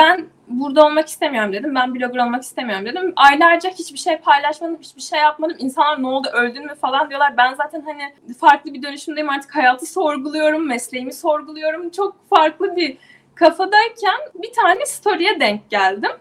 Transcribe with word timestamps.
ben 0.00 0.26
burada 0.48 0.86
olmak 0.86 1.08
istemiyorum 1.08 1.52
dedim. 1.52 1.74
Ben 1.74 1.94
blogger 1.94 2.26
olmak 2.26 2.42
istemiyorum 2.42 2.86
dedim. 2.86 3.12
Aylarca 3.16 3.70
hiçbir 3.70 3.98
şey 3.98 4.18
paylaşmadım, 4.18 4.78
hiçbir 4.80 5.02
şey 5.02 5.18
yapmadım. 5.18 5.56
İnsanlar 5.60 6.02
ne 6.02 6.06
oldu, 6.06 6.28
öldün 6.32 6.66
mü 6.66 6.74
falan 6.74 7.10
diyorlar. 7.10 7.36
Ben 7.36 7.54
zaten 7.54 7.80
hani 7.80 8.34
farklı 8.40 8.74
bir 8.74 8.82
dönüşümdeyim 8.82 9.30
artık 9.30 9.56
hayatı 9.56 9.86
sorguluyorum, 9.86 10.68
mesleğimi 10.68 11.12
sorguluyorum. 11.12 11.90
Çok 11.90 12.28
farklı 12.30 12.76
bir 12.76 12.96
kafadayken 13.34 14.18
bir 14.34 14.52
tane 14.52 14.86
story'e 14.86 15.40
denk 15.40 15.70
geldim. 15.70 16.12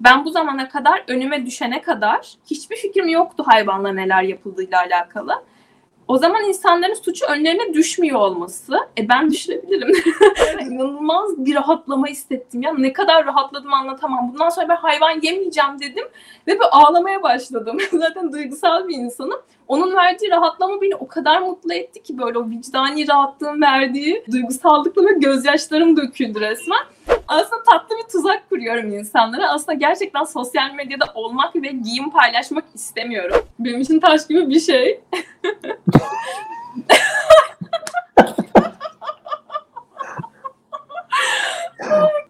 Ben 0.00 0.24
bu 0.24 0.30
zamana 0.30 0.68
kadar 0.68 1.04
önüme 1.08 1.46
düşene 1.46 1.82
kadar 1.82 2.34
hiçbir 2.50 2.76
fikrim 2.76 3.08
yoktu 3.08 3.44
hayvanla 3.46 3.92
neler 3.92 4.22
yapıldığıyla 4.22 4.78
alakalı. 4.80 5.42
O 6.08 6.18
zaman 6.18 6.44
insanların 6.44 6.94
suçu 6.94 7.26
önlerine 7.26 7.74
düşmüyor 7.74 8.20
olması. 8.20 8.74
E 8.98 9.08
ben 9.08 9.30
düşürebilirim. 9.30 9.92
İnanılmaz 10.60 11.46
bir 11.46 11.54
rahatlama 11.54 12.06
hissettim. 12.06 12.62
Ya 12.62 12.74
ne 12.78 12.92
kadar 12.92 13.26
rahatladım 13.26 13.72
anlatamam. 13.72 14.32
Bundan 14.32 14.48
sonra 14.48 14.68
ben 14.68 14.76
hayvan 14.76 15.20
yemeyeceğim 15.22 15.80
dedim. 15.80 16.04
Ve 16.46 16.54
bir 16.54 16.66
ağlamaya 16.70 17.22
başladım. 17.22 17.78
Zaten 17.92 18.32
duygusal 18.32 18.88
bir 18.88 18.94
insanım. 18.94 19.40
Onun 19.68 19.96
verdiği 19.96 20.30
rahatlama 20.30 20.80
beni 20.80 20.96
o 20.96 21.08
kadar 21.08 21.40
mutlu 21.40 21.72
etti 21.74 22.02
ki 22.02 22.18
böyle 22.18 22.38
o 22.38 22.50
vicdani 22.50 23.08
rahatlığın 23.08 23.60
verdiği 23.60 24.24
duygusallıkla 24.32 25.06
ve 25.06 25.12
gözyaşlarım 25.12 25.96
döküldü 25.96 26.40
resmen. 26.40 26.82
Aslında 27.32 27.62
tatlı 27.62 27.96
bir 27.96 28.12
tuzak 28.12 28.48
kuruyorum 28.48 28.92
insanlara. 28.92 29.48
Aslında 29.48 29.72
gerçekten 29.72 30.24
sosyal 30.24 30.74
medyada 30.74 31.04
olmak 31.14 31.56
ve 31.56 31.68
giyim 31.68 32.10
paylaşmak 32.10 32.64
istemiyorum. 32.74 33.46
Benim 33.58 33.80
için 33.80 34.00
taş 34.00 34.26
gibi 34.26 34.50
bir 34.50 34.60
şey. 34.60 35.00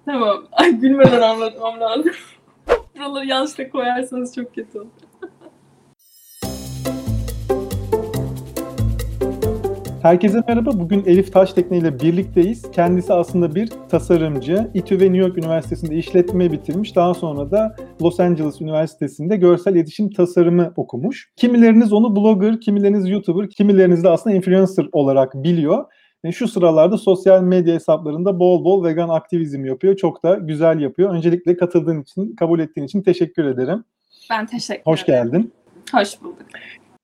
tamam. 0.07 0.45
Ay 0.52 0.73
gülmeden 0.73 1.21
anlatmam 1.21 1.80
lazım. 1.80 2.12
Buraları 2.98 3.27
yanlışlıkla 3.27 3.71
koyarsanız 3.71 4.34
çok 4.34 4.55
kötü 4.55 4.79
olur. 4.79 4.88
Herkese 10.03 10.43
merhaba. 10.49 10.71
Bugün 10.75 11.05
Elif 11.07 11.33
Taştekne 11.33 11.79
ile 11.79 12.01
birlikteyiz. 12.01 12.71
Kendisi 12.71 13.13
aslında 13.13 13.55
bir 13.55 13.71
tasarımcı. 13.89 14.71
İTÜ 14.75 15.01
ve 15.01 15.05
New 15.05 15.17
York 15.17 15.39
Üniversitesi'nde 15.39 15.97
işletme 15.97 16.53
bitirmiş. 16.53 16.97
Daha 16.97 17.15
sonra 17.15 17.51
da 17.51 17.77
Los 18.03 18.21
Angeles 18.21 18.61
Üniversitesi'nde 18.61 19.37
görsel 19.37 19.75
iletişim 19.75 20.11
tasarımı 20.11 20.73
okumuş. 20.77 21.30
Kimileriniz 21.37 21.93
onu 21.93 22.17
blogger, 22.17 22.61
kimileriniz 22.61 23.09
YouTuber, 23.09 23.51
kimileriniz 23.51 24.05
de 24.05 24.09
aslında 24.09 24.37
influencer 24.37 24.87
olarak 24.93 25.35
biliyor. 25.35 25.85
E, 26.25 26.33
şu 26.33 26.49
sıralarda 26.49 26.99
sosyal 26.99 27.43
medya 27.43 27.75
hesaplarında 27.75 28.39
bol 28.39 28.65
bol 28.65 28.85
vegan 28.85 29.09
aktivizm 29.09 29.65
yapıyor. 29.65 29.97
Çok 29.97 30.23
da 30.23 30.35
güzel 30.35 30.80
yapıyor. 30.80 31.15
Öncelikle 31.15 31.57
katıldığın 31.57 32.03
için, 32.03 32.37
kabul 32.37 32.61
ettiğin 32.61 32.87
için 32.87 33.03
teşekkür 33.03 33.45
ederim. 33.45 33.85
Ben 34.30 34.47
teşekkür 34.47 34.83
Hoş 34.85 35.05
ederim. 35.05 35.30
geldin. 35.30 35.53
Hoş 35.93 36.23
bulduk. 36.23 36.47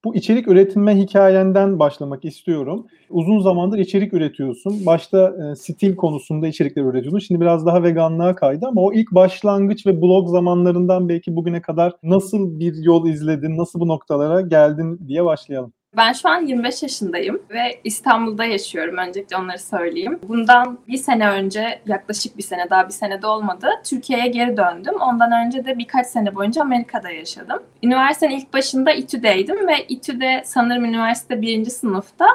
Bu 0.08 0.14
içerik 0.14 0.48
üretilme 0.48 0.98
hikayenden 0.98 1.78
başlamak 1.78 2.24
istiyorum. 2.24 2.86
Uzun 3.10 3.40
zamandır 3.40 3.78
içerik 3.78 4.14
üretiyorsun. 4.14 4.86
Başta 4.86 5.34
e, 5.52 5.54
stil 5.54 5.96
konusunda 5.96 6.48
içerikler 6.48 6.82
üretiyordun. 6.82 7.18
Şimdi 7.18 7.40
biraz 7.40 7.66
daha 7.66 7.82
veganlığa 7.82 8.34
kaydı 8.34 8.66
ama 8.66 8.80
o 8.80 8.92
ilk 8.92 9.12
başlangıç 9.12 9.86
ve 9.86 10.02
blog 10.02 10.28
zamanlarından 10.28 11.08
belki 11.08 11.36
bugüne 11.36 11.62
kadar 11.62 11.92
nasıl 12.02 12.60
bir 12.60 12.74
yol 12.74 13.08
izledin, 13.08 13.58
nasıl 13.58 13.80
bu 13.80 13.88
noktalara 13.88 14.40
geldin 14.40 15.00
diye 15.08 15.24
başlayalım. 15.24 15.72
Ben 15.98 16.12
şu 16.12 16.28
an 16.28 16.46
25 16.46 16.82
yaşındayım 16.82 17.42
ve 17.50 17.80
İstanbul'da 17.84 18.44
yaşıyorum. 18.44 18.96
Öncelikle 18.96 19.36
onları 19.36 19.58
söyleyeyim. 19.58 20.18
Bundan 20.28 20.78
bir 20.88 20.96
sene 20.96 21.30
önce, 21.30 21.80
yaklaşık 21.86 22.38
bir 22.38 22.42
sene 22.42 22.70
daha 22.70 22.88
bir 22.88 22.92
sene 22.92 23.22
de 23.22 23.26
olmadı. 23.26 23.68
Türkiye'ye 23.84 24.26
geri 24.26 24.56
döndüm. 24.56 24.94
Ondan 25.00 25.46
önce 25.46 25.64
de 25.64 25.78
birkaç 25.78 26.06
sene 26.06 26.34
boyunca 26.34 26.62
Amerika'da 26.62 27.10
yaşadım. 27.10 27.62
Üniversitenin 27.82 28.36
ilk 28.36 28.52
başında 28.52 28.92
İTÜ'deydim 28.92 29.68
ve 29.68 29.84
İTÜ'de 29.88 30.42
sanırım 30.44 30.84
üniversite 30.84 31.42
birinci 31.42 31.70
sınıfta 31.70 32.26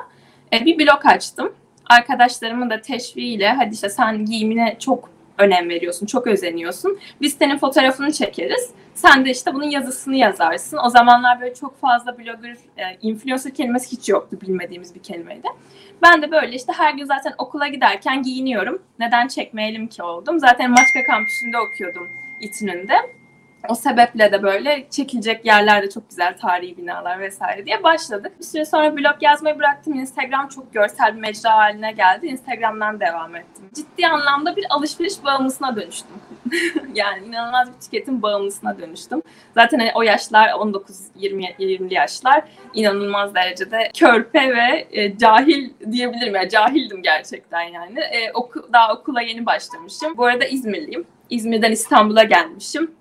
e, 0.54 0.66
bir 0.66 0.80
blog 0.80 1.06
açtım. 1.06 1.54
Arkadaşlarımın 1.90 2.70
da 2.70 2.82
teşviğiyle 2.82 3.50
hadi 3.50 3.74
işte 3.74 3.90
sen 3.90 4.26
giyimine 4.26 4.76
çok 4.80 5.10
önem 5.38 5.70
veriyorsun, 5.70 6.06
çok 6.06 6.28
özeniyorsun. 6.28 7.00
Biz 7.22 7.34
senin 7.34 7.58
fotoğrafını 7.58 8.12
çekeriz. 8.12 8.70
Sen 8.96 9.26
de 9.26 9.30
işte 9.32 9.54
bunun 9.54 9.70
yazısını 9.70 10.16
yazarsın. 10.16 10.80
O 10.86 10.90
zamanlar 10.90 11.42
böyle 11.42 11.54
çok 11.54 11.82
fazla 11.82 12.18
blogger, 12.18 12.58
e, 12.78 12.98
influencer 13.02 13.54
kelimesi 13.54 13.92
hiç 13.92 14.10
yoktu 14.10 14.38
bilmediğimiz 14.42 14.96
bir 14.96 15.04
kelimeydi. 15.04 15.48
Ben 16.02 16.22
de 16.22 16.32
böyle 16.32 16.56
işte 16.56 16.74
her 16.74 16.94
gün 16.94 17.06
zaten 17.06 17.34
okula 17.38 17.68
giderken 17.68 18.24
giyiniyorum. 18.24 18.82
Neden 19.00 19.28
çekmeyelim 19.28 19.88
ki 19.88 20.04
oldum. 20.04 20.40
Zaten 20.40 20.72
Maçka 20.72 21.04
kampüsünde 21.08 21.58
okuyordum 21.60 22.08
İTÜ'nün 22.42 22.88
de. 22.88 22.94
O 23.70 23.76
sebeple 23.76 24.32
de 24.32 24.44
böyle 24.44 24.88
çekilecek 24.90 25.46
yerlerde 25.46 25.90
çok 25.90 26.10
güzel 26.10 26.38
tarihi 26.38 26.78
binalar 26.78 27.20
vesaire 27.20 27.66
diye 27.66 27.84
başladık. 27.84 28.32
Bir 28.40 28.44
süre 28.44 28.66
sonra 28.66 28.98
blog 28.98 29.16
yazmayı 29.22 29.60
bıraktım. 29.60 29.94
Instagram 29.94 30.48
çok 30.48 30.74
görsel 30.74 31.16
bir 31.16 31.22
mecra 31.22 31.56
haline 31.56 31.92
geldi. 31.92 32.28
Instagram'dan 32.28 33.00
devam 33.00 33.36
ettim. 33.36 33.66
Ciddi 33.74 34.08
anlamda 34.08 34.56
bir 34.56 34.66
alışveriş 34.70 35.24
bağımlısına 35.24 35.76
dönüştüm. 35.76 36.16
yani 36.94 37.26
inanılmaz 37.28 37.68
bir 37.68 37.82
tüketim 37.82 38.22
bağımlısına 38.22 38.80
dönüştüm. 38.80 39.22
Zaten 39.54 39.80
hani 39.80 39.92
o 39.96 40.02
yaşlar 40.02 40.50
19-20'li 40.50 41.94
yaşlar 41.94 42.44
inanılmaz 42.74 43.36
derecede 43.36 43.92
körpe 44.00 44.56
ve 44.56 44.88
e, 44.92 45.18
cahil 45.18 45.70
diyebilirim. 45.92 46.36
Yani 46.36 46.50
cahildim 46.50 47.04
gerçekten 47.04 47.62
yani. 47.62 48.00
E, 48.00 48.32
oku, 48.34 48.70
daha 48.74 48.94
okula 48.94 49.22
yeni 49.22 49.46
başlamışım. 49.46 50.18
Bu 50.18 50.26
arada 50.26 50.46
İzmirliyim. 50.46 51.06
İzmir'den 51.30 51.72
İstanbul'a 51.72 52.24
gelmişim 52.24 52.92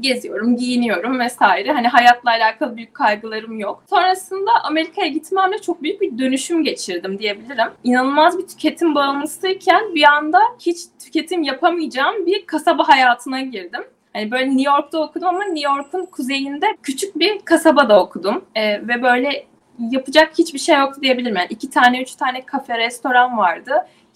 geziyorum, 0.00 0.56
giyiniyorum 0.56 1.20
vesaire. 1.20 1.72
Hani 1.72 1.88
hayatla 1.88 2.30
alakalı 2.30 2.76
büyük 2.76 2.94
kaygılarım 2.94 3.58
yok. 3.58 3.82
Sonrasında 3.90 4.50
Amerika'ya 4.64 5.08
gitmemle 5.08 5.58
çok 5.58 5.82
büyük 5.82 6.00
bir 6.00 6.18
dönüşüm 6.18 6.64
geçirdim 6.64 7.18
diyebilirim. 7.18 7.68
İnanılmaz 7.84 8.38
bir 8.38 8.46
tüketim 8.46 8.94
bağımlısıyken 8.94 9.94
bir 9.94 10.02
anda 10.04 10.40
hiç 10.60 10.78
tüketim 11.04 11.42
yapamayacağım 11.42 12.26
bir 12.26 12.46
kasaba 12.46 12.88
hayatına 12.88 13.40
girdim. 13.40 13.82
Hani 14.12 14.30
böyle 14.30 14.46
New 14.46 14.70
York'ta 14.70 14.98
okudum 14.98 15.28
ama 15.28 15.44
New 15.44 15.72
York'un 15.72 16.06
kuzeyinde 16.06 16.66
küçük 16.82 17.18
bir 17.18 17.38
kasabada 17.38 18.00
okudum. 18.02 18.44
Ee, 18.54 18.88
ve 18.88 19.02
böyle 19.02 19.46
yapacak 19.78 20.32
hiçbir 20.38 20.58
şey 20.58 20.78
yoktu 20.78 21.00
diyebilirim. 21.02 21.36
Yani 21.36 21.46
iki 21.50 21.70
tane, 21.70 22.02
üç 22.02 22.14
tane 22.14 22.46
kafe, 22.46 22.78
restoran 22.78 23.38
vardı 23.38 23.72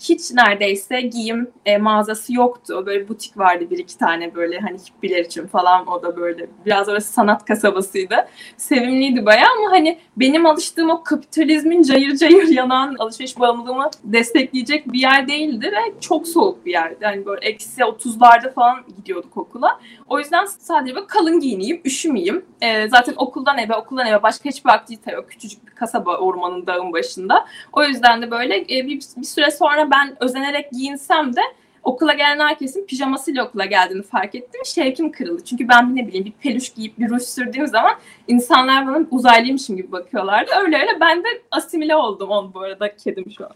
hiç 0.09 0.31
neredeyse 0.31 1.01
giyim 1.01 1.51
e, 1.67 1.79
mağazası 1.79 2.35
yoktu. 2.35 2.83
Böyle 2.87 3.09
butik 3.09 3.39
vardı 3.39 3.71
bir 3.71 3.79
iki 3.79 3.99
tane 3.99 4.35
böyle 4.35 4.59
hani 4.59 4.79
hippiler 4.79 5.25
için 5.25 5.47
falan 5.47 5.87
o 5.87 6.03
da 6.03 6.17
böyle 6.17 6.47
biraz 6.67 6.89
orası 6.89 7.13
sanat 7.13 7.45
kasabasıydı. 7.45 8.15
Sevimliydi 8.57 9.27
bayağı 9.27 9.49
ama 9.59 9.71
hani 9.71 9.99
benim 10.17 10.47
alıştığım 10.47 10.91
o 10.91 11.03
kapitalizmin 11.03 11.83
cayır 11.83 12.17
cayır 12.17 12.49
yanan 12.49 12.97
alışveriş 12.99 13.41
bağımlılığımı 13.41 13.91
destekleyecek 14.05 14.93
bir 14.93 14.99
yer 14.99 15.29
değildi 15.29 15.73
ve 15.73 16.01
çok 16.01 16.29
soğuk 16.29 16.67
bir 16.67 16.73
yerdi. 16.73 17.05
Hani 17.05 17.27
böyle 17.27 17.47
eksi 17.47 17.85
otuzlarda 17.85 18.51
falan 18.51 18.85
gidiyorduk 18.97 19.37
okula. 19.37 19.81
O 20.09 20.19
yüzden 20.19 20.45
sadece 20.45 20.95
böyle 20.95 21.07
kalın 21.07 21.41
giyineyim, 21.41 21.81
üşümeyeyim. 21.85 22.45
E, 22.61 22.89
zaten 22.89 23.15
okuldan 23.17 23.59
eve, 23.59 23.75
okuldan 23.75 24.07
eve 24.07 24.23
başka 24.23 24.49
hiçbir 24.49 24.71
aktivite 24.71 25.13
yok. 25.13 25.31
Küçücük 25.31 25.67
bir 25.67 25.73
kasaba 25.73 26.17
ormanın 26.17 26.67
dağın 26.67 26.93
başında. 26.93 27.47
O 27.73 27.85
yüzden 27.85 28.23
de 28.23 28.31
böyle 28.31 28.61
e, 28.61 28.87
bir, 28.87 29.01
bir 29.17 29.27
süre 29.27 29.51
sonra 29.51 29.91
ben 29.93 30.17
özenerek 30.21 30.71
giyinsem 30.71 31.37
de 31.37 31.41
okula 31.83 32.13
gelen 32.13 32.39
herkesin 32.39 32.87
pijamasıyla 32.87 33.49
okula 33.49 33.65
geldiğini 33.65 34.03
fark 34.03 34.35
ettim. 34.35 34.61
Şevkim 34.65 35.13
kırıldı. 35.13 35.45
Çünkü 35.45 35.69
ben 35.69 35.97
ne 35.97 36.07
bileyim 36.07 36.25
bir 36.25 36.33
peluş 36.33 36.71
giyip 36.71 36.99
bir 36.99 37.11
ruj 37.11 37.23
sürdüğüm 37.23 37.67
zaman 37.67 37.93
insanlar 38.29 38.87
bana 38.87 39.07
uzaylıymışım 39.11 39.77
gibi 39.77 39.93
bakıyorlardı. 39.93 40.51
Öyle 40.61 40.77
öyle 40.79 41.01
ben 41.01 41.19
de 41.19 41.29
asimile 41.51 41.97
oldum. 41.97 42.31
On 42.31 42.55
bu 42.55 42.61
arada 42.61 42.97
kedim 42.97 43.31
şu 43.39 43.45
an. 43.45 43.53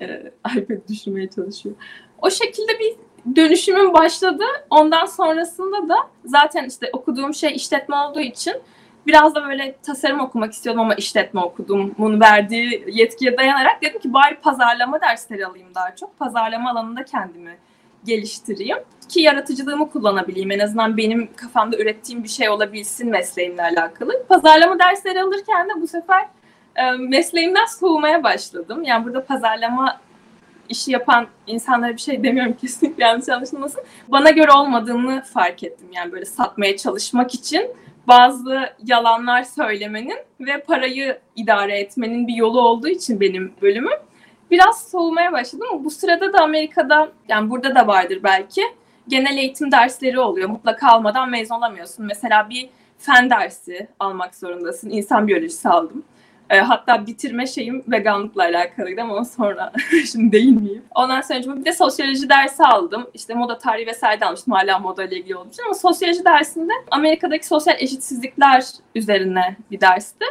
Ee, 0.00 0.32
iPad 0.56 0.88
düşürmeye 0.88 1.30
çalışıyor. 1.30 1.74
O 2.22 2.30
şekilde 2.30 2.72
bir 2.78 2.96
dönüşümün 3.36 3.92
başladı. 3.92 4.44
Ondan 4.70 5.06
sonrasında 5.06 5.88
da 5.88 5.96
zaten 6.24 6.64
işte 6.64 6.90
okuduğum 6.92 7.34
şey 7.34 7.54
işletme 7.54 7.96
olduğu 7.96 8.20
için 8.20 8.54
biraz 9.06 9.34
da 9.34 9.48
böyle 9.48 9.76
tasarım 9.82 10.20
okumak 10.20 10.52
istiyordum 10.52 10.80
ama 10.80 10.94
işletme 10.94 11.40
okudum. 11.40 11.94
Bunu 11.98 12.20
verdiği 12.20 12.84
yetkiye 12.92 13.36
dayanarak 13.36 13.82
dedim 13.82 14.00
ki 14.00 14.12
bari 14.12 14.34
pazarlama 14.34 15.00
dersleri 15.00 15.46
alayım 15.46 15.68
daha 15.74 15.96
çok. 15.96 16.18
Pazarlama 16.18 16.70
alanında 16.70 17.04
kendimi 17.04 17.58
geliştireyim 18.04 18.78
ki 19.08 19.20
yaratıcılığımı 19.20 19.90
kullanabileyim. 19.90 20.50
En 20.50 20.58
azından 20.58 20.96
benim 20.96 21.28
kafamda 21.36 21.78
ürettiğim 21.78 22.24
bir 22.24 22.28
şey 22.28 22.48
olabilsin 22.48 23.10
mesleğimle 23.10 23.62
alakalı. 23.62 24.26
Pazarlama 24.28 24.78
dersleri 24.78 25.22
alırken 25.22 25.68
de 25.68 25.80
bu 25.80 25.86
sefer 25.86 26.26
e, 26.76 26.90
mesleğimden 26.90 27.64
soğumaya 27.64 28.22
başladım. 28.22 28.82
Yani 28.84 29.04
burada 29.04 29.24
pazarlama 29.24 30.00
işi 30.68 30.92
yapan 30.92 31.26
insanlara 31.46 31.92
bir 31.92 32.00
şey 32.00 32.22
demiyorum 32.24 32.56
kesinlikle 32.60 33.04
yanlış 33.04 33.28
anlaşılmasın. 33.28 33.82
Bana 34.08 34.30
göre 34.30 34.52
olmadığını 34.52 35.22
fark 35.22 35.62
ettim. 35.62 35.88
Yani 35.92 36.12
böyle 36.12 36.24
satmaya 36.24 36.76
çalışmak 36.76 37.34
için 37.34 37.70
bazı 38.08 38.72
yalanlar 38.86 39.42
söylemenin 39.42 40.18
ve 40.40 40.60
parayı 40.60 41.18
idare 41.36 41.78
etmenin 41.78 42.28
bir 42.28 42.34
yolu 42.34 42.60
olduğu 42.60 42.88
için 42.88 43.20
benim 43.20 43.52
bölümüm 43.62 43.98
biraz 44.50 44.88
soğumaya 44.88 45.32
başladım. 45.32 45.68
Bu 45.84 45.90
sırada 45.90 46.32
da 46.32 46.42
Amerika'da 46.42 47.08
yani 47.28 47.50
burada 47.50 47.74
da 47.74 47.86
vardır 47.86 48.20
belki 48.22 48.62
genel 49.08 49.36
eğitim 49.36 49.72
dersleri 49.72 50.20
oluyor. 50.20 50.48
Mutlaka 50.48 50.88
almadan 50.88 51.30
mezun 51.30 51.54
olamıyorsun. 51.54 52.06
Mesela 52.06 52.50
bir 52.50 52.68
fen 52.98 53.30
dersi 53.30 53.88
almak 54.00 54.34
zorundasın. 54.34 54.90
İnsan 54.90 55.28
biyolojisi 55.28 55.68
aldım. 55.68 56.04
E, 56.50 56.58
hatta 56.58 57.06
bitirme 57.06 57.46
şeyim 57.46 57.84
veganlıkla 57.88 58.42
alakalıydı 58.42 59.02
ama 59.02 59.24
sonra 59.36 59.72
şimdi 60.12 60.32
değinmeyeyim. 60.32 60.82
Ondan 60.94 61.20
sonra 61.20 61.56
bir 61.56 61.64
de 61.64 61.72
sosyoloji 61.72 62.28
dersi 62.28 62.64
aldım. 62.64 63.06
İşte 63.14 63.34
moda 63.34 63.58
tarihi 63.58 63.86
vesaire 63.86 64.20
de 64.20 64.24
almıştım. 64.24 64.52
Hala 64.52 64.78
moda 64.78 65.04
ile 65.04 65.16
ilgili 65.16 65.36
olduğu 65.36 65.50
ama 65.64 65.74
sosyoloji 65.74 66.24
dersinde 66.24 66.72
Amerika'daki 66.90 67.46
sosyal 67.46 67.76
eşitsizlikler 67.80 68.64
üzerine 68.94 69.56
bir 69.70 69.80
dersti. 69.80 70.24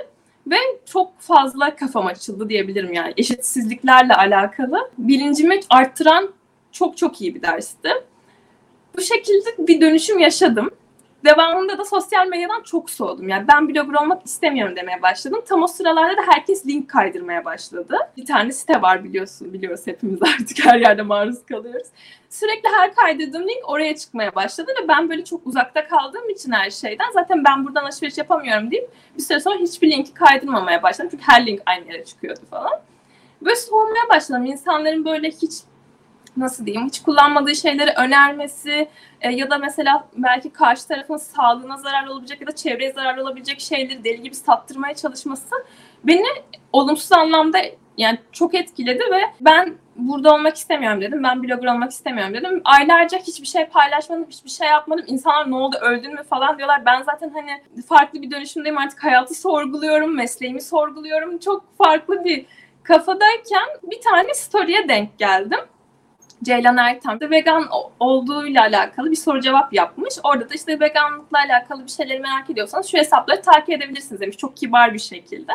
Ve 0.47 0.57
çok 0.85 1.19
fazla 1.19 1.75
kafam 1.75 2.05
açıldı 2.05 2.49
diyebilirim 2.49 2.93
yani. 2.93 3.13
Eşitsizliklerle 3.17 4.15
alakalı 4.15 4.89
bilincimi 4.97 5.59
arttıran 5.69 6.29
çok 6.71 6.97
çok 6.97 7.21
iyi 7.21 7.35
bir 7.35 7.41
dersti. 7.41 7.89
Bu 8.97 9.01
şekilde 9.01 9.67
bir 9.67 9.81
dönüşüm 9.81 10.19
yaşadım. 10.19 10.71
Devamında 11.23 11.77
da 11.77 11.85
sosyal 11.85 12.27
medyadan 12.27 12.63
çok 12.63 12.89
soğudum. 12.89 13.29
Yani 13.29 13.47
ben 13.47 13.69
blogger 13.69 14.01
olmak 14.01 14.25
istemiyorum 14.25 14.75
demeye 14.75 15.01
başladım. 15.01 15.41
Tam 15.47 15.63
o 15.63 15.67
sıralarda 15.67 16.17
da 16.17 16.21
herkes 16.27 16.65
link 16.65 16.89
kaydırmaya 16.89 17.45
başladı. 17.45 17.97
Bir 18.17 18.25
tane 18.25 18.51
site 18.51 18.81
var 18.81 19.03
biliyorsun, 19.03 19.53
biliyoruz 19.53 19.81
hepimiz 19.85 20.19
artık 20.23 20.65
her 20.65 20.79
yerde 20.79 21.01
maruz 21.01 21.45
kalıyoruz. 21.45 21.87
Sürekli 22.29 22.69
her 22.69 22.95
kaydırdığım 22.95 23.43
link 23.43 23.69
oraya 23.69 23.95
çıkmaya 23.95 24.35
başladı 24.35 24.71
ve 24.83 24.87
ben 24.87 25.09
böyle 25.09 25.23
çok 25.23 25.47
uzakta 25.47 25.87
kaldığım 25.87 26.29
için 26.29 26.51
her 26.51 26.69
şeyden 26.69 27.11
zaten 27.13 27.43
ben 27.43 27.65
buradan 27.65 27.83
alışveriş 27.83 28.17
yapamıyorum 28.17 28.71
deyip 28.71 28.89
bir 29.17 29.23
süre 29.23 29.39
sonra 29.39 29.55
hiçbir 29.55 29.91
linki 29.91 30.13
kaydırmamaya 30.13 30.83
başladım. 30.83 31.09
Çünkü 31.11 31.23
her 31.27 31.45
link 31.45 31.61
aynı 31.65 31.87
yere 31.87 32.05
çıkıyordu 32.05 32.39
falan. 32.49 32.81
Böyle 33.41 33.55
soğumaya 33.55 34.09
başladım. 34.09 34.45
İnsanların 34.45 35.05
böyle 35.05 35.29
hiç 35.29 35.53
nasıl 36.37 36.65
diyeyim 36.65 36.87
hiç 36.87 37.01
kullanmadığı 37.01 37.55
şeyleri 37.55 37.91
önermesi 37.91 38.89
e, 39.21 39.31
ya 39.31 39.49
da 39.49 39.57
mesela 39.57 40.07
belki 40.17 40.49
karşı 40.49 40.87
tarafın 40.87 41.17
sağlığına 41.17 41.77
zarar 41.77 42.07
olabilecek 42.07 42.41
ya 42.41 42.47
da 42.47 42.55
çevreye 42.55 42.91
zarar 42.91 43.17
olabilecek 43.17 43.59
şeyleri 43.59 44.03
deli 44.03 44.21
gibi 44.21 44.35
sattırmaya 44.35 44.95
çalışması 44.95 45.55
beni 46.03 46.27
olumsuz 46.73 47.11
anlamda 47.11 47.59
yani 47.97 48.17
çok 48.31 48.55
etkiledi 48.55 49.03
ve 49.11 49.21
ben 49.41 49.77
burada 49.95 50.33
olmak 50.33 50.55
istemiyorum 50.55 51.01
dedim. 51.01 51.23
Ben 51.23 51.43
blogger 51.43 51.73
olmak 51.73 51.91
istemiyorum 51.91 52.33
dedim. 52.33 52.61
Aylarca 52.65 53.17
hiçbir 53.17 53.47
şey 53.47 53.65
paylaşmadım, 53.65 54.25
hiçbir 54.29 54.49
şey 54.49 54.67
yapmadım. 54.67 55.05
İnsanlar 55.07 55.51
ne 55.51 55.55
oldu, 55.55 55.77
öldün 55.81 56.13
mü 56.13 56.23
falan 56.29 56.57
diyorlar. 56.57 56.85
Ben 56.85 57.03
zaten 57.03 57.29
hani 57.29 57.83
farklı 57.89 58.21
bir 58.21 58.31
dönüşümdeyim 58.31 58.77
artık 58.77 59.03
hayatı 59.03 59.33
sorguluyorum, 59.33 60.15
mesleğimi 60.15 60.61
sorguluyorum. 60.61 61.37
Çok 61.37 61.77
farklı 61.77 62.25
bir 62.25 62.45
kafadayken 62.83 63.67
bir 63.83 64.01
tane 64.01 64.33
story'e 64.33 64.87
denk 64.89 65.19
geldim. 65.19 65.59
Ceylan 66.43 66.77
Ertem 66.77 67.19
de 67.19 67.29
vegan 67.29 67.69
olduğuyla 67.99 68.61
alakalı 68.61 69.11
bir 69.11 69.15
soru 69.15 69.41
cevap 69.41 69.73
yapmış. 69.73 70.13
Orada 70.23 70.49
da 70.49 70.53
işte 70.53 70.79
veganlıkla 70.79 71.39
alakalı 71.39 71.85
bir 71.85 71.91
şeyleri 71.91 72.19
merak 72.19 72.49
ediyorsanız 72.49 72.87
şu 72.87 72.97
hesapları 72.97 73.41
takip 73.41 73.69
edebilirsiniz 73.69 74.21
demiş. 74.21 74.37
Çok 74.37 74.57
kibar 74.57 74.93
bir 74.93 74.99
şekilde. 74.99 75.51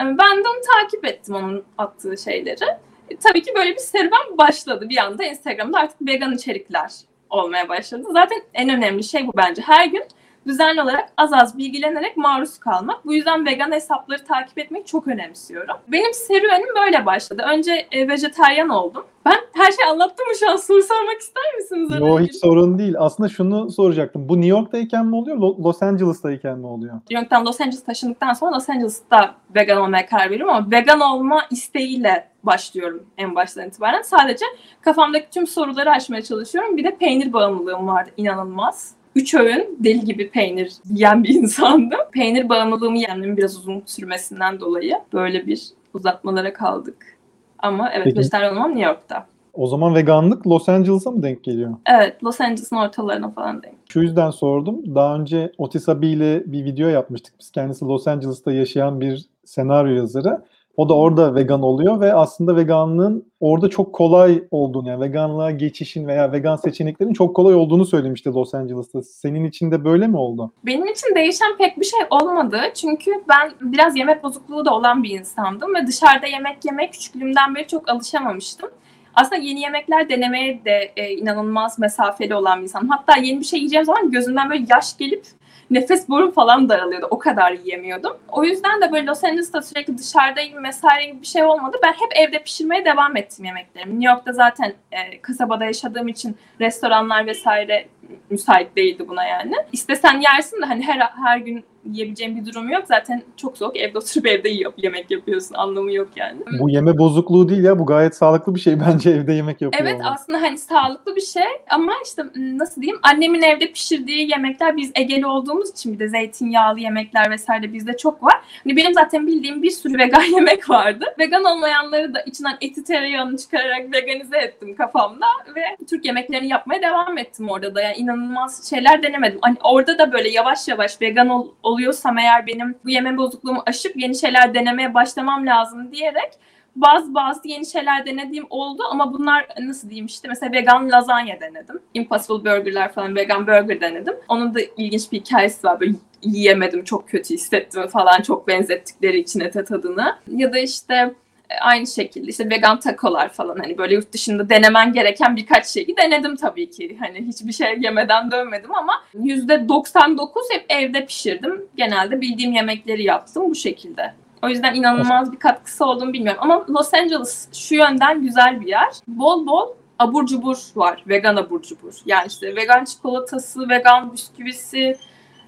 Ee, 0.00 0.04
ben 0.04 0.44
de 0.44 0.48
onu 0.48 0.60
takip 0.80 1.04
ettim 1.04 1.34
onun 1.34 1.64
attığı 1.78 2.18
şeyleri. 2.18 2.64
E, 3.10 3.16
tabii 3.16 3.42
ki 3.42 3.52
böyle 3.56 3.72
bir 3.72 3.78
serüven 3.78 4.38
başladı. 4.38 4.88
Bir 4.88 4.96
anda 4.96 5.24
Instagram'da 5.24 5.78
artık 5.78 6.08
vegan 6.08 6.34
içerikler 6.34 6.90
olmaya 7.30 7.68
başladı. 7.68 8.08
Zaten 8.12 8.42
en 8.54 8.68
önemli 8.68 9.04
şey 9.04 9.26
bu 9.26 9.32
bence. 9.36 9.62
Her 9.62 9.86
gün 9.86 10.04
düzenli 10.46 10.82
olarak 10.82 11.08
az 11.16 11.32
az 11.32 11.58
bilgilenerek 11.58 12.16
maruz 12.16 12.58
kalmak. 12.58 13.06
Bu 13.06 13.14
yüzden 13.14 13.46
vegan 13.46 13.72
hesapları 13.72 14.24
takip 14.24 14.58
etmeyi 14.58 14.84
çok 14.84 15.08
önemsiyorum. 15.08 15.76
Benim 15.88 16.14
serüvenim 16.14 16.68
böyle 16.76 17.06
başladı. 17.06 17.42
Önce 17.52 17.86
e, 17.92 18.08
vejetaryen 18.08 18.68
oldum. 18.68 19.04
Ben 19.24 19.36
her 19.54 19.72
şeyi 19.72 19.86
anlattım 19.90 20.26
mı 20.26 20.34
şu 20.40 20.50
an? 20.50 20.56
Soru 20.56 20.82
sormak 20.82 21.20
ister 21.20 21.54
misiniz? 21.56 22.00
Yo 22.00 22.20
hiç 22.20 22.36
sorun 22.36 22.78
değil. 22.78 22.94
Aslında 22.98 23.28
şunu 23.28 23.70
soracaktım. 23.70 24.28
Bu 24.28 24.36
New 24.36 24.48
York'tayken 24.48 25.06
mi 25.06 25.16
oluyor, 25.16 25.36
Los 25.36 25.82
Angeles'tayken 25.82 26.58
mi 26.58 26.66
oluyor? 26.66 26.94
New 26.94 27.14
York'tan 27.14 27.46
Los 27.46 27.60
Angeles 27.60 27.84
taşındıktan 27.84 28.32
sonra 28.32 28.56
Los 28.56 28.68
Angeles'ta 28.68 29.34
vegan 29.54 29.80
olmaya 29.80 30.06
karar 30.06 30.30
veriyorum 30.30 30.54
ama 30.54 30.70
vegan 30.70 31.00
olma 31.00 31.42
isteğiyle 31.50 32.28
başlıyorum 32.42 33.06
en 33.18 33.34
baştan 33.34 33.68
itibaren. 33.68 34.02
Sadece 34.02 34.44
kafamdaki 34.80 35.30
tüm 35.30 35.46
soruları 35.46 35.90
açmaya 35.90 36.22
çalışıyorum. 36.22 36.76
Bir 36.76 36.84
de 36.84 36.96
peynir 36.96 37.32
bağımlılığım 37.32 37.86
vardı 37.86 38.10
inanılmaz. 38.16 38.94
Üç 39.16 39.34
öğün 39.34 39.76
deli 39.78 40.04
gibi 40.04 40.30
peynir 40.30 40.72
yiyen 40.90 41.24
bir 41.24 41.34
insandım. 41.34 42.00
Peynir 42.12 42.48
bağımlılığımı 42.48 42.98
yenmemin 42.98 43.36
biraz 43.36 43.58
uzun 43.58 43.82
sürmesinden 43.86 44.60
dolayı 44.60 44.94
böyle 45.12 45.46
bir 45.46 45.62
uzatmalara 45.94 46.52
kaldık. 46.52 47.18
Ama 47.58 47.90
evet 47.92 48.04
Peki. 48.04 48.18
vejetaryen 48.18 48.52
olmam 48.52 48.70
New 48.70 48.86
York'ta. 48.86 49.26
O 49.54 49.66
zaman 49.66 49.94
veganlık 49.94 50.46
Los 50.46 50.68
Angeles'a 50.68 51.10
mı 51.10 51.22
denk 51.22 51.44
geliyor? 51.44 51.74
Evet 51.86 52.24
Los 52.24 52.40
Angeles'ın 52.40 52.76
ortalarına 52.76 53.30
falan 53.30 53.62
denk. 53.62 53.74
Şu 53.88 54.00
yüzden 54.00 54.30
sordum. 54.30 54.94
Daha 54.94 55.16
önce 55.16 55.52
Otis 55.58 55.88
Abi 55.88 56.08
ile 56.08 56.42
bir 56.46 56.64
video 56.64 56.88
yapmıştık. 56.88 57.34
Biz 57.40 57.50
kendisi 57.50 57.84
Los 57.84 58.08
Angeles'ta 58.08 58.52
yaşayan 58.52 59.00
bir 59.00 59.24
senaryo 59.44 59.94
yazarı. 59.94 60.42
O 60.76 60.88
da 60.88 60.94
orada 60.94 61.34
vegan 61.34 61.62
oluyor 61.62 62.00
ve 62.00 62.14
aslında 62.14 62.56
veganlığın 62.56 63.32
orada 63.40 63.70
çok 63.70 63.92
kolay 63.92 64.44
olduğunu 64.50 64.88
yani 64.88 65.00
veganlığa 65.00 65.50
geçişin 65.50 66.06
veya 66.06 66.32
vegan 66.32 66.56
seçeneklerin 66.56 67.12
çok 67.12 67.36
kolay 67.36 67.54
olduğunu 67.54 67.84
söylemişti 67.84 68.28
Los 68.30 68.54
Angeles'ta. 68.54 69.02
Senin 69.02 69.44
için 69.44 69.70
de 69.70 69.84
böyle 69.84 70.06
mi 70.06 70.16
oldu? 70.16 70.52
Benim 70.66 70.86
için 70.86 71.14
değişen 71.14 71.56
pek 71.58 71.80
bir 71.80 71.84
şey 71.84 72.00
olmadı. 72.10 72.60
Çünkü 72.74 73.10
ben 73.28 73.52
biraz 73.60 73.96
yemek 73.96 74.24
bozukluğu 74.24 74.64
da 74.64 74.74
olan 74.74 75.02
bir 75.02 75.10
insandım 75.10 75.74
ve 75.74 75.86
dışarıda 75.86 76.26
yemek 76.26 76.64
yemeye 76.64 76.90
küçüklüğümden 76.90 77.54
beri 77.54 77.66
çok 77.66 77.88
alışamamıştım. 77.88 78.70
Aslında 79.14 79.36
yeni 79.36 79.60
yemekler 79.60 80.08
denemeye 80.08 80.64
de 80.64 80.92
e, 80.96 81.10
inanılmaz 81.10 81.78
mesafeli 81.78 82.34
olan 82.34 82.58
bir 82.58 82.62
insanım. 82.62 82.88
Hatta 82.88 83.16
yeni 83.16 83.40
bir 83.40 83.44
şey 83.44 83.58
yiyeceğim 83.58 83.84
zaman 83.84 84.10
gözümden 84.10 84.50
böyle 84.50 84.64
yaş 84.70 84.96
gelip 84.96 85.26
nefes 85.72 86.08
borum 86.08 86.30
falan 86.30 86.68
daralıyordu. 86.68 87.06
O 87.10 87.18
kadar 87.18 87.52
yiyemiyordum. 87.52 88.16
O 88.28 88.44
yüzden 88.44 88.80
de 88.80 88.92
böyle 88.92 89.06
Los 89.06 89.24
Angeles'ta 89.24 89.62
sürekli 89.62 89.98
dışarıdayım 89.98 90.64
vesaire 90.64 91.04
gibi 91.04 91.20
bir 91.20 91.26
şey 91.26 91.44
olmadı. 91.44 91.76
Ben 91.82 91.92
hep 91.92 92.28
evde 92.28 92.42
pişirmeye 92.42 92.84
devam 92.84 93.16
ettim 93.16 93.44
yemeklerimi. 93.44 94.00
New 94.00 94.12
York'ta 94.12 94.32
zaten 94.32 94.74
e, 94.92 95.20
kasabada 95.22 95.64
yaşadığım 95.64 96.08
için 96.08 96.36
restoranlar 96.60 97.26
vesaire 97.26 97.86
müsait 98.30 98.76
değildi 98.76 99.08
buna 99.08 99.24
yani. 99.24 99.54
İstesen 99.72 100.20
yersin 100.20 100.62
de 100.62 100.66
hani 100.66 100.82
her 100.82 100.98
her 101.24 101.38
gün 101.38 101.64
yiyebileceğim 101.90 102.36
bir 102.36 102.52
durum 102.52 102.68
yok. 102.68 102.82
Zaten 102.88 103.22
çok 103.36 103.58
soğuk 103.58 103.76
evde 103.76 103.98
oturup 103.98 104.26
evde 104.26 104.48
yiyor, 104.48 104.72
yemek 104.76 105.10
yapıyorsun. 105.10 105.54
Anlamı 105.54 105.92
yok 105.92 106.08
yani. 106.16 106.40
Bu 106.60 106.70
yeme 106.70 106.98
bozukluğu 106.98 107.48
değil 107.48 107.64
ya. 107.64 107.78
Bu 107.78 107.86
gayet 107.86 108.16
sağlıklı 108.16 108.54
bir 108.54 108.60
şey 108.60 108.80
bence 108.88 109.10
evde 109.10 109.32
yemek 109.32 109.62
yapıyor. 109.62 109.84
Evet 109.84 110.00
olmak. 110.00 110.12
aslında 110.12 110.42
hani 110.42 110.58
sağlıklı 110.58 111.16
bir 111.16 111.20
şey 111.20 111.42
ama 111.70 111.92
işte 112.04 112.22
nasıl 112.36 112.82
diyeyim 112.82 113.00
annemin 113.02 113.42
evde 113.42 113.72
pişirdiği 113.72 114.30
yemekler 114.30 114.76
biz 114.76 114.90
Egeli 114.94 115.26
olduğumuz 115.26 115.70
için 115.70 115.94
bir 115.94 115.98
de 115.98 116.08
zeytinyağlı 116.08 116.80
yemekler 116.80 117.30
vesaire 117.30 117.72
bizde 117.72 117.96
çok 117.96 118.22
var. 118.22 118.40
Hani 118.64 118.76
benim 118.76 118.94
zaten 118.94 119.26
bildiğim 119.26 119.62
bir 119.62 119.70
sürü 119.70 119.98
vegan 119.98 120.22
yemek 120.34 120.70
vardı. 120.70 121.04
Vegan 121.18 121.44
olmayanları 121.44 122.14
da 122.14 122.22
içinden 122.22 122.56
eti 122.60 122.84
tereyağını 122.84 123.36
çıkararak 123.36 123.92
veganize 123.92 124.38
ettim 124.38 124.76
kafamda 124.76 125.26
ve 125.56 125.62
Türk 125.90 126.04
yemeklerini 126.04 126.48
yapmaya 126.48 126.82
devam 126.82 127.18
ettim 127.18 127.48
orada 127.48 127.74
da. 127.74 127.80
Yani 127.80 127.96
inanılmaz 127.96 128.70
şeyler 128.70 129.02
denemedim. 129.02 129.38
Hani 129.42 129.56
orada 129.62 129.98
da 129.98 130.12
böyle 130.12 130.28
yavaş 130.28 130.68
yavaş 130.68 131.00
vegan 131.00 131.28
ol, 131.28 131.48
oluyorsam 131.72 132.18
eğer 132.18 132.46
benim 132.46 132.74
bu 132.84 132.90
yeme 132.90 133.16
bozukluğumu 133.16 133.62
aşıp 133.66 133.96
yeni 133.96 134.14
şeyler 134.14 134.54
denemeye 134.54 134.94
başlamam 134.94 135.46
lazım 135.46 135.92
diyerek 135.92 136.32
bazı 136.76 137.14
bazı 137.14 137.48
yeni 137.48 137.66
şeyler 137.66 138.06
denediğim 138.06 138.46
oldu 138.50 138.82
ama 138.90 139.12
bunlar 139.12 139.46
nasıl 139.60 139.88
diyeyim 139.88 140.06
işte 140.06 140.28
mesela 140.28 140.52
vegan 140.52 140.90
lazanya 140.90 141.40
denedim. 141.40 141.80
Impossible 141.94 142.50
burgerler 142.50 142.92
falan 142.92 143.16
vegan 143.16 143.46
burger 143.46 143.80
denedim. 143.80 144.14
Onun 144.28 144.54
da 144.54 144.60
ilginç 144.76 145.12
bir 145.12 145.20
hikayesi 145.20 145.66
var. 145.66 145.80
Böyle 145.80 145.92
yiyemedim 146.22 146.84
çok 146.84 147.08
kötü 147.08 147.34
hissettim 147.34 147.86
falan 147.86 148.22
çok 148.22 148.48
benzettikleri 148.48 149.18
için 149.18 149.40
ete 149.40 149.64
tadını. 149.64 150.16
Ya 150.28 150.52
da 150.52 150.58
işte 150.58 151.14
aynı 151.60 151.86
şekilde 151.86 152.26
işte 152.26 152.50
vegan 152.50 152.80
takolar 152.80 153.28
falan 153.28 153.56
hani 153.58 153.78
böyle 153.78 153.94
yurt 153.94 154.12
dışında 154.12 154.48
denemen 154.48 154.92
gereken 154.92 155.36
birkaç 155.36 155.66
şeyi 155.66 155.96
denedim 155.96 156.36
tabii 156.36 156.70
ki. 156.70 156.96
Hani 157.00 157.26
hiçbir 157.26 157.52
şey 157.52 157.78
yemeden 157.80 158.30
dönmedim 158.30 158.74
ama 158.74 158.92
%99 159.14 160.28
hep 160.52 160.64
evde 160.68 161.06
pişirdim. 161.06 161.66
Genelde 161.76 162.20
bildiğim 162.20 162.52
yemekleri 162.52 163.02
yaptım 163.04 163.50
bu 163.50 163.54
şekilde. 163.54 164.14
O 164.42 164.48
yüzden 164.48 164.74
inanılmaz 164.74 165.32
bir 165.32 165.38
katkısı 165.38 165.84
olduğunu 165.84 166.12
bilmiyorum. 166.12 166.40
Ama 166.42 166.66
Los 166.68 166.94
Angeles 166.94 167.48
şu 167.52 167.74
yönden 167.74 168.20
güzel 168.20 168.60
bir 168.60 168.66
yer. 168.66 168.88
Bol 169.08 169.46
bol 169.46 169.68
abur 169.98 170.26
cubur 170.26 170.56
var. 170.76 171.04
Vegan 171.08 171.36
abur 171.36 171.62
cubur. 171.62 171.94
Yani 172.06 172.26
işte 172.26 172.56
vegan 172.56 172.84
çikolatası, 172.84 173.68
vegan 173.68 174.12
bisküvisi, 174.12 174.96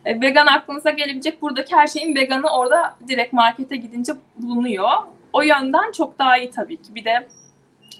e, 0.04 0.20
vegan 0.20 0.46
aklınıza 0.46 0.90
gelebilecek 0.90 1.42
buradaki 1.42 1.76
her 1.76 1.86
şeyin 1.86 2.14
veganı 2.14 2.46
orada 2.50 2.96
direkt 3.08 3.32
markete 3.32 3.76
gidince 3.76 4.12
bulunuyor. 4.36 4.90
O 5.34 5.42
yönden 5.42 5.92
çok 5.92 6.18
daha 6.18 6.38
iyi 6.38 6.50
tabii 6.50 6.76
ki. 6.76 6.94
Bir 6.94 7.04
de 7.04 7.26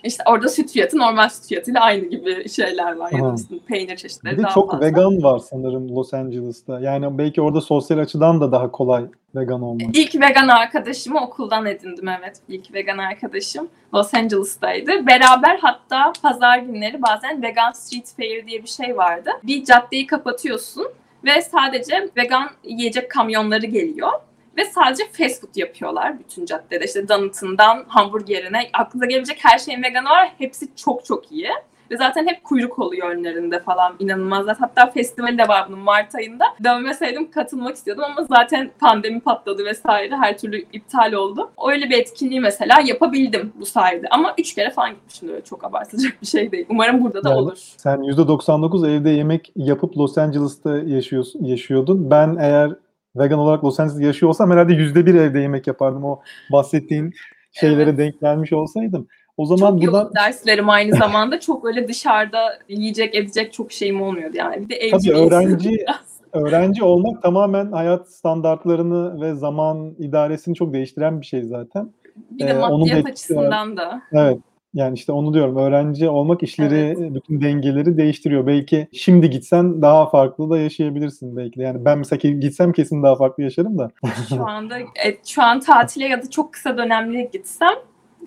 İşte 0.04 0.22
orada 0.26 0.48
süt 0.48 0.72
fiyatı 0.72 0.98
normal 0.98 1.28
süt 1.28 1.48
fiyatıyla 1.48 1.80
aynı 1.80 2.04
gibi 2.04 2.48
şeyler 2.48 2.96
var. 2.96 3.12
Ya 3.12 3.18
da 3.18 3.26
Aha. 3.26 3.34
işte 3.38 3.54
peynir 3.66 3.96
çeşitleri 3.96 4.38
Bir 4.38 4.42
daha 4.42 4.52
çok 4.52 4.70
fazla. 4.70 4.86
vegan 4.86 5.22
var 5.22 5.38
sanırım 5.38 5.96
Los 5.96 6.14
Angeles'ta. 6.14 6.80
Yani 6.80 7.18
belki 7.18 7.42
orada 7.42 7.60
sosyal 7.60 7.98
açıdan 7.98 8.40
da 8.40 8.52
daha 8.52 8.70
kolay 8.70 9.04
vegan 9.34 9.62
olmak. 9.62 9.96
İlk 9.96 10.14
vegan 10.14 10.48
arkadaşımı 10.48 11.20
okuldan 11.20 11.66
edindim 11.66 12.08
evet. 12.08 12.36
İlk 12.48 12.74
vegan 12.74 12.98
arkadaşım 12.98 13.68
Los 13.94 14.14
Angeles'taydı. 14.14 15.06
Beraber 15.06 15.58
hatta 15.62 16.12
pazar 16.22 16.58
günleri 16.58 17.02
bazen 17.02 17.42
vegan 17.42 17.72
street 17.72 18.12
fair 18.16 18.46
diye 18.46 18.62
bir 18.62 18.68
şey 18.68 18.96
vardı. 18.96 19.30
Bir 19.42 19.64
caddeyi 19.64 20.06
kapatıyorsun 20.06 20.86
ve 21.24 21.42
sadece 21.42 22.08
vegan 22.16 22.50
yiyecek 22.64 23.10
kamyonları 23.10 23.66
geliyor. 23.66 24.10
Ve 24.56 24.64
sadece 24.64 25.04
fast 25.12 25.40
food 25.40 25.56
yapıyorlar 25.56 26.18
bütün 26.18 26.46
caddede. 26.46 26.84
İşte 26.84 27.08
donut'ından 27.08 27.84
hamburgerine 27.88 28.70
aklınıza 28.72 29.06
gelebilecek 29.06 29.38
her 29.42 29.58
şeyin 29.58 29.82
veganı 29.82 30.08
var. 30.08 30.32
Hepsi 30.38 30.76
çok 30.76 31.04
çok 31.04 31.32
iyi. 31.32 31.48
Ve 31.90 31.96
zaten 31.96 32.26
hep 32.26 32.44
kuyruk 32.44 32.78
oluyor 32.78 33.08
önlerinde 33.10 33.60
falan. 33.60 33.94
İnanılmaz. 33.98 34.46
Hatta 34.58 34.90
festivali 34.90 35.38
de 35.38 35.48
var 35.48 35.64
bunun 35.68 35.78
Mart 35.78 36.14
ayında. 36.14 36.44
Dönmeseydim 36.64 37.30
katılmak 37.30 37.76
istiyordum 37.76 38.04
ama 38.04 38.26
zaten 38.30 38.70
pandemi 38.80 39.20
patladı 39.20 39.64
vesaire. 39.64 40.16
Her 40.16 40.38
türlü 40.38 40.64
iptal 40.72 41.12
oldu. 41.12 41.50
Öyle 41.68 41.90
bir 41.90 41.98
etkinliği 41.98 42.40
mesela 42.40 42.80
yapabildim 42.84 43.52
bu 43.60 43.66
sayede. 43.66 44.06
Ama 44.10 44.34
üç 44.38 44.54
kere 44.54 44.70
falan 44.70 44.90
gitmişim 44.90 45.28
öyle 45.28 45.44
çok 45.44 45.64
abartılacak 45.64 46.22
bir 46.22 46.26
şey 46.26 46.52
değil. 46.52 46.66
Umarım 46.68 47.04
burada 47.04 47.24
da 47.24 47.28
Yani 47.30 47.38
olur. 47.38 47.58
Sen 47.76 47.98
%99 47.98 48.90
evde 48.90 49.10
yemek 49.10 49.52
yapıp 49.56 49.96
Los 49.98 50.18
Angeles'ta 50.18 50.78
yaşıyorsun, 50.78 51.44
yaşıyordun. 51.44 52.10
Ben 52.10 52.36
eğer 52.40 52.72
vegan 53.16 53.38
olarak 53.38 53.64
Los 53.64 53.80
Angeles'ta 53.80 54.04
yaşıyor 54.06 54.30
olsam 54.30 54.50
herhalde 54.50 54.72
%1 54.72 55.14
evde 55.20 55.40
yemek 55.40 55.66
yapardım. 55.66 56.04
O 56.04 56.20
bahsettiğin 56.52 57.14
şeylere 57.52 57.82
Evet. 57.82 57.98
denk 57.98 58.20
gelmiş 58.20 58.52
olsaydım. 58.52 59.06
O 59.36 59.46
zaman 59.46 59.70
Çok 59.78 59.82
buradan 59.82 60.10
derslerim 60.16 60.68
aynı 60.70 60.96
zamanda. 60.96 61.40
Çok 61.40 61.64
öyle 61.64 61.88
dışarıda 61.88 62.58
yiyecek 62.68 63.14
edecek 63.14 63.52
çok 63.52 63.72
şeyim 63.72 64.02
olmuyordu 64.02 64.36
yani. 64.36 64.60
Bir 64.60 64.68
de 64.68 64.74
evci 64.76 65.10
Tabii 65.10 65.20
bir 65.20 65.30
öğrenci- 65.30 65.84
öğrenci 66.32 66.84
olmak 66.84 67.22
tamamen 67.22 67.72
hayat 67.72 68.08
standartlarını 68.08 69.20
ve 69.20 69.34
zaman 69.34 69.94
idaresini 69.98 70.54
çok 70.54 70.72
değiştiren 70.72 71.20
bir 71.20 71.26
şey 71.26 71.42
zaten. 71.42 71.90
Bir 72.30 72.46
de 72.46 72.50
Ee, 72.50 72.54
maddiyat 72.58 73.04
var. 73.04 73.10
açısından 73.10 73.76
da. 73.76 74.02
Evet. 74.12 74.38
Yani 74.74 74.94
işte 74.94 75.12
onu 75.12 75.34
diyorum. 75.34 75.56
Öğrenci 75.56 76.08
olmak 76.08 76.42
işleri, 76.42 77.14
bütün 77.14 77.40
dengeleri 77.40 77.96
değiştiriyor. 77.96 78.46
Belki 78.46 78.88
şimdi 78.92 79.30
gitsen 79.30 79.82
daha 79.82 80.10
farklı 80.10 80.50
da 80.50 80.58
yaşayabilirsin 80.58 81.36
belki. 81.36 81.60
de. 81.60 81.62
Yani 81.62 81.84
ben 81.84 81.98
mesela 81.98 82.30
gitsem 82.30 82.72
kesin 82.72 83.02
daha 83.02 83.16
farklı 83.16 83.42
yaşarım 83.42 83.78
da. 83.78 83.90
Şu 84.28 84.46
anda 84.46 84.78
evet, 85.04 85.26
şu 85.26 85.42
an 85.42 85.60
tatile 85.60 86.04
ya 86.04 86.22
da 86.22 86.30
çok 86.30 86.52
kısa 86.52 86.78
dönemli 86.78 87.30
gitsem 87.32 87.74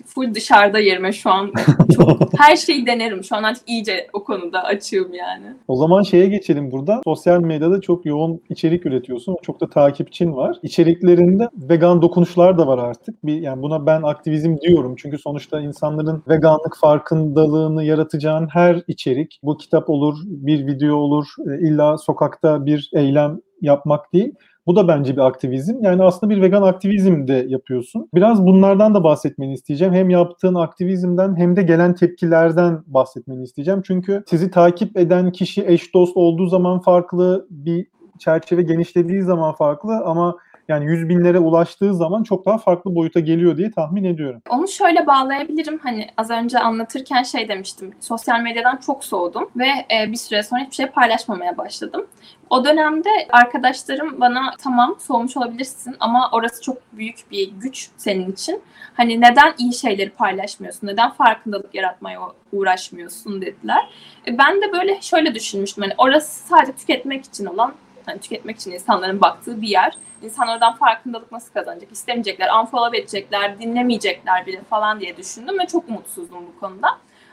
full 0.06 0.34
dışarıda 0.34 0.78
yerime 0.78 1.12
şu 1.12 1.30
an 1.30 1.52
çok 1.96 2.40
her 2.40 2.56
şeyi 2.56 2.86
denerim. 2.86 3.24
Şu 3.24 3.36
an 3.36 3.42
artık 3.42 3.68
iyice 3.68 4.06
o 4.12 4.24
konuda 4.24 4.64
açığım 4.64 5.14
yani. 5.14 5.46
O 5.68 5.76
zaman 5.76 6.02
şeye 6.02 6.26
geçelim 6.26 6.70
burada. 6.72 7.00
Sosyal 7.04 7.40
medyada 7.40 7.80
çok 7.80 8.06
yoğun 8.06 8.40
içerik 8.50 8.86
üretiyorsun. 8.86 9.36
Çok 9.42 9.60
da 9.60 9.70
takipçin 9.70 10.36
var. 10.36 10.56
İçeriklerinde 10.62 11.48
vegan 11.56 12.02
dokunuşlar 12.02 12.58
da 12.58 12.66
var 12.66 12.78
artık. 12.78 13.26
Bir 13.26 13.40
yani 13.40 13.62
buna 13.62 13.86
ben 13.86 14.02
aktivizm 14.02 14.56
diyorum. 14.60 14.94
Çünkü 14.98 15.18
sonuçta 15.18 15.60
insanların 15.60 16.22
veganlık 16.28 16.76
farkındalığını 16.80 17.84
yaratacağın 17.84 18.48
her 18.52 18.82
içerik, 18.88 19.40
bu 19.42 19.56
kitap 19.56 19.90
olur, 19.90 20.18
bir 20.24 20.66
video 20.66 20.96
olur, 20.96 21.26
e, 21.46 21.68
illa 21.68 21.98
sokakta 21.98 22.66
bir 22.66 22.90
eylem 22.94 23.40
yapmak 23.60 24.12
değil. 24.12 24.34
Bu 24.68 24.76
da 24.76 24.88
bence 24.88 25.12
bir 25.12 25.26
aktivizm. 25.26 25.84
Yani 25.84 26.02
aslında 26.02 26.34
bir 26.34 26.42
vegan 26.42 26.62
aktivizm 26.62 27.28
de 27.28 27.46
yapıyorsun. 27.48 28.08
Biraz 28.14 28.46
bunlardan 28.46 28.94
da 28.94 29.04
bahsetmeni 29.04 29.52
isteyeceğim. 29.52 29.94
Hem 29.94 30.10
yaptığın 30.10 30.54
aktivizmden 30.54 31.36
hem 31.36 31.56
de 31.56 31.62
gelen 31.62 31.94
tepkilerden 31.94 32.82
bahsetmeni 32.86 33.42
isteyeceğim. 33.42 33.82
Çünkü 33.86 34.24
sizi 34.26 34.50
takip 34.50 34.96
eden 34.96 35.32
kişi 35.32 35.64
eş 35.66 35.94
dost 35.94 36.16
olduğu 36.16 36.46
zaman 36.46 36.80
farklı, 36.80 37.46
bir 37.50 37.86
çerçeve 38.18 38.62
genişlediği 38.62 39.22
zaman 39.22 39.54
farklı 39.54 39.96
ama 40.04 40.36
yani 40.68 40.84
yüz 40.84 41.08
binlere 41.08 41.38
ulaştığı 41.38 41.94
zaman 41.94 42.22
çok 42.22 42.46
daha 42.46 42.58
farklı 42.58 42.94
boyuta 42.94 43.20
geliyor 43.20 43.56
diye 43.56 43.70
tahmin 43.70 44.04
ediyorum. 44.04 44.42
Onu 44.50 44.68
şöyle 44.68 45.06
bağlayabilirim. 45.06 45.78
Hani 45.82 46.06
az 46.16 46.30
önce 46.30 46.58
anlatırken 46.58 47.22
şey 47.22 47.48
demiştim. 47.48 47.90
Sosyal 48.00 48.40
medyadan 48.40 48.76
çok 48.76 49.04
soğudum 49.04 49.50
ve 49.56 49.68
e, 49.68 50.12
bir 50.12 50.16
süre 50.16 50.42
sonra 50.42 50.60
hiçbir 50.60 50.74
şey 50.74 50.86
paylaşmamaya 50.86 51.56
başladım. 51.58 52.06
O 52.50 52.64
dönemde 52.64 53.08
arkadaşlarım 53.30 54.20
bana 54.20 54.54
tamam 54.62 54.96
soğumuş 54.98 55.36
olabilirsin 55.36 55.96
ama 56.00 56.30
orası 56.32 56.62
çok 56.62 56.76
büyük 56.92 57.30
bir 57.30 57.52
güç 57.52 57.88
senin 57.96 58.32
için. 58.32 58.62
Hani 58.94 59.20
neden 59.20 59.54
iyi 59.58 59.74
şeyleri 59.74 60.10
paylaşmıyorsun? 60.10 60.86
Neden 60.86 61.10
farkındalık 61.10 61.74
yaratmaya 61.74 62.20
uğraşmıyorsun 62.52 63.42
dediler. 63.42 63.88
E, 64.26 64.38
ben 64.38 64.62
de 64.62 64.72
böyle 64.72 65.00
şöyle 65.00 65.34
düşünmüştüm. 65.34 65.84
Hani 65.84 65.94
orası 65.98 66.48
sadece 66.48 66.72
tüketmek 66.72 67.24
için 67.24 67.46
olan 67.46 67.74
hani 68.08 68.20
tüketmek 68.20 68.56
için 68.56 68.70
insanların 68.70 69.20
baktığı 69.20 69.62
bir 69.62 69.68
yer. 69.68 69.98
İnsanlar 70.22 70.54
oradan 70.54 70.76
farkındalık 70.76 71.32
nasıl 71.32 71.52
kazanacak? 71.52 71.92
İstemeyecekler, 71.92 72.60
unfollow 72.60 72.98
edecekler, 72.98 73.58
dinlemeyecekler 73.58 74.46
bile 74.46 74.62
falan 74.70 75.00
diye 75.00 75.16
düşündüm 75.16 75.58
ve 75.58 75.66
çok 75.66 75.88
umutsuzdum 75.88 76.46
bu 76.46 76.60
konuda. 76.60 76.88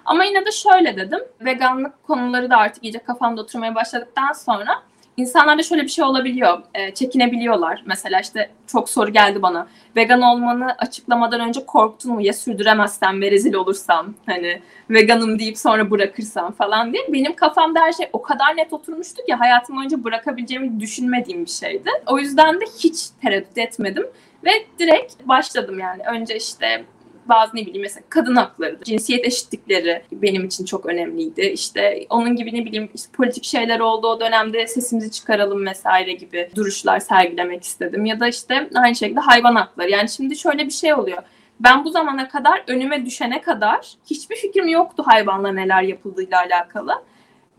Ama 0.05 0.23
yine 0.23 0.45
de 0.45 0.51
şöyle 0.51 0.97
dedim. 0.97 1.19
Veganlık 1.41 2.03
konuları 2.03 2.49
da 2.49 2.57
artık 2.57 2.83
iyice 2.83 2.99
kafamda 2.99 3.41
oturmaya 3.41 3.75
başladıktan 3.75 4.33
sonra 4.33 4.81
insanlarda 5.17 5.63
şöyle 5.63 5.83
bir 5.83 5.89
şey 5.89 6.05
olabiliyor. 6.05 6.61
E, 6.75 6.93
çekinebiliyorlar. 6.93 7.83
Mesela 7.85 8.19
işte 8.19 8.49
çok 8.67 8.89
soru 8.89 9.11
geldi 9.11 9.41
bana. 9.41 9.67
Vegan 9.95 10.21
olmanı 10.21 10.75
açıklamadan 10.77 11.39
önce 11.39 11.65
korktun 11.65 12.13
mu? 12.13 12.21
Ya 12.21 12.33
sürdüremezsem 12.33 13.21
ve 13.21 13.31
rezil 13.31 13.53
olursam? 13.53 14.13
Hani 14.25 14.61
veganım 14.89 15.39
deyip 15.39 15.57
sonra 15.57 15.91
bırakırsam 15.91 16.51
falan 16.51 16.93
diye. 16.93 17.03
Benim 17.13 17.35
kafamda 17.35 17.79
her 17.79 17.91
şey 17.91 18.09
o 18.13 18.21
kadar 18.21 18.57
net 18.57 18.73
oturmuştu 18.73 19.25
ki 19.25 19.33
hayatım 19.33 19.77
boyunca 19.77 20.03
bırakabileceğimi 20.03 20.79
düşünmediğim 20.79 21.45
bir 21.45 21.51
şeydi. 21.51 21.89
O 22.07 22.19
yüzden 22.19 22.61
de 22.61 22.65
hiç 22.79 23.07
tereddüt 23.21 23.57
etmedim. 23.57 24.07
Ve 24.45 24.51
direkt 24.79 25.27
başladım 25.27 25.79
yani. 25.79 26.01
Önce 26.11 26.37
işte 26.37 26.85
bazı 27.29 27.57
ne 27.57 27.61
bileyim 27.61 27.81
mesela 27.81 28.03
kadın 28.09 28.35
hakları, 28.35 28.79
cinsiyet 28.83 29.25
eşitlikleri 29.25 30.01
benim 30.11 30.45
için 30.45 30.65
çok 30.65 30.85
önemliydi. 30.85 31.41
İşte 31.41 32.05
onun 32.09 32.35
gibi 32.35 32.55
ne 32.55 32.65
bileyim 32.65 32.89
işte 32.95 33.11
politik 33.13 33.43
şeyler 33.43 33.79
oldu 33.79 34.07
o 34.07 34.19
dönemde 34.19 34.67
sesimizi 34.67 35.11
çıkaralım 35.11 35.65
vesaire 35.65 36.13
gibi 36.13 36.49
duruşlar 36.55 36.99
sergilemek 36.99 37.63
istedim. 37.63 38.05
Ya 38.05 38.19
da 38.19 38.27
işte 38.27 38.69
aynı 38.75 38.95
şekilde 38.95 39.19
hayvan 39.19 39.55
hakları. 39.55 39.91
Yani 39.91 40.09
şimdi 40.09 40.35
şöyle 40.35 40.65
bir 40.65 40.71
şey 40.71 40.93
oluyor. 40.93 41.23
Ben 41.59 41.85
bu 41.85 41.89
zamana 41.89 42.27
kadar 42.27 42.63
önüme 42.67 43.05
düşene 43.05 43.41
kadar 43.41 43.93
hiçbir 44.09 44.35
fikrim 44.35 44.67
yoktu 44.67 45.03
hayvanla 45.05 45.51
neler 45.51 45.81
yapıldığıyla 45.81 46.39
alakalı. 46.39 47.03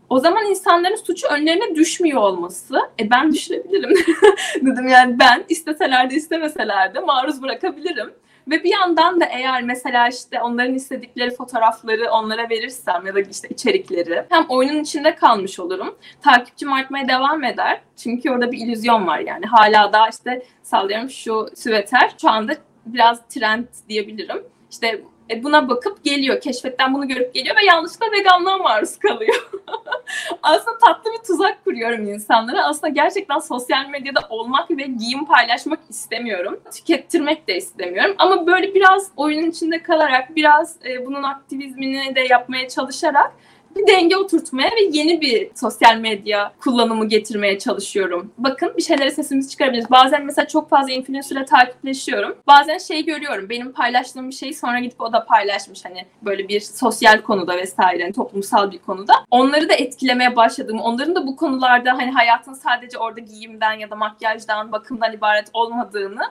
O 0.09 0.19
zaman 0.19 0.45
insanların 0.45 0.95
suçu 0.95 1.27
önlerine 1.27 1.75
düşmüyor 1.75 2.21
olması. 2.21 2.79
E 2.99 3.09
ben 3.09 3.33
düşürebilirim. 3.33 3.89
Dedim 4.61 4.87
yani 4.87 5.19
ben 5.19 5.43
isteseler 5.49 6.09
de 6.09 6.15
istemeseler 6.15 6.95
de 6.95 6.99
maruz 6.99 7.41
bırakabilirim. 7.41 8.13
Ve 8.49 8.63
bir 8.63 8.71
yandan 8.71 9.21
da 9.21 9.25
eğer 9.25 9.63
mesela 9.63 10.07
işte 10.07 10.41
onların 10.41 10.73
istedikleri 10.73 11.35
fotoğrafları 11.35 12.11
onlara 12.11 12.49
verirsem 12.49 13.05
ya 13.05 13.15
da 13.15 13.19
işte 13.19 13.47
içerikleri 13.49 14.25
hem 14.29 14.45
oyunun 14.49 14.79
içinde 14.79 15.15
kalmış 15.15 15.59
olurum. 15.59 15.95
Takipçim 16.21 16.73
artmaya 16.73 17.07
devam 17.07 17.43
eder. 17.43 17.81
Çünkü 18.03 18.31
orada 18.31 18.51
bir 18.51 18.57
illüzyon 18.57 19.07
var 19.07 19.19
yani. 19.19 19.45
Hala 19.45 19.93
da 19.93 20.09
işte 20.09 20.45
sallıyorum 20.63 21.09
şu 21.09 21.47
süveter 21.55 22.15
şu 22.21 22.29
anda 22.29 22.53
biraz 22.85 23.27
trend 23.27 23.65
diyebilirim. 23.89 24.43
İşte 24.71 25.01
e, 25.29 25.43
buna 25.43 25.69
bakıp 25.69 26.03
geliyor. 26.03 26.41
Keşfetten 26.41 26.93
bunu 26.93 27.07
görüp 27.07 27.33
geliyor 27.33 27.55
ve 27.55 27.65
yanlışlıkla 27.65 28.11
veganlığa 28.11 28.57
maruz 28.57 28.97
kalıyor. 28.99 29.49
Aslında 30.43 30.77
tatlı 30.77 31.11
bir 31.11 31.27
tuzak 31.27 31.63
kuruyorum 31.65 32.07
insanlara. 32.07 32.63
Aslında 32.63 32.87
gerçekten 32.87 33.39
sosyal 33.39 33.89
medyada 33.89 34.19
olmak 34.29 34.71
ve 34.71 34.83
giyim 34.83 35.25
paylaşmak 35.25 35.79
istemiyorum. 35.89 36.59
Tükettirmek 36.75 37.47
de 37.47 37.57
istemiyorum. 37.57 38.15
Ama 38.17 38.47
böyle 38.47 38.75
biraz 38.75 39.11
oyunun 39.17 39.49
içinde 39.49 39.83
kalarak, 39.83 40.35
biraz 40.35 40.75
e, 40.85 41.05
bunun 41.05 41.23
aktivizmini 41.23 42.15
de 42.15 42.21
yapmaya 42.21 42.67
çalışarak 42.67 43.31
bir 43.77 43.87
denge 43.87 44.17
oturtmaya 44.17 44.67
ve 44.67 44.89
yeni 44.91 45.21
bir 45.21 45.49
sosyal 45.55 45.97
medya 45.97 46.53
kullanımı 46.59 47.05
getirmeye 47.05 47.59
çalışıyorum. 47.59 48.31
Bakın 48.37 48.73
bir 48.77 48.81
şeylere 48.81 49.11
sesimizi 49.11 49.49
çıkarabiliriz. 49.49 49.91
Bazen 49.91 50.25
mesela 50.25 50.47
çok 50.47 50.69
fazla 50.69 50.91
influencer'la 50.91 51.45
takipleşiyorum. 51.45 52.35
Bazen 52.47 52.77
şey 52.77 53.05
görüyorum. 53.05 53.49
Benim 53.49 53.71
paylaştığım 53.71 54.29
bir 54.29 54.35
şeyi 54.35 54.53
sonra 54.53 54.79
gidip 54.79 55.01
o 55.01 55.13
da 55.13 55.25
paylaşmış. 55.25 55.85
Hani 55.85 56.05
böyle 56.21 56.47
bir 56.47 56.59
sosyal 56.59 57.21
konuda 57.21 57.57
vesaire 57.57 58.03
hani 58.03 58.13
toplumsal 58.13 58.71
bir 58.71 58.77
konuda. 58.77 59.13
Onları 59.31 59.69
da 59.69 59.73
etkilemeye 59.73 60.35
başladığımı, 60.35 60.83
onların 60.83 61.15
da 61.15 61.27
bu 61.27 61.35
konularda 61.35 61.93
hani 61.93 62.11
hayatın 62.11 62.53
sadece 62.53 62.97
orada 62.97 63.19
giyimden 63.19 63.73
ya 63.73 63.89
da 63.89 63.95
makyajdan, 63.95 64.71
bakımdan 64.71 65.13
ibaret 65.13 65.47
olmadığını 65.53 66.21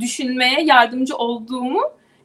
düşünmeye 0.00 0.62
yardımcı 0.62 1.16
olduğumu 1.16 1.82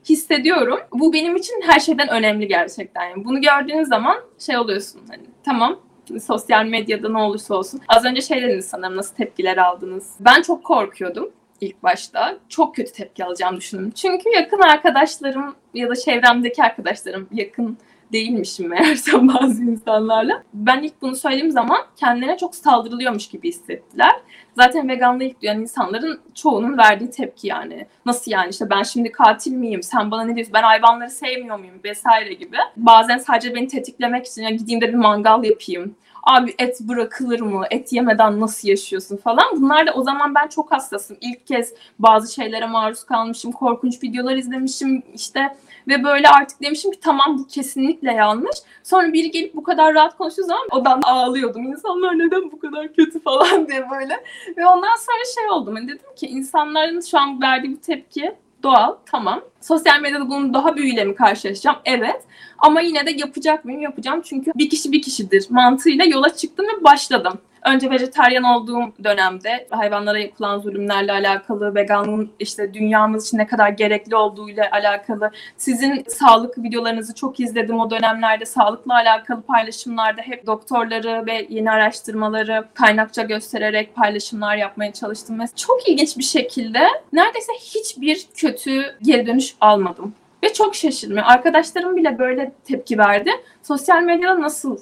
hissediyorum. 0.10 0.79
Bu 0.93 1.13
benim 1.13 1.36
için 1.36 1.62
her 1.65 1.79
şeyden 1.79 2.10
önemli 2.10 2.48
gerçekten. 2.48 3.03
Yani 3.10 3.25
bunu 3.25 3.41
gördüğünüz 3.41 3.88
zaman 3.88 4.17
şey 4.39 4.58
oluyorsun 4.58 5.01
hani 5.10 5.24
tamam 5.43 5.79
sosyal 6.20 6.65
medyada 6.65 7.10
ne 7.10 7.17
olursa 7.17 7.55
olsun. 7.55 7.81
Az 7.88 8.05
önce 8.05 8.22
şey 8.22 8.41
dediniz 8.41 8.65
sanırım 8.65 8.98
nasıl 8.98 9.15
tepkiler 9.15 9.58
aldınız. 9.58 10.15
Ben 10.20 10.41
çok 10.41 10.63
korkuyordum 10.63 11.31
ilk 11.62 11.84
başta. 11.84 12.38
Çok 12.50 12.75
kötü 12.75 12.91
tepki 12.91 13.25
alacağımı 13.25 13.58
düşündüm. 13.58 13.91
Çünkü 13.91 14.29
yakın 14.36 14.60
arkadaşlarım 14.60 15.55
ya 15.74 15.89
da 15.89 15.96
çevremdeki 15.96 16.63
arkadaşlarım 16.63 17.27
yakın 17.31 17.77
değilmişim 18.12 18.70
meğersem 18.70 19.27
bazı 19.34 19.63
insanlarla. 19.63 20.44
Ben 20.53 20.84
ilk 20.84 21.01
bunu 21.01 21.15
söylediğim 21.15 21.51
zaman 21.51 21.80
kendilerine 21.96 22.38
çok 22.38 22.56
saldırılıyormuş 22.56 23.27
gibi 23.27 23.48
hissettiler. 23.48 24.12
Zaten 24.56 24.89
veganlığı 24.89 25.24
ilk 25.24 25.41
duyan 25.41 25.62
insanların 25.62 26.20
çoğunun 26.36 26.77
verdiği 26.77 27.10
tepki 27.10 27.48
yani. 27.48 27.88
Nasıl 28.06 28.32
yani 28.32 28.50
işte 28.50 28.70
ben 28.70 28.84
şimdi 28.84 29.12
katil 29.12 29.51
miyim? 29.51 29.84
Sen 29.84 30.12
bana 30.12 30.24
ne 30.24 30.36
diyorsun? 30.36 30.53
Ben 30.53 30.63
hayvanları 30.63 31.10
sevmiyor 31.10 31.60
muyum? 31.60 31.75
Vesaire 31.84 32.34
gibi. 32.34 32.58
Bazen 32.77 33.18
sadece 33.18 33.56
beni 33.56 33.68
tetiklemek 33.68 34.25
için 34.25 34.41
ya 34.41 34.50
gideyim 34.50 34.82
de 34.82 34.88
bir 34.88 34.98
mangal 34.98 35.44
yapayım 35.44 35.96
abi 36.24 36.56
et 36.60 36.82
bırakılır 36.82 37.39
mı? 37.39 37.65
Et 37.72 37.94
yemeden 37.94 38.39
nasıl 38.39 38.68
yaşıyorsun 38.68 39.18
falan. 39.18 39.46
Bunlar 39.62 39.88
da 39.88 39.94
o 39.94 40.03
zaman 40.03 40.36
ben 40.36 40.48
çok 40.48 40.72
hassasım. 40.72 41.18
İlk 41.22 41.48
kez 41.48 41.74
bazı 42.00 42.34
şeylere 42.34 42.65
maruz 42.65 43.03
kalmışım. 43.03 43.51
Korkunç 43.51 44.03
videolar 44.03 44.36
izlemişim 44.36 45.03
işte 45.13 45.58
ve 45.88 46.03
böyle 46.03 46.29
artık 46.29 46.61
demişim 46.61 46.91
ki 46.91 47.00
tamam 47.00 47.38
bu 47.38 47.47
kesinlikle 47.47 48.13
yanlış. 48.13 48.57
Sonra 48.83 49.13
biri 49.13 49.31
gelip 49.31 49.55
bu 49.55 49.63
kadar 49.63 49.93
rahat 49.93 50.17
konuştuğu 50.17 50.43
zaman 50.43 50.67
odan 50.71 51.01
ağlıyordum. 51.03 51.67
İnsanlar 51.67 52.19
neden 52.19 52.51
bu 52.51 52.59
kadar 52.59 52.93
kötü 52.93 53.23
falan 53.23 53.67
diye 53.69 53.89
böyle. 53.89 54.23
Ve 54.57 54.65
ondan 54.65 54.95
sonra 54.95 55.25
şey 55.35 55.50
oldum. 55.50 55.75
Hani 55.75 55.88
dedim 55.88 56.15
ki 56.15 56.27
insanların 56.27 57.01
şu 57.01 57.19
an 57.19 57.41
verdiği 57.41 57.71
bu 57.71 57.81
tepki 57.81 58.35
doğal 58.63 58.95
tamam. 59.05 59.41
Sosyal 59.61 60.01
medyada 60.01 60.29
bunun 60.29 60.53
daha 60.53 60.75
büyüğüyle 60.75 61.03
mi 61.03 61.15
karşılaşacağım? 61.15 61.77
Evet. 61.85 62.21
Ama 62.57 62.81
yine 62.81 63.05
de 63.05 63.11
yapacak 63.11 63.65
mıyım? 63.65 63.81
Yapacağım 63.81 64.21
çünkü 64.25 64.51
bir 64.55 64.69
kişi 64.69 64.91
bir 64.91 65.01
kişidir 65.01 65.47
mantığıyla 65.50 66.05
yola 66.05 66.35
çıktım 66.35 66.65
ve 66.65 66.83
başladım. 66.83 67.39
Önce 67.65 67.89
vejetaryen 67.89 68.44
olduğum 68.44 68.94
dönemde 69.03 69.68
hayvanlara 69.70 70.20
yapılan 70.20 70.60
zulümlerle 70.60 71.12
alakalı, 71.12 71.75
veganlığın 71.75 72.32
işte 72.39 72.74
dünyamız 72.74 73.27
için 73.27 73.38
ne 73.38 73.48
kadar 73.48 73.70
gerekli 73.70 74.15
olduğuyla 74.15 74.72
alakalı, 74.72 75.32
sizin 75.58 76.03
sağlık 76.08 76.58
videolarınızı 76.58 77.15
çok 77.15 77.39
izledim 77.39 77.80
o 77.80 77.89
dönemlerde. 77.89 78.46
Sağlıkla 78.46 78.94
alakalı 78.94 79.41
paylaşımlarda 79.41 80.22
hep 80.22 80.46
doktorları 80.46 81.25
ve 81.25 81.48
yeni 81.50 81.72
araştırmaları 81.72 82.65
kaynakça 82.74 83.22
göstererek 83.22 83.96
paylaşımlar 83.96 84.56
yapmaya 84.56 84.94
çalıştım. 84.94 85.39
Ve 85.39 85.46
çok 85.56 85.89
ilginç 85.89 86.18
bir 86.18 86.24
şekilde 86.24 86.80
neredeyse 87.13 87.53
hiçbir 87.53 88.27
kötü 88.36 88.96
geri 89.01 89.27
dönüş 89.27 89.56
almadım. 89.62 90.13
Ve 90.44 90.53
çok 90.53 90.75
şaşırdım. 90.75 91.18
Arkadaşlarım 91.24 91.96
bile 91.96 92.20
böyle 92.20 92.51
tepki 92.65 92.98
verdi. 92.98 93.32
Sosyal 93.63 94.01
medyada 94.01 94.41
nasıl 94.41 94.77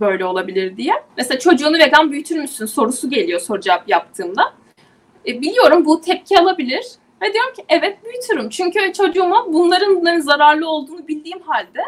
böyle 0.00 0.24
olabilir 0.24 0.76
diye. 0.76 0.94
Mesela 1.16 1.38
çocuğunu 1.38 1.78
vegan 1.78 2.12
büyütür 2.12 2.36
müsün 2.36 2.66
sorusu 2.66 3.10
geliyor 3.10 3.40
soru 3.40 3.60
cevap 3.60 3.88
yaptığımda. 3.88 4.52
E, 5.26 5.40
biliyorum 5.40 5.84
bu 5.84 6.00
tepki 6.00 6.38
alabilir. 6.38 6.84
Ve 7.22 7.32
diyorum 7.32 7.54
ki 7.54 7.64
evet 7.68 8.04
büyütürüm. 8.04 8.48
Çünkü 8.48 8.92
çocuğuma 8.92 9.52
bunların, 9.52 10.00
bunların 10.00 10.20
zararlı 10.20 10.68
olduğunu 10.68 11.08
bildiğim 11.08 11.40
halde 11.40 11.82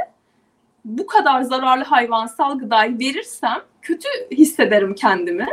bu 0.84 1.06
kadar 1.06 1.42
zararlı 1.42 1.84
hayvansal 1.84 2.58
gıdayı 2.58 2.98
verirsem 2.98 3.62
kötü 3.82 4.08
hissederim 4.30 4.94
kendimi. 4.94 5.46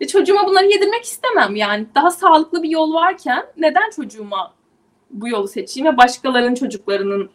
Ve 0.00 0.06
çocuğuma 0.06 0.46
bunları 0.46 0.66
yedirmek 0.66 1.04
istemem. 1.04 1.56
Yani 1.56 1.86
daha 1.94 2.10
sağlıklı 2.10 2.62
bir 2.62 2.70
yol 2.70 2.94
varken 2.94 3.46
neden 3.56 3.90
çocuğuma 3.90 4.54
bu 5.10 5.28
yolu 5.28 5.48
seçeyim 5.48 5.92
ve 5.92 5.96
başkalarının 5.96 6.54
çocuklarının 6.54 7.30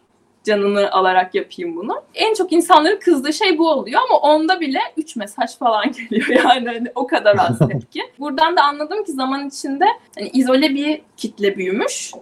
canını 0.46 0.92
alarak 0.92 1.34
yapayım 1.34 1.76
bunu. 1.76 2.02
En 2.14 2.34
çok 2.34 2.52
insanların 2.52 2.98
kızdığı 3.00 3.32
şey 3.32 3.58
bu 3.58 3.70
oluyor 3.70 4.00
ama 4.10 4.18
onda 4.18 4.60
bile 4.60 4.78
3 4.96 5.16
mesaj 5.16 5.56
falan 5.58 5.92
geliyor 6.10 6.44
yani 6.44 6.68
hani 6.68 6.88
o 6.94 7.06
kadar 7.06 7.36
az 7.38 7.58
tepki. 7.68 8.02
Buradan 8.18 8.56
da 8.56 8.62
anladım 8.62 9.04
ki 9.04 9.12
zaman 9.12 9.48
içinde 9.48 9.84
hani 10.18 10.28
izole 10.28 10.74
bir 10.74 11.00
kitle 11.16 11.56
büyümüş. 11.56 12.12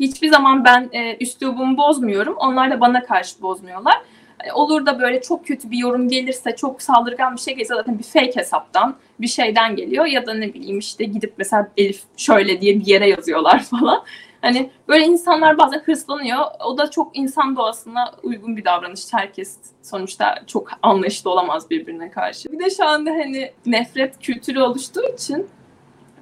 Hiçbir 0.00 0.28
zaman 0.28 0.64
ben 0.64 0.90
e, 0.92 1.16
üslubumu 1.20 1.76
bozmuyorum. 1.76 2.36
Onlar 2.38 2.70
da 2.70 2.80
bana 2.80 3.04
karşı 3.04 3.42
bozmuyorlar. 3.42 4.02
Yani 4.42 4.52
olur 4.52 4.86
da 4.86 5.00
böyle 5.00 5.20
çok 5.20 5.46
kötü 5.46 5.70
bir 5.70 5.78
yorum 5.78 6.08
gelirse, 6.08 6.56
çok 6.56 6.82
saldırgan 6.82 7.34
bir 7.34 7.40
şey 7.40 7.54
gelirse 7.54 7.74
zaten 7.74 7.98
bir 7.98 8.04
fake 8.04 8.36
hesaptan 8.36 8.96
bir 9.20 9.28
şeyden 9.28 9.76
geliyor. 9.76 10.06
Ya 10.06 10.26
da 10.26 10.34
ne 10.34 10.54
bileyim 10.54 10.78
işte 10.78 11.04
gidip 11.04 11.34
mesela 11.38 11.70
Elif 11.76 12.02
şöyle 12.16 12.60
diye 12.60 12.78
bir 12.78 12.86
yere 12.86 13.08
yazıyorlar 13.08 13.62
falan. 13.70 14.02
Hani 14.42 14.70
böyle 14.88 15.04
insanlar 15.04 15.58
bazen 15.58 15.78
hırslanıyor. 15.78 16.38
O 16.64 16.78
da 16.78 16.90
çok 16.90 17.16
insan 17.16 17.56
doğasına 17.56 18.12
uygun 18.22 18.56
bir 18.56 18.64
davranış. 18.64 19.12
Herkes 19.12 19.58
sonuçta 19.82 20.34
çok 20.46 20.68
anlayışlı 20.82 21.30
olamaz 21.30 21.70
birbirine 21.70 22.10
karşı. 22.10 22.52
Bir 22.52 22.58
de 22.58 22.70
şu 22.70 22.84
anda 22.84 23.10
hani 23.10 23.52
nefret 23.66 24.18
kültürü 24.20 24.60
oluştuğu 24.60 25.04
için 25.14 25.46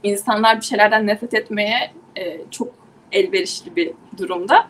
insanlar 0.02 0.56
bir 0.56 0.64
şeylerden 0.64 1.06
nefret 1.06 1.34
etmeye 1.34 1.92
e, 2.16 2.40
çok 2.50 2.68
elverişli 3.12 3.76
bir 3.76 3.92
durumda. 4.18 4.66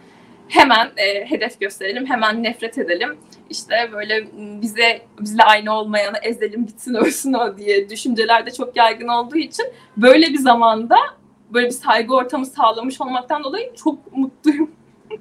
Hemen 0.48 0.90
e, 0.96 1.30
hedef 1.30 1.60
gösterelim, 1.60 2.06
hemen 2.06 2.42
nefret 2.42 2.78
edelim. 2.78 3.18
İşte 3.50 3.74
böyle 3.92 4.28
bize 4.62 5.02
bizle 5.20 5.42
aynı 5.42 5.74
olmayanı 5.74 6.18
ezelim, 6.22 6.66
bitsin 6.66 6.94
ölsün 6.94 7.32
o 7.32 7.58
diye 7.58 7.90
düşünceler 7.90 8.46
de 8.46 8.50
çok 8.50 8.76
yaygın 8.76 9.08
olduğu 9.08 9.36
için 9.36 9.66
böyle 9.96 10.26
bir 10.26 10.38
zamanda 10.38 10.96
böyle 11.54 11.66
bir 11.66 11.72
saygı 11.72 12.14
ortamı 12.14 12.46
sağlamış 12.46 13.00
olmaktan 13.00 13.44
dolayı 13.44 13.74
çok 13.74 14.16
mutluyum. 14.16 14.70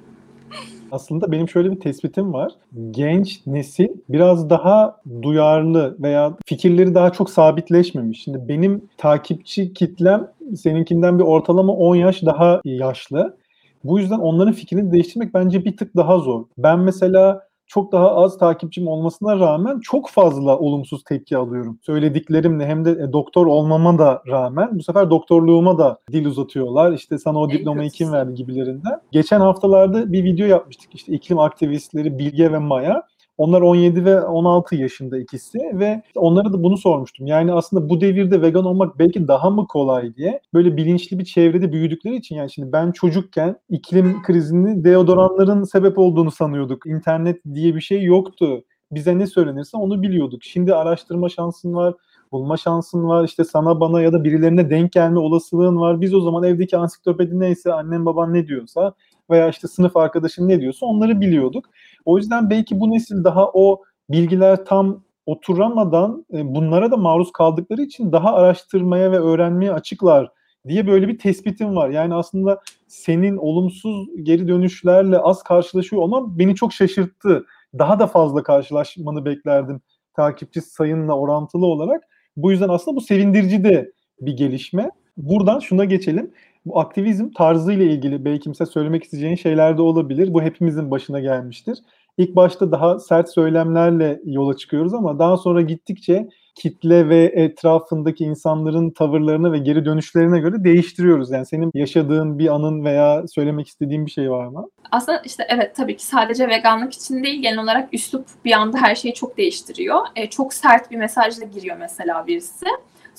Aslında 0.92 1.32
benim 1.32 1.48
şöyle 1.48 1.70
bir 1.70 1.80
tespitim 1.80 2.32
var. 2.32 2.52
Genç 2.90 3.46
nesil 3.46 3.88
biraz 4.08 4.50
daha 4.50 5.00
duyarlı 5.22 5.96
veya 6.02 6.36
fikirleri 6.46 6.94
daha 6.94 7.12
çok 7.12 7.30
sabitleşmemiş. 7.30 8.22
Şimdi 8.22 8.48
benim 8.48 8.88
takipçi 8.96 9.72
kitlem 9.72 10.28
seninkinden 10.56 11.18
bir 11.18 11.24
ortalama 11.24 11.72
10 11.72 11.94
yaş 11.96 12.22
daha 12.22 12.60
yaşlı. 12.64 13.36
Bu 13.84 13.98
yüzden 13.98 14.18
onların 14.18 14.52
fikrini 14.52 14.92
değiştirmek 14.92 15.34
bence 15.34 15.64
bir 15.64 15.76
tık 15.76 15.96
daha 15.96 16.18
zor. 16.18 16.44
Ben 16.58 16.78
mesela 16.78 17.49
çok 17.70 17.92
daha 17.92 18.16
az 18.16 18.38
takipçim 18.38 18.88
olmasına 18.88 19.38
rağmen 19.38 19.80
çok 19.80 20.08
fazla 20.08 20.58
olumsuz 20.58 21.04
tepki 21.04 21.36
alıyorum. 21.36 21.78
Söylediklerimle 21.82 22.66
hem 22.66 22.84
de 22.84 22.90
e, 22.90 23.12
doktor 23.12 23.46
olmama 23.46 23.98
da 23.98 24.22
rağmen 24.26 24.78
bu 24.78 24.82
sefer 24.82 25.10
doktorluğuma 25.10 25.78
da 25.78 25.98
dil 26.12 26.26
uzatıyorlar. 26.26 26.92
İşte 26.92 27.18
sana 27.18 27.38
o 27.38 27.50
diplomayı 27.50 27.90
kim 27.90 28.12
verdi 28.12 28.34
gibilerinden. 28.34 29.00
Geçen 29.12 29.40
haftalarda 29.40 30.12
bir 30.12 30.24
video 30.24 30.46
yapmıştık 30.46 30.94
işte 30.94 31.12
iklim 31.12 31.38
aktivistleri 31.38 32.18
Bilge 32.18 32.52
ve 32.52 32.58
Maya. 32.58 33.06
Onlar 33.40 33.60
17 33.60 34.04
ve 34.04 34.22
16 34.22 34.76
yaşında 34.76 35.18
ikisi 35.18 35.58
ve 35.58 36.02
onlara 36.14 36.52
da 36.52 36.62
bunu 36.62 36.76
sormuştum. 36.76 37.26
Yani 37.26 37.52
aslında 37.52 37.88
bu 37.88 38.00
devirde 38.00 38.42
vegan 38.42 38.64
olmak 38.64 38.98
belki 38.98 39.28
daha 39.28 39.50
mı 39.50 39.66
kolay 39.66 40.16
diye. 40.16 40.40
Böyle 40.54 40.76
bilinçli 40.76 41.18
bir 41.18 41.24
çevrede 41.24 41.72
büyüdükleri 41.72 42.16
için 42.16 42.36
yani 42.36 42.50
şimdi 42.50 42.72
ben 42.72 42.92
çocukken 42.92 43.56
iklim 43.68 44.22
krizini 44.22 44.84
deodoranların 44.84 45.64
sebep 45.64 45.98
olduğunu 45.98 46.30
sanıyorduk. 46.30 46.86
İnternet 46.86 47.40
diye 47.54 47.74
bir 47.74 47.80
şey 47.80 48.02
yoktu. 48.02 48.64
Bize 48.92 49.18
ne 49.18 49.26
söylenirse 49.26 49.76
onu 49.76 50.02
biliyorduk. 50.02 50.44
Şimdi 50.44 50.74
araştırma 50.74 51.28
şansın 51.28 51.74
var, 51.74 51.94
bulma 52.32 52.56
şansın 52.56 53.08
var. 53.08 53.24
İşte 53.24 53.44
sana 53.44 53.80
bana 53.80 54.02
ya 54.02 54.12
da 54.12 54.24
birilerine 54.24 54.70
denk 54.70 54.92
gelme 54.92 55.18
olasılığın 55.18 55.80
var. 55.80 56.00
Biz 56.00 56.14
o 56.14 56.20
zaman 56.20 56.42
evdeki 56.42 56.76
ansiklopedi 56.76 57.40
neyse 57.40 57.72
annem 57.72 58.06
baban 58.06 58.34
ne 58.34 58.46
diyorsa 58.46 58.94
veya 59.30 59.48
işte 59.48 59.68
sınıf 59.68 59.96
arkadaşın 59.96 60.48
ne 60.48 60.60
diyorsa 60.60 60.86
onları 60.86 61.20
biliyorduk. 61.20 61.64
O 62.04 62.18
yüzden 62.18 62.50
belki 62.50 62.80
bu 62.80 62.90
nesil 62.90 63.24
daha 63.24 63.50
o 63.54 63.82
bilgiler 64.10 64.64
tam 64.64 65.02
oturamadan 65.26 66.26
e, 66.32 66.54
bunlara 66.54 66.90
da 66.90 66.96
maruz 66.96 67.32
kaldıkları 67.32 67.82
için 67.82 68.12
daha 68.12 68.34
araştırmaya 68.34 69.12
ve 69.12 69.18
öğrenmeye 69.18 69.72
açıklar 69.72 70.32
diye 70.68 70.86
böyle 70.86 71.08
bir 71.08 71.18
tespitim 71.18 71.76
var. 71.76 71.90
Yani 71.90 72.14
aslında 72.14 72.60
senin 72.88 73.36
olumsuz 73.36 74.08
geri 74.22 74.48
dönüşlerle 74.48 75.18
az 75.18 75.42
karşılaşıyor 75.42 76.02
olman 76.02 76.38
beni 76.38 76.54
çok 76.54 76.72
şaşırttı. 76.72 77.44
Daha 77.78 77.98
da 77.98 78.06
fazla 78.06 78.42
karşılaşmanı 78.42 79.24
beklerdim 79.24 79.80
takipçi 80.16 80.60
sayınla 80.60 81.18
orantılı 81.18 81.66
olarak. 81.66 82.02
Bu 82.36 82.50
yüzden 82.50 82.68
aslında 82.68 82.96
bu 82.96 83.00
sevindirici 83.00 83.64
de 83.64 83.92
bir 84.20 84.36
gelişme. 84.36 84.90
Buradan 85.16 85.58
şuna 85.58 85.84
geçelim 85.84 86.30
bu 86.66 86.80
aktivizm 86.80 87.30
tarzıyla 87.30 87.84
ilgili 87.84 88.24
belki 88.24 88.40
kimse 88.40 88.66
söylemek 88.66 89.04
isteyeceğin 89.04 89.36
şeyler 89.36 89.78
de 89.78 89.82
olabilir. 89.82 90.34
Bu 90.34 90.42
hepimizin 90.42 90.90
başına 90.90 91.20
gelmiştir. 91.20 91.78
İlk 92.18 92.36
başta 92.36 92.72
daha 92.72 92.98
sert 92.98 93.34
söylemlerle 93.34 94.20
yola 94.24 94.56
çıkıyoruz 94.56 94.94
ama 94.94 95.18
daha 95.18 95.36
sonra 95.36 95.60
gittikçe 95.60 96.28
kitle 96.54 97.08
ve 97.08 97.32
etrafındaki 97.34 98.24
insanların 98.24 98.90
tavırlarına 98.90 99.52
ve 99.52 99.58
geri 99.58 99.84
dönüşlerine 99.84 100.40
göre 100.40 100.64
değiştiriyoruz. 100.64 101.30
Yani 101.30 101.46
senin 101.46 101.70
yaşadığın 101.74 102.38
bir 102.38 102.54
anın 102.54 102.84
veya 102.84 103.24
söylemek 103.28 103.68
istediğin 103.68 104.06
bir 104.06 104.10
şey 104.10 104.30
var 104.30 104.46
mı? 104.46 104.68
Aslında 104.90 105.22
işte 105.24 105.46
evet 105.48 105.76
tabii 105.76 105.96
ki 105.96 106.06
sadece 106.06 106.48
veganlık 106.48 106.92
için 106.92 107.24
değil 107.24 107.42
genel 107.42 107.58
olarak 107.58 107.94
üslup 107.94 108.26
bir 108.44 108.52
anda 108.52 108.78
her 108.78 108.94
şeyi 108.94 109.14
çok 109.14 109.36
değiştiriyor. 109.36 110.00
E, 110.16 110.30
çok 110.30 110.54
sert 110.54 110.90
bir 110.90 110.96
mesajla 110.96 111.44
giriyor 111.44 111.76
mesela 111.78 112.26
birisi. 112.26 112.66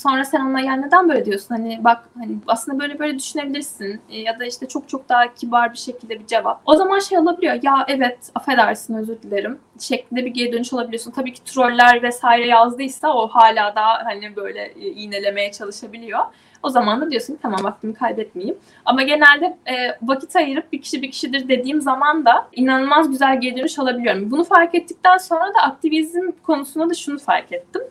Sonra 0.03 0.23
sen 0.25 0.41
ona 0.41 0.59
ya 0.59 0.73
neden 0.73 1.09
böyle 1.09 1.25
diyorsun? 1.25 1.55
Hani 1.55 1.79
bak 1.83 2.09
hani 2.17 2.37
aslında 2.47 2.79
böyle 2.79 2.99
böyle 2.99 3.19
düşünebilirsin. 3.19 4.01
E, 4.09 4.19
ya 4.19 4.39
da 4.39 4.45
işte 4.45 4.67
çok 4.67 4.89
çok 4.89 5.09
daha 5.09 5.33
kibar 5.33 5.73
bir 5.73 5.77
şekilde 5.77 6.19
bir 6.19 6.27
cevap. 6.27 6.61
O 6.65 6.75
zaman 6.75 6.99
şey 6.99 7.17
olabiliyor. 7.17 7.59
Ya 7.63 7.85
evet 7.87 8.17
affedersin 8.35 8.95
özür 8.95 9.21
dilerim. 9.21 9.59
Şeklinde 9.79 10.25
bir 10.25 10.31
geri 10.31 10.53
dönüş 10.53 10.73
olabiliyorsun. 10.73 11.11
Tabii 11.11 11.33
ki 11.33 11.43
troller 11.43 12.03
vesaire 12.03 12.47
yazdıysa 12.47 13.13
o 13.13 13.27
hala 13.27 13.75
daha 13.75 14.05
hani 14.05 14.35
böyle 14.35 14.65
e, 14.65 14.87
iğnelemeye 14.87 15.51
çalışabiliyor. 15.51 16.19
O 16.63 16.69
zaman 16.69 17.01
da 17.01 17.11
diyorsun 17.11 17.33
ki 17.33 17.39
tamam 17.41 17.63
vaktimi 17.63 17.93
kaybetmeyeyim. 17.93 18.57
Ama 18.85 19.03
genelde 19.03 19.57
e, 19.65 19.97
vakit 20.01 20.35
ayırıp 20.35 20.73
bir 20.73 20.81
kişi 20.81 21.01
bir 21.01 21.11
kişidir 21.11 21.49
dediğim 21.49 21.81
zaman 21.81 22.25
da 22.25 22.47
inanılmaz 22.51 23.09
güzel 23.09 23.41
geri 23.41 23.57
dönüş 23.57 23.79
alabiliyorum. 23.79 24.31
Bunu 24.31 24.43
fark 24.43 24.75
ettikten 24.75 25.17
sonra 25.17 25.53
da 25.53 25.59
aktivizm 25.59 26.31
konusunda 26.43 26.89
da 26.89 26.93
şunu 26.93 27.19
fark 27.19 27.51
ettim. 27.51 27.81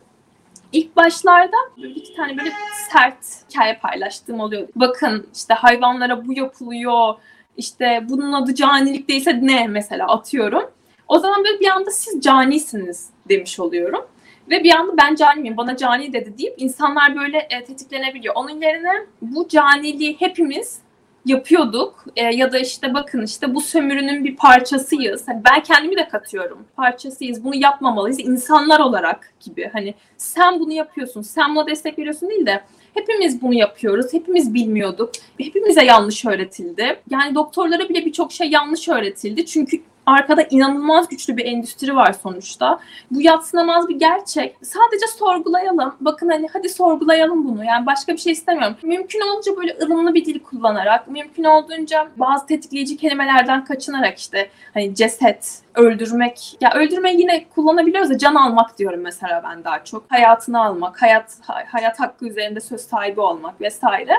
İlk 0.71 0.95
başlarda 0.95 1.57
böyle 1.77 1.93
iki 1.93 2.15
tane 2.15 2.37
böyle 2.37 2.51
sert 2.91 3.49
hikaye 3.49 3.79
paylaştığım 3.81 4.39
oluyor. 4.39 4.67
Bakın 4.75 5.27
işte 5.35 5.53
hayvanlara 5.53 6.27
bu 6.27 6.33
yapılıyor, 6.33 7.15
işte 7.57 8.05
bunun 8.09 8.33
adı 8.33 8.55
canilik 8.55 9.09
değilse 9.09 9.39
ne 9.41 9.67
mesela 9.67 10.07
atıyorum. 10.07 10.71
O 11.07 11.19
zaman 11.19 11.43
böyle 11.43 11.59
bir 11.59 11.67
anda 11.67 11.91
siz 11.91 12.21
canisiniz 12.21 13.09
demiş 13.29 13.59
oluyorum. 13.59 14.05
Ve 14.49 14.63
bir 14.63 14.75
anda 14.75 14.97
ben 14.97 15.15
cani 15.15 15.41
miyim, 15.41 15.57
bana 15.57 15.77
cani 15.77 16.13
dedi 16.13 16.37
deyip 16.37 16.53
insanlar 16.57 17.15
böyle 17.15 17.37
e, 17.37 17.63
tetiklenebiliyor. 17.63 18.35
Onun 18.35 18.61
yerine 18.61 19.05
bu 19.21 19.47
caniliği 19.47 20.15
hepimiz 20.19 20.80
yapıyorduk 21.25 22.05
e, 22.15 22.23
ya 22.23 22.51
da 22.51 22.59
işte 22.59 22.93
bakın 22.93 23.25
işte 23.25 23.55
bu 23.55 23.61
sömürünün 23.61 24.23
bir 24.23 24.35
parçasıyız. 24.35 25.27
Hani 25.27 25.41
ben 25.51 25.63
kendimi 25.63 25.97
de 25.97 26.07
katıyorum. 26.07 26.65
Parçasıyız. 26.75 27.43
Bunu 27.43 27.55
yapmamalıyız 27.55 28.19
insanlar 28.19 28.79
olarak 28.79 29.33
gibi. 29.39 29.69
Hani 29.73 29.93
sen 30.17 30.59
bunu 30.59 30.73
yapıyorsun. 30.73 31.21
Sen 31.21 31.55
buna 31.55 31.67
destek 31.67 31.99
veriyorsun 31.99 32.29
değil 32.29 32.45
de 32.45 32.61
hepimiz 32.93 33.41
bunu 33.41 33.53
yapıyoruz. 33.53 34.13
Hepimiz 34.13 34.53
bilmiyorduk. 34.53 35.11
Hepimize 35.37 35.83
yanlış 35.83 36.25
öğretildi. 36.25 36.99
Yani 37.09 37.35
doktorlara 37.35 37.89
bile 37.89 38.05
birçok 38.05 38.31
şey 38.31 38.49
yanlış 38.49 38.89
öğretildi. 38.89 39.45
Çünkü 39.45 39.81
arkada 40.11 40.43
inanılmaz 40.43 41.07
güçlü 41.07 41.37
bir 41.37 41.45
endüstri 41.45 41.95
var 41.95 42.13
sonuçta. 42.23 42.79
Bu 43.11 43.21
yatsınamaz 43.21 43.89
bir 43.89 43.95
gerçek. 43.95 44.55
Sadece 44.63 45.07
sorgulayalım. 45.07 45.95
Bakın 45.99 46.29
hani 46.29 46.47
hadi 46.53 46.69
sorgulayalım 46.69 47.45
bunu. 47.45 47.65
Yani 47.65 47.85
başka 47.85 48.13
bir 48.13 48.17
şey 48.17 48.33
istemiyorum. 48.33 48.77
Mümkün 48.83 49.21
olunca 49.21 49.57
böyle 49.57 49.77
ılımlı 49.81 50.13
bir 50.13 50.25
dil 50.25 50.39
kullanarak, 50.39 51.07
mümkün 51.07 51.43
olduğunca 51.43 52.07
bazı 52.17 52.45
tetikleyici 52.45 52.97
kelimelerden 52.97 53.65
kaçınarak 53.65 54.17
işte 54.17 54.49
hani 54.73 54.95
ceset, 54.95 55.61
öldürmek. 55.75 56.57
Ya 56.61 56.73
öldürmeyi 56.73 57.21
yine 57.21 57.45
kullanabiliyoruz 57.55 58.09
da 58.09 58.17
can 58.17 58.35
almak 58.35 58.77
diyorum 58.77 59.01
mesela 59.01 59.43
ben 59.43 59.63
daha 59.63 59.83
çok. 59.83 60.03
Hayatını 60.09 60.63
almak, 60.63 61.01
hayat 61.01 61.37
hayat 61.67 61.99
hakkı 61.99 62.27
üzerinde 62.27 62.59
söz 62.59 62.81
sahibi 62.81 63.21
olmak 63.21 63.61
vesaire. 63.61 64.13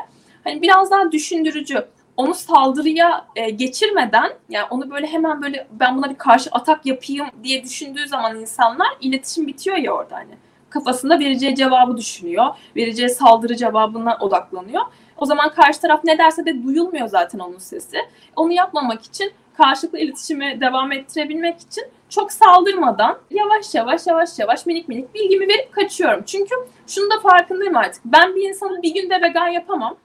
Hani 0.45 0.63
biraz 0.63 0.91
daha 0.91 1.13
düşündürücü 1.13 1.87
onu 2.17 2.35
saldırıya 2.35 3.27
e, 3.37 3.51
geçirmeden 3.51 4.33
yani 4.49 4.67
onu 4.71 4.91
böyle 4.91 5.07
hemen 5.07 5.43
böyle 5.43 5.67
ben 5.71 5.97
buna 5.97 6.11
bir 6.11 6.19
karşı 6.19 6.51
atak 6.53 6.87
yapayım 6.87 7.27
diye 7.43 7.65
düşündüğü 7.65 8.09
zaman 8.09 8.41
insanlar 8.41 8.89
iletişim 9.01 9.47
bitiyor 9.47 9.77
ya 9.77 9.93
orada 9.93 10.17
hani. 10.17 10.35
Kafasında 10.71 11.19
vereceği 11.19 11.57
cevabı 11.57 11.97
düşünüyor. 11.97 12.47
Vereceği 12.77 13.09
saldırı 13.09 13.57
cevabına 13.57 14.17
odaklanıyor. 14.21 14.83
O 15.17 15.27
zaman 15.27 15.51
karşı 15.51 15.81
taraf 15.81 16.05
ne 16.05 16.19
derse 16.19 16.47
de 16.47 16.63
duyulmuyor 16.63 17.09
zaten 17.09 17.39
onun 17.39 17.59
sesi. 17.59 17.99
Onu 18.37 18.53
yapmamak 18.53 19.03
için 19.03 19.33
karşılıklı 19.57 19.99
iletişimi 19.99 20.61
devam 20.61 20.93
ettirebilmek 20.93 21.61
için 21.61 21.85
çok 22.09 22.33
saldırmadan 22.33 23.19
yavaş 23.31 23.75
yavaş 23.75 24.07
yavaş 24.07 24.39
yavaş 24.39 24.67
minik 24.67 24.89
minik 24.89 25.15
bilgimi 25.15 25.49
verip 25.49 25.73
kaçıyorum. 25.73 26.23
Çünkü 26.27 26.55
şunu 26.87 27.11
da 27.11 27.21
farkındayım 27.21 27.77
artık. 27.77 28.05
Ben 28.05 28.35
bir 28.35 28.49
insanı 28.49 28.83
bir 28.83 28.95
günde 28.95 29.23
vegan 29.23 29.49
yapamam. 29.49 29.97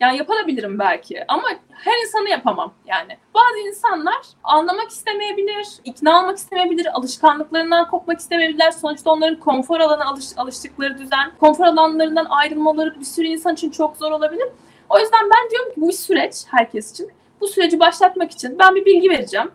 Yani 0.00 0.16
yapabilirim 0.16 0.78
belki 0.78 1.24
ama 1.28 1.48
her 1.70 1.98
insanı 2.04 2.28
yapamam 2.28 2.74
yani. 2.86 3.18
Bazı 3.34 3.58
insanlar 3.68 4.26
anlamak 4.44 4.90
istemeyebilir, 4.90 5.66
ikna 5.84 6.20
olmak 6.20 6.36
istemeyebilir, 6.36 6.86
alışkanlıklarından 6.98 7.90
kopmak 7.90 8.20
istemeyebilirler. 8.20 8.70
Sonuçta 8.70 9.10
onların 9.10 9.40
konfor 9.40 9.80
alanı 9.80 10.04
alış, 10.04 10.24
alıştıkları 10.36 10.98
düzen, 10.98 11.32
konfor 11.40 11.64
alanlarından 11.64 12.26
ayrılmaları 12.30 13.00
bir 13.00 13.04
sürü 13.04 13.26
insan 13.26 13.54
için 13.54 13.70
çok 13.70 13.96
zor 13.96 14.12
olabilir. 14.12 14.48
O 14.88 14.98
yüzden 14.98 15.24
ben 15.24 15.50
diyorum 15.50 15.74
ki 15.74 15.80
bu 15.80 15.92
süreç 15.92 16.34
herkes 16.46 16.92
için. 16.92 17.10
Bu 17.40 17.48
süreci 17.48 17.80
başlatmak 17.80 18.30
için 18.30 18.58
ben 18.58 18.74
bir 18.74 18.84
bilgi 18.84 19.10
vereceğim. 19.10 19.50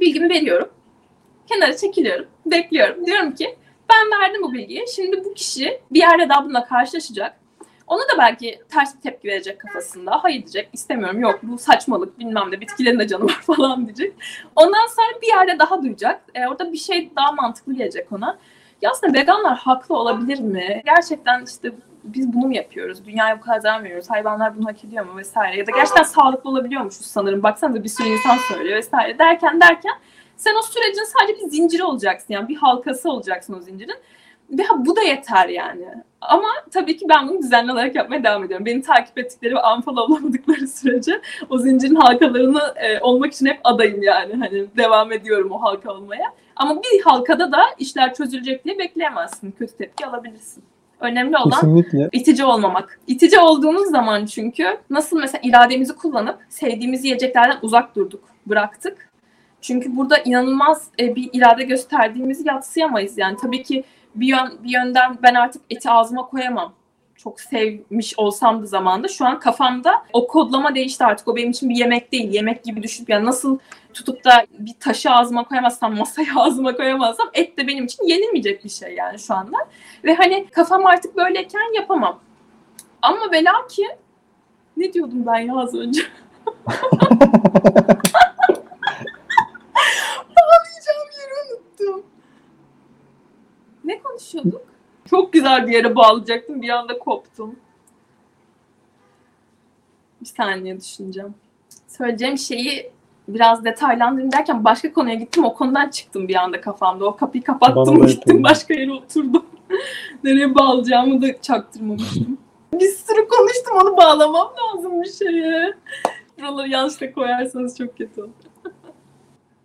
Bilgimi 0.00 0.28
veriyorum. 0.28 0.68
Kenara 1.48 1.76
çekiliyorum, 1.76 2.26
bekliyorum. 2.46 3.06
Diyorum 3.06 3.34
ki 3.34 3.56
ben 3.90 4.20
verdim 4.20 4.42
bu 4.42 4.52
bilgiyi. 4.52 4.84
Şimdi 4.96 5.24
bu 5.24 5.34
kişi 5.34 5.80
bir 5.90 5.98
yerde 5.98 6.28
daha 6.28 6.44
bununla 6.44 6.64
karşılaşacak 6.64 7.37
ona 7.88 8.02
da 8.02 8.18
belki 8.18 8.60
ters 8.68 8.96
bir 8.96 9.00
tepki 9.00 9.28
verecek 9.28 9.60
kafasında. 9.60 10.18
Hayır 10.22 10.38
diyecek, 10.38 10.68
istemiyorum, 10.72 11.20
yok 11.20 11.38
bu 11.42 11.58
saçmalık 11.58 12.18
bilmem 12.18 12.50
ne, 12.50 12.60
bitkilerin 12.60 12.98
de 12.98 13.08
canı 13.08 13.24
var 13.24 13.40
falan 13.56 13.86
diyecek. 13.86 14.14
Ondan 14.56 14.86
sonra 14.86 15.22
bir 15.22 15.26
yerde 15.26 15.58
daha 15.58 15.82
duyacak. 15.82 16.20
E, 16.34 16.46
orada 16.46 16.72
bir 16.72 16.78
şey 16.78 17.10
daha 17.16 17.32
mantıklı 17.32 17.74
gelecek 17.74 18.12
ona. 18.12 18.38
Ya 18.82 18.90
aslında 18.90 19.18
veganlar 19.18 19.58
haklı 19.58 19.96
olabilir 19.96 20.40
mi? 20.40 20.82
Gerçekten 20.84 21.44
işte 21.44 21.72
biz 22.04 22.32
bunu 22.32 22.46
mu 22.46 22.54
yapıyoruz? 22.54 23.04
Dünyaya 23.04 23.38
bu 23.38 23.40
kadar 23.40 23.60
zarar 23.60 23.84
veriyoruz. 23.84 24.10
Hayvanlar 24.10 24.56
bunu 24.56 24.66
hak 24.68 24.84
ediyor 24.84 25.04
mu 25.04 25.16
vesaire. 25.16 25.58
Ya 25.58 25.66
da 25.66 25.70
gerçekten 25.70 26.02
sağlıklı 26.02 26.50
olabiliyormuşuz 26.50 27.06
sanırım. 27.06 27.42
Baksanıza 27.42 27.84
bir 27.84 27.88
sürü 27.88 28.08
insan 28.08 28.36
söylüyor 28.36 28.76
vesaire 28.76 29.18
derken 29.18 29.60
derken 29.60 29.94
sen 30.36 30.54
o 30.54 30.62
sürecin 30.62 31.04
sadece 31.04 31.40
bir 31.40 31.48
zinciri 31.48 31.84
olacaksın. 31.84 32.34
Yani 32.34 32.48
bir 32.48 32.56
halkası 32.56 33.10
olacaksın 33.10 33.54
o 33.58 33.60
zincirin. 33.60 33.98
Ve 34.50 34.62
bu 34.78 34.96
da 34.96 35.02
yeter 35.02 35.48
yani. 35.48 35.84
Ama 36.20 36.48
tabii 36.70 36.96
ki 36.96 37.06
ben 37.08 37.28
bunu 37.28 37.42
düzenli 37.42 37.72
olarak 37.72 37.94
yapmaya 37.94 38.24
devam 38.24 38.44
ediyorum. 38.44 38.66
Beni 38.66 38.82
takip 38.82 39.18
ettikleri 39.18 39.54
ve 39.54 39.58
unfollowlamadıkları 39.76 40.68
sürece 40.68 41.20
o 41.50 41.58
zincirin 41.58 41.94
halkalarını 41.94 42.62
e, 42.76 43.00
olmak 43.00 43.32
için 43.32 43.46
hep 43.46 43.60
adayım 43.64 44.02
yani. 44.02 44.34
Hani 44.34 44.66
devam 44.76 45.12
ediyorum 45.12 45.50
o 45.52 45.62
halka 45.62 45.92
olmaya. 45.92 46.34
Ama 46.56 46.82
bir 46.82 47.02
halkada 47.02 47.52
da 47.52 47.60
işler 47.78 48.14
çözülecek 48.14 48.64
diye 48.64 48.78
bekleyemezsin. 48.78 49.50
Kötü 49.50 49.76
tepki 49.76 50.06
alabilirsin. 50.06 50.64
Önemli 51.00 51.36
olan 51.36 51.50
Kesinlikle. 51.50 52.08
itici 52.12 52.44
olmamak. 52.44 53.00
İtici 53.06 53.40
olduğumuz 53.40 53.90
zaman 53.90 54.26
çünkü 54.26 54.78
nasıl 54.90 55.20
mesela 55.20 55.40
irademizi 55.44 55.96
kullanıp 55.96 56.38
sevdiğimiz 56.48 57.04
yiyeceklerden 57.04 57.58
uzak 57.62 57.96
durduk, 57.96 58.24
bıraktık. 58.46 59.08
Çünkü 59.60 59.96
burada 59.96 60.18
inanılmaz 60.18 60.88
e, 61.00 61.16
bir 61.16 61.30
irade 61.32 61.64
gösterdiğimizi 61.64 62.48
yatsıyamayız. 62.48 63.18
Yani 63.18 63.36
tabii 63.42 63.62
ki 63.62 63.84
bir, 64.14 64.26
yön, 64.26 64.58
bir 64.64 64.70
yönden 64.70 65.18
ben 65.22 65.34
artık 65.34 65.62
eti 65.70 65.90
ağzıma 65.90 66.26
koyamam. 66.26 66.72
Çok 67.16 67.40
sevmiş 67.40 68.14
olsam 68.16 68.62
da 68.62 68.66
zamanda 68.66 69.08
şu 69.08 69.26
an 69.26 69.38
kafamda 69.40 70.02
o 70.12 70.26
kodlama 70.26 70.74
değişti 70.74 71.04
artık. 71.04 71.28
O 71.28 71.36
benim 71.36 71.50
için 71.50 71.68
bir 71.68 71.76
yemek 71.76 72.12
değil. 72.12 72.32
Yemek 72.32 72.64
gibi 72.64 72.82
düşünüp 72.82 73.08
yani 73.08 73.26
nasıl 73.26 73.58
tutup 73.94 74.24
da 74.24 74.46
bir 74.58 74.74
taşı 74.80 75.10
ağzıma 75.10 75.44
koyamazsam, 75.44 75.96
masaya 75.96 76.32
ağzıma 76.36 76.76
koyamazsam 76.76 77.30
et 77.34 77.58
de 77.58 77.66
benim 77.66 77.84
için 77.84 78.04
yenilmeyecek 78.04 78.64
bir 78.64 78.70
şey 78.70 78.94
yani 78.94 79.18
şu 79.18 79.34
anda. 79.34 79.56
Ve 80.04 80.14
hani 80.14 80.46
kafam 80.46 80.86
artık 80.86 81.16
böyleyken 81.16 81.74
yapamam. 81.74 82.20
Ama 83.02 83.32
ve 83.32 83.44
lakin 83.44 83.90
ne 84.76 84.92
diyordum 84.92 85.26
ben 85.26 85.38
ya 85.38 85.56
az 85.56 85.74
önce? 85.74 86.02
Ne 93.88 94.02
konuşuyorduk? 94.02 94.62
Çok 95.10 95.32
güzel 95.32 95.66
bir 95.66 95.72
yere 95.72 95.96
bağlayacaktım. 95.96 96.62
Bir 96.62 96.68
anda 96.68 96.98
koptum. 96.98 97.56
Bir 100.20 100.26
saniye 100.26 100.80
düşüneceğim. 100.80 101.34
Söyleyeceğim 101.86 102.38
şeyi 102.38 102.90
biraz 103.28 103.64
detaylandırayım 103.64 104.32
derken 104.32 104.64
başka 104.64 104.92
konuya 104.92 105.14
gittim. 105.14 105.44
O 105.44 105.54
konudan 105.54 105.88
çıktım 105.88 106.28
bir 106.28 106.34
anda 106.34 106.60
kafamda. 106.60 107.04
O 107.04 107.16
kapıyı 107.16 107.44
kapattım 107.44 108.06
gittim 108.06 108.42
başka 108.42 108.74
yere 108.74 108.92
oturdum. 108.92 109.46
Nereye 110.24 110.54
bağlayacağımı 110.54 111.22
da 111.22 111.40
çaktırmamıştım. 111.40 112.38
bir 112.72 112.88
sürü 112.88 113.28
konuştum 113.28 113.76
onu 113.82 113.96
bağlamam 113.96 114.52
lazım 114.62 115.02
bir 115.02 115.12
şeye. 115.12 115.74
Buraları 116.40 116.68
yanlışla 116.68 117.12
koyarsanız 117.12 117.78
çok 117.78 117.98
kötü 117.98 118.22
olur. 118.22 118.30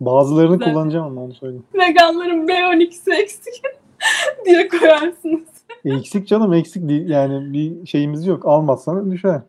Bazılarını 0.01 0.57
Güzel. 0.57 0.73
kullanacağım 0.73 1.05
ama 1.05 1.23
onu 1.23 1.33
söyleyeyim. 1.33 1.65
Veganların 1.73 2.47
B12'si 2.47 3.13
eksik. 3.13 3.62
diye 4.46 4.68
koyarsınız. 4.68 5.48
Eksik 5.86 6.28
canım 6.28 6.54
eksik 6.54 6.89
değil. 6.89 7.10
Yani 7.10 7.54
bir 7.54 7.88
şeyimiz 7.88 8.28
yok. 8.28 8.46
Almazsan 8.46 9.12
düşer. 9.12 9.42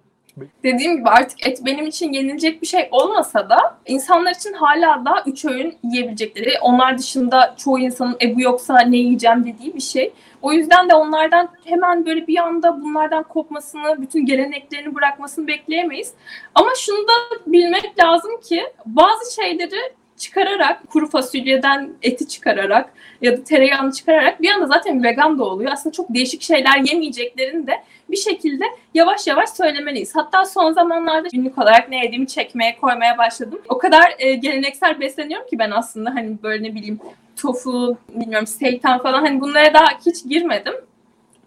Dediğim 0.63 0.97
gibi 0.97 1.09
artık 1.09 1.47
et 1.47 1.61
benim 1.65 1.87
için 1.87 2.13
yenilecek 2.13 2.63
bir 2.63 2.67
şey 2.67 2.89
olmasa 2.91 3.51
da 3.51 3.79
insanlar 3.87 4.35
için 4.35 4.53
hala 4.53 5.05
da 5.05 5.23
üç 5.27 5.45
öğün 5.45 5.77
yiyebilecekleri, 5.83 6.51
onlar 6.63 6.99
dışında 6.99 7.55
çoğu 7.59 7.79
insanın 7.79 8.17
e 8.23 8.37
bu 8.37 8.41
yoksa 8.41 8.81
ne 8.81 8.97
yiyeceğim 8.97 9.45
dediği 9.45 9.75
bir 9.75 9.81
şey. 9.81 10.13
O 10.43 10.53
yüzden 10.53 10.91
de 10.91 10.95
onlardan 10.95 11.49
hemen 11.65 12.07
böyle 12.07 12.27
bir 12.27 12.39
anda 12.39 12.83
bunlardan 12.83 13.23
kopmasını, 13.23 14.03
bütün 14.03 14.27
geleneklerini 14.27 14.95
bırakmasını 14.95 15.47
bekleyemeyiz. 15.47 16.13
Ama 16.55 16.69
şunu 16.77 17.09
da 17.09 17.13
bilmek 17.47 18.05
lazım 18.05 18.41
ki 18.41 18.63
bazı 18.87 19.35
şeyleri 19.35 19.95
çıkararak, 20.19 20.91
kuru 20.91 21.11
fasulyeden 21.11 21.91
eti 22.03 22.29
çıkararak 22.29 22.93
ya 23.23 23.39
da 23.39 23.45
tereyağını 23.45 23.93
çıkararak 23.93 24.43
bir 24.43 24.51
anda 24.51 24.67
zaten 24.67 25.03
vegan 25.03 25.39
da 25.39 25.45
oluyor. 25.45 25.73
Aslında 25.73 25.93
çok 25.93 26.15
değişik 26.15 26.43
şeyler 26.43 26.79
yemeyeceklerini 26.79 27.67
de 27.67 27.73
bir 28.11 28.17
şekilde 28.17 28.65
yavaş 28.95 29.27
yavaş 29.27 29.51
söylemeliyiz. 29.51 30.17
Hatta 30.17 30.45
son 30.45 30.73
zamanlarda 30.73 31.29
günlük 31.33 31.59
olarak 31.59 31.89
ne 31.89 32.05
yediğimi 32.05 32.27
çekmeye 32.27 32.77
koymaya 32.81 33.19
başladım. 33.19 33.61
O 33.69 33.79
kadar 33.79 34.15
e, 34.19 34.35
geleneksel 34.35 35.01
besleniyorum 35.01 35.47
ki 35.47 35.59
ben 35.59 35.71
aslında 35.71 36.11
hani 36.15 36.43
böyle 36.43 36.63
ne 36.63 36.75
bileyim 36.75 37.01
tofu, 37.37 37.97
bilmiyorum 38.09 38.47
seitan 38.47 39.03
falan 39.03 39.23
hani 39.23 39.41
bunlara 39.41 39.75
daha 39.75 39.87
hiç 40.07 40.25
girmedim. 40.29 40.75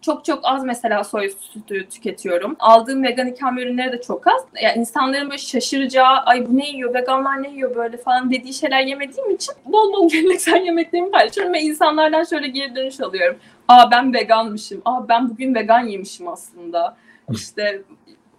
Çok 0.02 0.26
çok 0.26 0.40
az 0.44 0.64
mesela 0.64 1.04
soy 1.04 1.30
sütü 1.30 1.90
tüketiyorum. 1.90 2.56
Aldığım 2.60 3.04
vegan 3.04 3.28
ikame 3.28 3.62
ürünleri 3.62 3.92
de 3.92 4.02
çok 4.02 4.28
az. 4.28 4.46
Yani 4.62 4.80
insanların 4.80 5.30
böyle 5.30 5.38
şaşıracağı, 5.38 6.18
ay 6.18 6.48
bu 6.48 6.58
ne 6.58 6.70
yiyor, 6.70 6.94
veganlar 6.94 7.44
ne 7.44 7.50
yiyor 7.50 7.76
böyle 7.76 7.98
falan 7.98 8.32
dediği 8.32 8.54
şeyler 8.54 8.82
yemediğim 8.82 9.32
için 9.32 9.54
bol 9.66 9.94
bol 9.94 10.10
geleneksel 10.12 10.66
yemeklerimi 10.66 11.12
paylaşıyorum 11.12 11.54
ve 11.54 11.62
insanlardan 11.62 12.24
şöyle 12.24 12.48
geri 12.48 12.76
dönüş 12.76 13.02
alıyorum. 13.02 13.38
Aa 13.68 13.92
ben 13.92 14.14
veganmışım. 14.14 14.82
Aa 14.86 15.10
ben 15.10 15.30
bugün 15.30 15.56
vegan 15.56 15.88
yemişim 15.88 16.28
aslında. 16.28 16.98
İşte 17.32 17.82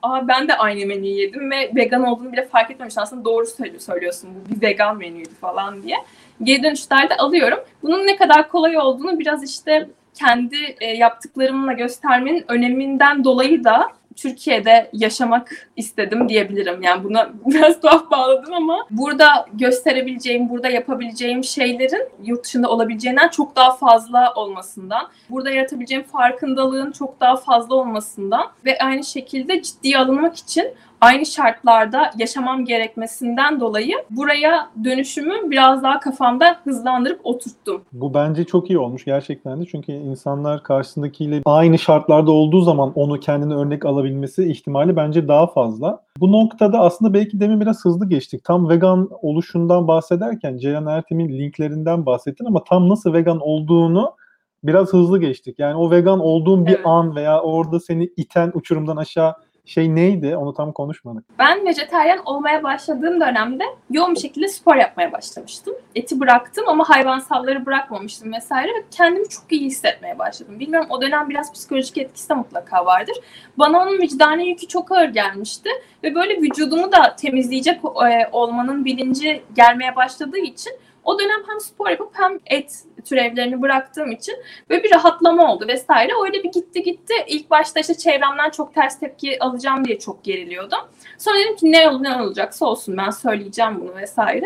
Aa 0.03 0.29
ben 0.29 0.49
de 0.49 0.57
aynı 0.57 0.87
menüyü 0.87 1.21
yedim 1.21 1.51
ve 1.51 1.73
vegan 1.77 2.03
olduğunu 2.05 2.33
bile 2.33 2.47
fark 2.47 2.71
etmemiştim. 2.71 3.03
Aslında 3.03 3.25
doğru 3.25 3.47
söylüyorsun 3.79 4.31
bu 4.35 4.55
bir 4.55 4.63
vegan 4.63 4.97
menüydü 4.97 5.35
falan 5.35 5.83
diye. 5.83 5.97
Geri 6.43 6.63
dönüşlerde 6.63 7.17
alıyorum. 7.17 7.59
Bunun 7.83 8.07
ne 8.07 8.17
kadar 8.17 8.49
kolay 8.49 8.79
olduğunu 8.79 9.19
biraz 9.19 9.45
işte 9.45 9.89
kendi 10.19 10.57
e, 10.81 10.87
yaptıklarımla 10.87 11.73
göstermenin 11.73 12.45
öneminden 12.49 13.25
dolayı 13.25 13.65
da 13.65 13.89
Türkiye'de 14.19 14.91
yaşamak 14.93 15.69
istedim 15.77 16.29
diyebilirim. 16.29 16.83
Yani 16.83 17.05
buna 17.05 17.31
biraz 17.47 17.81
tuhaf 17.81 18.11
bağladım 18.11 18.55
ama 18.55 18.87
burada 18.91 19.47
gösterebileceğim, 19.53 20.49
burada 20.49 20.69
yapabileceğim 20.69 21.45
şeylerin 21.45 22.09
yurt 22.25 22.45
dışında 22.45 22.69
olabileceğinden 22.69 23.29
çok 23.29 23.57
daha 23.57 23.77
fazla 23.77 24.35
olmasından, 24.35 25.09
burada 25.31 25.51
yaratabileceğim 25.51 26.05
farkındalığın 26.05 26.93
çok 26.93 27.21
daha 27.21 27.37
fazla 27.37 27.75
olmasından 27.75 28.47
ve 28.65 28.79
aynı 28.79 29.05
şekilde 29.05 29.63
ciddiye 29.63 29.99
alınmak 29.99 30.37
için 30.37 30.69
aynı 31.01 31.27
şartlarda 31.27 32.11
yaşamam 32.19 32.65
gerekmesinden 32.65 33.61
dolayı 33.61 33.95
buraya 34.11 34.71
dönüşümü 34.85 35.51
biraz 35.51 35.83
daha 35.83 36.01
kafamda 36.01 36.57
hızlandırıp 36.65 37.21
oturttum. 37.25 37.83
Bu 37.93 38.15
bence 38.15 38.45
çok 38.45 38.71
iyi 38.71 38.79
olmuş 38.79 39.05
gerçekten 39.05 39.61
de. 39.61 39.67
Çünkü 39.67 39.93
insanlar 39.93 40.63
karşısındakiyle 40.63 41.43
aynı 41.45 41.79
şartlarda 41.79 42.31
olduğu 42.31 42.61
zaman 42.61 42.93
onu 42.95 43.21
kendine 43.21 43.55
örnek 43.55 43.85
alabilmesi 43.85 44.45
ihtimali 44.51 44.97
bence 44.97 45.29
daha 45.29 45.47
fazla. 45.47 46.01
Bu 46.21 46.33
noktada 46.33 46.81
aslında 46.81 47.15
belki 47.15 47.41
demin 47.41 47.61
biraz 47.61 47.85
hızlı 47.85 48.09
geçtik. 48.09 48.45
Tam 48.45 48.69
vegan 48.69 49.09
oluşundan 49.23 49.89
bahsederken 49.89 50.59
Ceyhan 50.59 50.87
Ertem'in 50.87 51.29
linklerinden 51.29 52.07
bahsettin 52.07 52.45
ama 52.45 52.65
tam 52.65 52.89
nasıl 52.89 53.13
vegan 53.13 53.41
olduğunu 53.41 54.17
biraz 54.63 54.93
hızlı 54.93 55.21
geçtik. 55.21 55.59
Yani 55.59 55.77
o 55.77 55.91
vegan 55.91 56.21
olduğun 56.21 56.67
bir 56.67 56.75
Evet. 56.75 56.87
an 56.87 57.17
veya 57.17 57.41
orada 57.41 57.81
seni 57.81 58.05
iten 58.17 58.51
uçurumdan 58.55 58.97
aşağı 58.97 59.35
şey 59.69 59.95
neydi? 59.95 60.37
Onu 60.37 60.55
tam 60.55 60.73
konuşmadık. 60.73 61.25
Ben 61.39 61.67
vejetaryen 61.67 62.21
olmaya 62.25 62.63
başladığım 62.63 63.21
dönemde 63.21 63.65
yoğun 63.91 64.15
bir 64.15 64.21
şekilde 64.21 64.49
spor 64.49 64.77
yapmaya 64.77 65.13
başlamıştım. 65.13 65.75
Eti 65.95 66.21
bıraktım 66.21 66.65
ama 66.69 66.89
hayvansalları 66.89 67.67
bırakmamıştım 67.67 68.33
vesaire 68.33 68.69
ve 68.69 68.85
kendimi 68.91 69.29
çok 69.29 69.53
iyi 69.53 69.61
hissetmeye 69.61 70.19
başladım. 70.19 70.61
Bilmiyorum 70.61 70.89
o 70.91 71.03
dönem 71.03 71.29
biraz 71.29 71.53
psikolojik 71.53 71.99
etkisi 71.99 72.29
de 72.29 72.35
mutlaka 72.35 72.87
vardır. 72.87 73.17
Bana 73.59 73.83
onun 73.83 73.99
vicdani 73.99 74.49
yükü 74.49 74.69
çok 74.69 74.93
ağır 74.93 75.09
gelmişti 75.09 75.71
ve 76.05 76.15
böyle 76.15 76.41
vücudumu 76.41 76.93
da 76.93 77.17
temizleyecek 77.17 77.81
e, 78.11 78.29
olmanın 78.33 78.85
bilinci 78.85 79.43
gelmeye 79.57 79.97
başladığı 79.97 80.39
için 80.39 80.73
o 81.09 81.19
dönem 81.19 81.41
hem 81.49 81.61
spor 81.61 81.89
yapıp 81.89 82.11
hem 82.13 82.39
et 82.47 82.85
türevlerini 83.05 83.63
bıraktığım 83.63 84.13
için 84.13 84.35
böyle 84.71 84.85
bir 84.85 84.91
rahatlama 84.91 85.53
oldu 85.53 85.69
vesaire. 85.69 86.13
Öyle 86.25 86.45
bir 86.45 86.53
gitti 86.53 86.83
gitti. 86.83 87.15
İlk 87.27 87.51
başta 87.51 87.81
işte 87.81 87.95
çevremden 87.95 88.51
çok 88.51 88.75
ters 88.75 89.01
tepki 89.01 89.39
alacağım 89.41 89.85
diye 89.85 89.99
çok 89.99 90.25
geriliyordum. 90.25 90.79
Sonra 91.19 91.39
dedim 91.39 91.57
ki 91.57 91.73
ne 91.73 91.89
olur 91.89 92.03
ne 92.03 92.23
olacaksa 92.23 92.67
olsun 92.67 92.97
ben 92.97 93.11
söyleyeceğim 93.11 93.81
bunu 93.81 93.97
vesaire. 93.97 94.45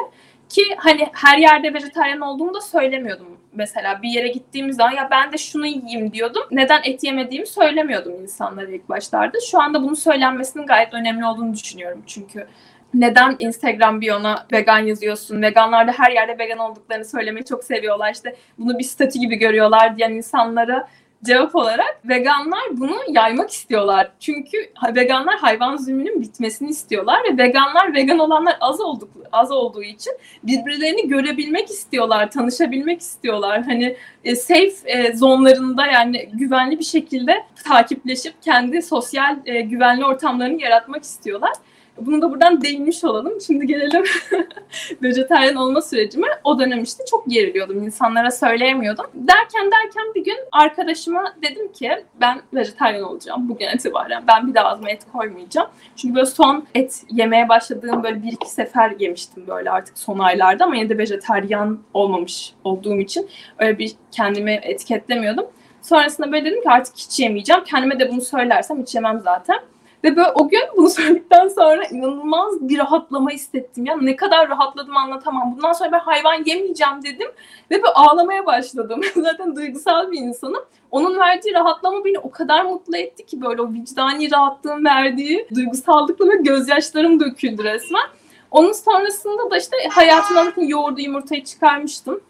Ki 0.48 0.62
hani 0.77 1.09
her 1.12 1.38
yerde 1.38 1.75
vejetaryen 1.75 2.20
olduğumu 2.20 2.55
da 2.55 2.61
söylemiyordum. 2.61 3.27
Mesela 3.53 4.03
bir 4.03 4.09
yere 4.09 4.29
gittiğimiz 4.29 4.77
zaman 4.77 4.92
ya 4.92 5.09
ben 5.11 5.33
de 5.33 5.38
şunu 5.38 5.66
yiyeyim 5.66 6.12
diyordum. 6.12 6.42
Neden 6.51 6.81
et 6.85 7.05
yemediğimi 7.05 7.46
söylemiyordum 7.46 8.12
insanlara 8.22 8.70
ilk 8.70 8.88
başlarda. 8.88 9.38
Şu 9.51 9.61
anda 9.61 9.83
bunun 9.83 9.94
söylenmesinin 9.94 10.66
gayet 10.66 10.94
önemli 10.94 11.27
olduğunu 11.27 11.55
düşünüyorum. 11.55 12.03
Çünkü 12.07 12.46
neden 12.94 13.37
Instagram 13.38 14.00
biyona 14.00 14.46
vegan 14.52 14.78
yazıyorsun? 14.78 15.42
Veganlar 15.42 15.88
da 15.88 15.92
her 15.92 16.11
yerde 16.11 16.38
vegan 16.38 16.59
olduklarını 16.59 17.05
söylemeyi 17.05 17.44
çok 17.44 17.64
seviyorlar. 17.64 18.12
İşte 18.14 18.37
bunu 18.59 18.78
bir 18.78 18.85
statü 18.85 19.18
gibi 19.18 19.37
görüyorlar 19.37 19.96
diyen 19.96 20.12
insanlara 20.12 20.88
cevap 21.24 21.55
olarak 21.55 22.00
veganlar 22.05 22.61
bunu 22.72 22.96
yaymak 23.09 23.50
istiyorlar. 23.50 24.12
Çünkü 24.20 24.59
veganlar 24.94 25.38
hayvan 25.38 25.76
zulmünün 25.76 26.22
bitmesini 26.22 26.70
istiyorlar 26.70 27.20
ve 27.24 27.42
veganlar 27.42 27.94
vegan 27.94 28.18
olanlar 28.18 28.57
az 28.61 28.81
olduk 28.81 29.11
az 29.33 29.52
olduğu 29.52 29.83
için 29.83 30.12
birbirlerini 30.42 31.09
görebilmek 31.09 31.70
istiyorlar, 31.70 32.31
tanışabilmek 32.31 33.00
istiyorlar. 33.00 33.62
Hani 33.62 33.96
e, 34.24 34.37
safe 34.37 34.72
e, 34.85 35.16
zonlarında 35.16 35.87
yani 35.87 36.28
güvenli 36.33 36.78
bir 36.78 36.85
şekilde 36.85 37.44
takipleşip 37.64 38.42
kendi 38.42 38.83
sosyal 38.83 39.37
e, 39.46 39.61
güvenli 39.61 40.05
ortamlarını 40.05 40.62
yaratmak 40.62 41.02
istiyorlar. 41.02 41.52
Bunu 42.00 42.22
da 42.22 42.31
buradan 42.31 42.62
değinmiş 42.62 43.05
olalım. 43.05 43.40
Şimdi 43.46 43.66
gelelim 43.66 44.05
vejetaryen 45.02 45.55
olma 45.55 45.83
sürecime. 45.83 46.26
O 46.44 46.59
dönem 46.59 46.83
işte 46.83 47.05
çok 47.11 47.26
geriliyordum. 47.26 47.83
İnsanlara 47.83 48.31
söyleyemiyordum. 48.31 49.07
Derken 49.14 49.70
derken 49.70 50.14
bir 50.14 50.24
gün 50.24 50.37
arkadaşıma 50.52 51.35
dedim 51.42 51.72
ki 51.72 52.05
ben 52.20 52.42
vejetaryen 52.55 53.02
olacağım 53.02 53.48
bugün 53.48 53.66
itibaren. 53.68 54.24
Ben 54.28 54.48
bir 54.48 54.55
daha 54.55 54.68
ağzıma 54.68 54.90
et 54.90 55.02
koymayacağım. 55.12 55.68
Çünkü 55.96 56.14
böyle 56.14 56.26
son 56.26 56.66
et 56.74 57.02
yemeye 57.11 57.48
başladığım 57.48 58.02
böyle 58.02 58.22
bir 58.22 58.33
iki 58.33 58.50
sefer 58.50 58.94
yemiştim 58.98 59.46
böyle 59.46 59.70
artık 59.70 59.98
son 59.98 60.18
aylarda 60.18 60.64
ama 60.64 60.76
yine 60.76 60.88
de 60.88 60.98
vejetaryen 60.98 61.78
olmamış 61.94 62.55
olduğum 62.64 63.00
için 63.00 63.28
öyle 63.59 63.78
bir 63.78 63.92
kendimi 64.11 64.61
etiketlemiyordum. 64.62 65.46
Sonrasında 65.83 66.33
böyle 66.33 66.44
dedim 66.44 66.62
ki 66.62 66.70
artık 66.70 66.96
hiç 66.96 67.20
yemeyeceğim. 67.20 67.64
Kendime 67.64 67.98
de 68.00 68.11
bunu 68.11 68.20
söylersem 68.20 68.83
hiç 68.83 68.94
yemem 68.94 69.20
zaten. 69.20 69.59
Ve 70.05 70.17
böyle 70.17 70.33
o 70.35 70.49
gün 70.49 70.61
bunu 70.77 70.91
söyledikten 70.91 71.49
sonra 71.49 71.85
inanılmaz 71.85 72.69
bir 72.69 72.79
rahatlama 72.79 73.31
hissettim. 73.31 73.87
Ya 73.87 73.97
ne 73.97 74.17
kadar 74.17 74.49
rahatladım 74.49 74.97
anlatamam. 74.97 75.57
Bundan 75.57 75.73
sonra 75.73 75.93
ben 75.93 75.99
hayvan 75.99 76.45
yemeyeceğim 76.45 77.03
dedim 77.05 77.29
ve 77.71 77.75
böyle 77.83 77.93
ağlamaya 77.95 78.47
başladım. 78.47 79.01
Zaten 79.17 79.57
duygusal 79.57 80.11
bir 80.11 80.19
insanım. 80.19 80.62
Onun 80.91 81.19
verdiği 81.19 81.55
rahatlama 81.55 82.05
beni 82.05 82.19
o 82.19 82.31
kadar 82.31 82.65
mutlu 82.65 82.97
etti 82.97 83.27
ki 83.27 83.41
böyle 83.41 83.62
o 83.62 83.73
vicdani 83.73 84.31
rahatlığın 84.33 84.85
verdiği 84.85 85.49
duygusallıkla 85.55 86.27
ve 86.27 86.37
gözyaşlarım 86.37 87.21
döküldü 87.21 87.65
resmen. 87.65 88.05
Onun 88.51 88.73
sonrasında 88.73 89.51
da 89.51 89.59
işte 89.59 89.77
hayatımdan 89.91 90.53
yoğurdu 90.57 91.01
yumurtayı 91.01 91.45
çıkarmıştım 91.45 92.21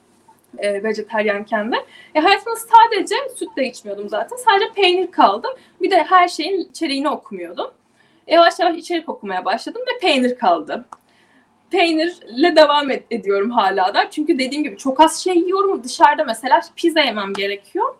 e, 0.58 0.82
vejeteryanken 0.82 1.72
de. 1.72 1.76
E, 2.14 2.20
hayatımda 2.20 2.56
sadece 2.56 3.14
süt 3.36 3.56
de 3.56 3.66
içmiyordum 3.66 4.08
zaten. 4.08 4.36
Sadece 4.36 4.72
peynir 4.74 5.10
kaldı. 5.10 5.48
Bir 5.82 5.90
de 5.90 6.02
her 6.02 6.28
şeyin 6.28 6.60
içeriğini 6.60 7.08
okumuyordum. 7.08 7.70
Yavaş 8.26 8.58
yavaş 8.60 8.76
içerik 8.76 9.08
okumaya 9.08 9.44
başladım 9.44 9.82
ve 9.94 9.98
peynir 10.00 10.38
kaldı. 10.38 10.84
Peynirle 11.70 12.56
devam 12.56 12.90
ed- 12.90 13.02
ediyorum 13.10 13.50
hala 13.50 13.94
da. 13.94 14.10
Çünkü 14.10 14.38
dediğim 14.38 14.64
gibi 14.64 14.76
çok 14.76 15.00
az 15.00 15.24
şey 15.24 15.36
yiyorum. 15.38 15.84
Dışarıda 15.84 16.24
mesela 16.24 16.60
pizza 16.76 17.00
yemem 17.00 17.32
gerekiyor. 17.32 17.94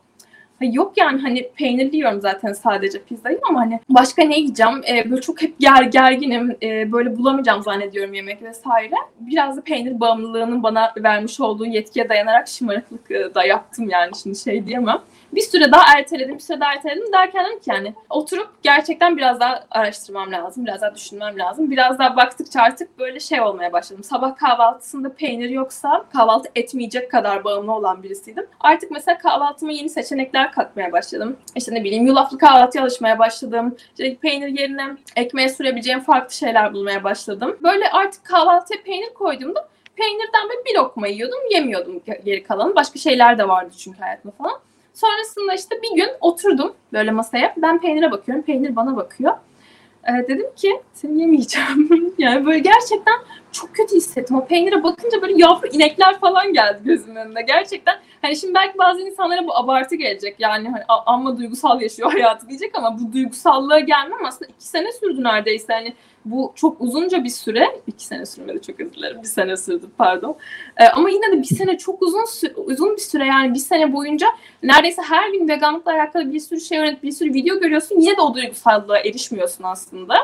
Yok 0.67 0.93
yani 0.97 1.21
hani 1.21 1.49
peynirli 1.57 1.97
yiyorum 1.97 2.21
zaten 2.21 2.53
sadece 2.53 3.03
pizzayı 3.03 3.41
ama 3.49 3.61
hani 3.61 3.81
başka 3.89 4.25
ne 4.25 4.39
yiyeceğim? 4.39 4.83
Ee, 4.89 5.11
böyle 5.11 5.21
çok 5.21 5.43
hep 5.43 5.59
ger 5.59 5.83
gerginim. 5.83 6.57
Ee, 6.63 6.93
böyle 6.93 7.17
bulamayacağım 7.17 7.63
zannediyorum 7.63 8.15
yemek 8.15 8.43
vesaire. 8.43 8.95
Biraz 9.21 9.57
da 9.57 9.61
peynir 9.61 10.01
bağımlılığının 10.01 10.63
bana 10.63 10.93
vermiş 10.97 11.41
olduğu 11.41 11.67
yetkiye 11.67 12.09
dayanarak 12.09 12.49
şımarıklık 12.49 13.11
e, 13.11 13.35
da 13.35 13.45
yaptım 13.45 13.89
yani 13.89 14.11
şimdi 14.23 14.39
şey 14.39 14.67
diyemem. 14.67 14.99
Bir 15.33 15.41
süre 15.41 15.73
daha 15.73 15.99
erteledim, 15.99 16.35
bir 16.35 16.41
süre 16.41 16.61
daha 16.61 16.73
erteledim 16.73 17.13
derken 17.13 17.47
dedim 17.47 17.59
ki 17.59 17.71
yani 17.71 17.95
oturup 18.11 18.63
gerçekten 18.63 19.17
biraz 19.17 19.41
daha 19.41 19.65
araştırmam 19.71 20.33
lazım, 20.33 20.67
biraz 20.67 20.81
daha 20.81 20.95
düşünmem 20.95 21.39
lazım. 21.39 21.71
Biraz 21.71 21.99
daha 21.99 22.17
baktıkça 22.17 22.61
artık 22.61 22.99
böyle 22.99 23.21
şey 23.21 23.41
olmaya 23.41 23.73
başladım. 23.73 24.05
Sabah 24.05 24.37
kahvaltısında 24.37 25.15
peynir 25.15 25.49
yoksa 25.49 26.05
kahvaltı 26.13 26.51
etmeyecek 26.55 27.11
kadar 27.11 27.45
bağımlı 27.45 27.73
olan 27.73 28.03
birisiydim. 28.03 28.47
Artık 28.61 28.91
mesela 28.91 29.19
kahvaltıma 29.19 29.73
yeni 29.73 29.89
seçenekler 29.89 30.53
katmaya 30.53 30.93
başladım. 30.93 31.37
İşte 31.57 31.75
ne 31.75 31.85
bileyim 31.85 32.07
yulaflı 32.07 32.39
kahvaltıya 32.39 32.85
alışmaya 32.85 33.19
başladım. 33.19 33.77
İşte 33.99 34.17
peynir 34.17 34.49
yerine 34.61 34.97
ekmeğe 35.17 35.49
sürebileceğim 35.49 36.01
farklı 36.01 36.35
şeyler 36.35 36.75
bulmaya 36.75 37.05
başladım. 37.05 37.59
Böyle 37.63 37.91
artık 37.91 38.25
kahvaltıya 38.25 38.83
peynir 38.83 39.15
koyduğumda 39.15 39.69
peynirden 39.97 40.49
böyle 40.49 40.65
bir 40.65 40.75
lokma 40.75 41.07
yiyordum, 41.07 41.39
yemiyordum 41.51 42.03
geri 42.25 42.43
kalanı. 42.43 42.75
Başka 42.75 42.99
şeyler 42.99 43.39
de 43.39 43.49
vardı 43.49 43.75
çünkü 43.79 43.99
hayatımda 43.99 44.35
falan. 44.37 44.59
Sonrasında 44.95 45.55
işte 45.55 45.83
bir 45.83 45.97
gün 45.97 46.09
oturdum 46.21 46.75
böyle 46.93 47.11
masaya. 47.11 47.55
Ben 47.57 47.81
peynire 47.81 48.11
bakıyorum, 48.11 48.45
peynir 48.45 48.77
bana 48.77 48.97
bakıyor. 48.97 49.33
Ee, 50.09 50.29
dedim 50.29 50.47
ki 50.57 50.81
seni 50.95 51.21
yemeyeceğim. 51.21 52.15
yani 52.19 52.47
böyle 52.47 52.59
gerçekten 52.59 53.15
çok 53.53 53.75
kötü 53.75 53.97
hissettim. 53.97 54.37
O 54.37 54.47
peynire 54.47 54.83
bakınca 54.83 55.23
böyle 55.23 55.35
yavru 55.37 55.67
inekler 55.67 56.21
falan 56.21 56.53
geldi 56.53 56.81
gözümün 56.85 57.17
önüne. 57.17 57.43
Gerçekten 57.43 57.95
hani 58.23 58.37
şimdi 58.37 58.55
belki 58.55 58.79
bazı 58.79 59.01
insanlara 59.01 59.47
bu 59.47 59.57
abartı 59.57 59.95
gelecek. 59.95 60.37
Yani 60.39 60.69
hani 60.69 60.85
amma 60.89 61.39
duygusal 61.39 61.81
yaşıyor 61.81 62.13
hayatı 62.13 62.49
diyecek 62.49 62.79
ama 62.79 62.99
bu 63.01 63.13
duygusallığa 63.13 63.81
gelmem 63.81 64.25
aslında 64.25 64.51
iki 64.57 64.67
sene 64.67 64.93
sürdü 64.93 65.25
neredeyse. 65.25 65.73
Hani 65.73 65.95
bu 66.25 66.53
çok 66.55 66.81
uzunca 66.81 67.25
bir 67.25 67.29
süre, 67.29 67.81
iki 67.87 68.07
sene 68.07 68.27
sürmedi 68.27 68.63
çok 68.63 68.81
özür 68.81 68.93
dilerim, 68.93 69.23
bir 69.23 69.29
sene 69.29 69.57
sürdü 69.57 69.87
pardon. 69.99 70.37
Ee, 70.81 70.85
ama 70.85 71.11
yine 71.11 71.33
de 71.33 71.39
bir 71.39 71.57
sene 71.57 71.79
çok 71.79 72.03
uzun 72.03 72.25
uzun 72.57 72.97
bir 72.97 73.01
süre 73.01 73.27
yani 73.27 73.55
bir 73.55 73.59
sene 73.59 73.93
boyunca 73.93 74.27
neredeyse 74.63 75.03
her 75.03 75.31
gün 75.31 75.49
veganlıkla 75.49 75.93
alakalı 75.93 76.33
bir 76.33 76.41
sürü 76.41 76.61
şey 76.61 76.79
öğrenip 76.79 77.03
bir 77.03 77.13
sürü 77.13 77.35
video 77.35 77.61
görüyorsun. 77.61 78.01
Yine 78.01 78.17
de 78.17 78.21
o 78.21 78.35
duygusallığa 78.35 78.99
erişmiyorsun 78.99 79.65
aslında. 79.65 80.15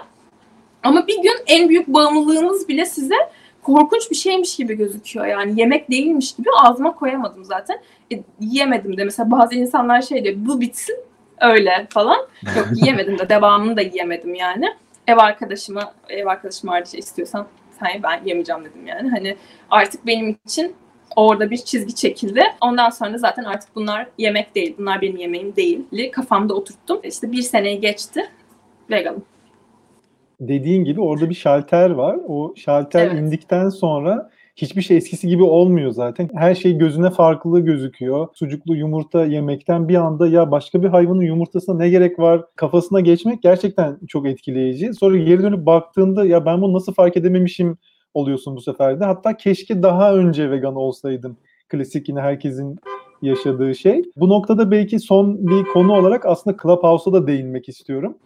Ama 0.83 1.07
bir 1.07 1.23
gün 1.23 1.37
en 1.47 1.69
büyük 1.69 1.89
bağımlılığımız 1.89 2.69
bile 2.69 2.87
size 2.87 3.15
korkunç 3.63 4.11
bir 4.11 4.17
şeymiş 4.17 4.57
gibi 4.57 4.75
gözüküyor. 4.75 5.27
Yani 5.27 5.61
yemek 5.61 5.91
değilmiş 5.91 6.37
gibi 6.37 6.49
ağzıma 6.63 6.95
koyamadım 6.95 7.45
zaten. 7.45 7.81
E, 8.13 8.23
yiyemedim 8.41 8.97
de 8.97 9.05
mesela 9.05 9.31
bazı 9.31 9.55
insanlar 9.55 10.03
şey 10.03 10.25
diyor 10.25 10.35
bu 10.39 10.61
bitsin 10.61 10.97
öyle 11.41 11.87
falan. 11.91 12.19
Yok 12.57 12.69
yiyemedim 12.75 13.19
de 13.19 13.29
devamını 13.29 13.77
da 13.77 13.81
yiyemedim 13.81 14.35
yani. 14.35 14.75
Ev 15.09 15.17
arkadaşıma 15.17 15.95
ev 16.09 16.27
arkadaşım 16.27 16.69
hariç 16.69 16.95
istiyorsan 16.95 17.47
sen 17.81 18.03
ben 18.03 18.21
yemeyeceğim 18.25 18.65
dedim 18.65 18.87
yani. 18.87 19.11
Hani 19.11 19.37
artık 19.71 20.07
benim 20.07 20.37
için 20.47 20.75
orada 21.17 21.51
bir 21.51 21.57
çizgi 21.57 21.95
çekildi. 21.95 22.43
Ondan 22.61 22.91
sonra 22.91 23.19
zaten 23.19 23.45
artık 23.45 23.75
bunlar 23.75 24.09
yemek 24.19 24.55
değil. 24.55 24.75
Bunlar 24.79 25.01
benim 25.01 25.17
yemeğim 25.17 25.57
değil. 25.57 26.13
Kafamda 26.13 26.55
oturttum. 26.55 27.01
İşte 27.03 27.33
bir 27.33 27.43
seneyi 27.43 27.81
geçti. 27.81 28.21
Veganım 28.91 29.25
dediğin 30.41 30.85
gibi 30.85 31.01
orada 31.01 31.31
bir 31.31 31.35
şalter 31.35 31.91
var. 31.91 32.19
O 32.29 32.55
şalter 32.57 33.07
evet. 33.07 33.19
indikten 33.19 33.69
sonra 33.69 34.31
hiçbir 34.59 34.83
şey 34.83 34.97
eskisi 34.97 35.29
gibi 35.29 35.43
olmuyor 35.43 35.91
zaten. 35.91 36.31
Her 36.35 36.55
şey 36.55 36.79
gözüne 36.79 37.11
farklı 37.11 37.61
gözüküyor. 37.61 38.29
Sucuklu 38.35 38.77
yumurta 38.77 39.25
yemekten 39.25 39.89
bir 39.89 39.95
anda 39.95 40.29
ya 40.29 40.51
başka 40.51 40.83
bir 40.83 40.89
hayvanın 40.89 41.21
yumurtasına 41.21 41.77
ne 41.77 41.89
gerek 41.89 42.19
var 42.19 42.45
kafasına 42.57 43.01
geçmek 43.01 43.43
gerçekten 43.43 43.99
çok 44.09 44.27
etkileyici. 44.27 44.95
Sonra 44.95 45.17
geri 45.17 45.43
dönüp 45.43 45.67
baktığında 45.67 46.25
ya 46.25 46.47
ben 46.47 46.63
bunu 46.63 46.73
nasıl 46.73 46.95
fark 46.95 47.17
edememişim 47.17 47.79
oluyorsun 48.15 48.57
bu 48.57 48.61
sefer 48.61 49.01
de. 49.01 49.05
Hatta 49.05 49.37
keşke 49.37 49.83
daha 49.83 50.15
önce 50.15 50.51
vegan 50.51 50.75
olsaydım. 50.75 51.37
Klasik 51.69 52.09
yine 52.09 52.21
herkesin 52.21 52.79
yaşadığı 53.23 53.75
şey. 53.75 54.03
Bu 54.17 54.29
noktada 54.29 54.71
belki 54.71 55.01
son 55.01 55.47
bir 55.49 55.65
konu 55.65 55.93
olarak 55.93 56.27
aslında 56.27 56.57
Clubhouse'a 56.63 57.13
da 57.13 57.27
değinmek 57.27 57.69
istiyorum 57.69 58.17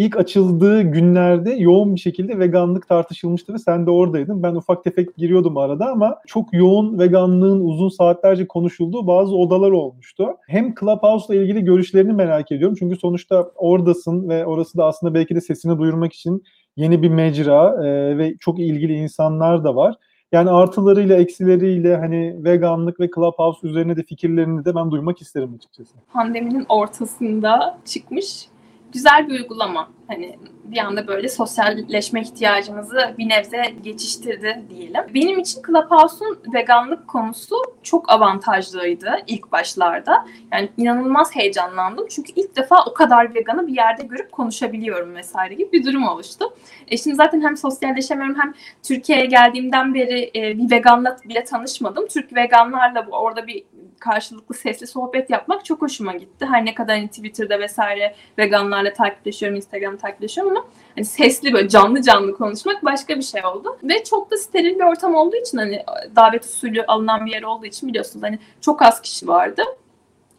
ilk 0.00 0.16
açıldığı 0.16 0.82
günlerde 0.82 1.50
yoğun 1.50 1.94
bir 1.94 2.00
şekilde 2.00 2.38
veganlık 2.38 2.88
tartışılmıştı 2.88 3.54
ve 3.54 3.58
sen 3.58 3.86
de 3.86 3.90
oradaydın. 3.90 4.42
Ben 4.42 4.54
ufak 4.54 4.84
tefek 4.84 5.16
giriyordum 5.16 5.56
arada 5.56 5.86
ama 5.86 6.18
çok 6.26 6.54
yoğun 6.54 6.98
veganlığın 6.98 7.60
uzun 7.60 7.88
saatlerce 7.88 8.46
konuşulduğu 8.46 9.06
bazı 9.06 9.36
odalar 9.36 9.70
olmuştu. 9.70 10.26
Hem 10.46 10.74
Clubhouse 10.74 11.34
ile 11.34 11.42
ilgili 11.42 11.64
görüşlerini 11.64 12.12
merak 12.12 12.52
ediyorum. 12.52 12.76
Çünkü 12.78 12.96
sonuçta 12.96 13.50
oradasın 13.56 14.28
ve 14.28 14.46
orası 14.46 14.78
da 14.78 14.84
aslında 14.84 15.14
belki 15.14 15.34
de 15.34 15.40
sesini 15.40 15.78
duyurmak 15.78 16.12
için 16.12 16.42
yeni 16.76 17.02
bir 17.02 17.10
mecra 17.10 17.86
e, 17.86 18.18
ve 18.18 18.36
çok 18.40 18.58
ilgili 18.58 18.94
insanlar 18.94 19.64
da 19.64 19.76
var. 19.76 19.94
Yani 20.32 20.50
artılarıyla 20.50 21.16
eksileriyle 21.16 21.96
hani 21.96 22.44
veganlık 22.44 23.00
ve 23.00 23.10
Clubhouse 23.14 23.68
üzerine 23.68 23.96
de 23.96 24.02
fikirlerini 24.02 24.64
de 24.64 24.74
ben 24.74 24.90
duymak 24.90 25.20
isterim 25.20 25.54
açıkçası. 25.54 25.94
Pandeminin 26.12 26.66
ortasında 26.68 27.78
çıkmış 27.84 28.49
güzel 28.92 29.28
bir 29.28 29.40
uygulama. 29.40 29.88
Hani 30.08 30.38
bir 30.64 30.78
anda 30.78 31.06
böyle 31.06 31.28
sosyalleşme 31.28 32.20
ihtiyacımızı 32.22 33.14
bir 33.18 33.28
nebze 33.28 33.62
geçiştirdi 33.82 34.62
diyelim. 34.70 35.02
Benim 35.14 35.38
için 35.38 35.62
Clubhouse'un 35.66 36.38
veganlık 36.54 37.08
konusu 37.08 37.56
çok 37.82 38.12
avantajlıydı 38.12 39.10
ilk 39.26 39.52
başlarda. 39.52 40.26
Yani 40.52 40.68
inanılmaz 40.76 41.36
heyecanlandım. 41.36 42.06
Çünkü 42.10 42.32
ilk 42.36 42.56
defa 42.56 42.84
o 42.84 42.94
kadar 42.94 43.34
veganı 43.34 43.66
bir 43.66 43.76
yerde 43.76 44.02
görüp 44.02 44.32
konuşabiliyorum 44.32 45.14
vesaire 45.14 45.54
gibi 45.54 45.72
bir 45.72 45.84
durum 45.84 46.08
oluştu. 46.08 46.44
E 46.88 46.96
şimdi 46.96 47.16
zaten 47.16 47.40
hem 47.40 47.56
sosyalleşemiyorum 47.56 48.40
hem 48.40 48.54
Türkiye'ye 48.82 49.26
geldiğimden 49.26 49.94
beri 49.94 50.30
e, 50.36 50.58
bir 50.58 50.70
veganla 50.70 51.16
bile 51.28 51.44
tanışmadım. 51.44 52.06
Türk 52.06 52.34
veganlarla 52.34 53.06
orada 53.10 53.46
bir 53.46 53.64
karşılıklı 54.00 54.54
sesli 54.54 54.86
sohbet 54.86 55.30
yapmak 55.30 55.64
çok 55.64 55.82
hoşuma 55.82 56.12
gitti. 56.12 56.46
Her 56.46 56.64
ne 56.64 56.74
kadar 56.74 56.96
hani 56.96 57.08
Twitter'da 57.08 57.60
vesaire 57.60 58.14
veganlarla 58.38 58.92
takipleşiyorum, 58.92 59.56
Instagram'da 59.56 59.98
takipleşiyorum 59.98 60.56
ama 60.56 60.66
hani 60.94 61.04
sesli 61.04 61.52
böyle 61.52 61.68
canlı 61.68 62.02
canlı 62.02 62.34
konuşmak 62.36 62.84
başka 62.84 63.16
bir 63.16 63.22
şey 63.22 63.44
oldu. 63.44 63.78
Ve 63.82 64.04
çok 64.04 64.30
da 64.30 64.36
steril 64.36 64.74
bir 64.74 64.84
ortam 64.84 65.14
olduğu 65.14 65.36
için 65.36 65.58
hani 65.58 65.84
davet 66.16 66.44
usulü 66.44 66.84
alınan 66.84 67.26
bir 67.26 67.32
yer 67.32 67.42
olduğu 67.42 67.66
için 67.66 67.88
biliyorsunuz 67.88 68.22
hani 68.22 68.38
çok 68.60 68.82
az 68.82 69.02
kişi 69.02 69.28
vardı. 69.28 69.62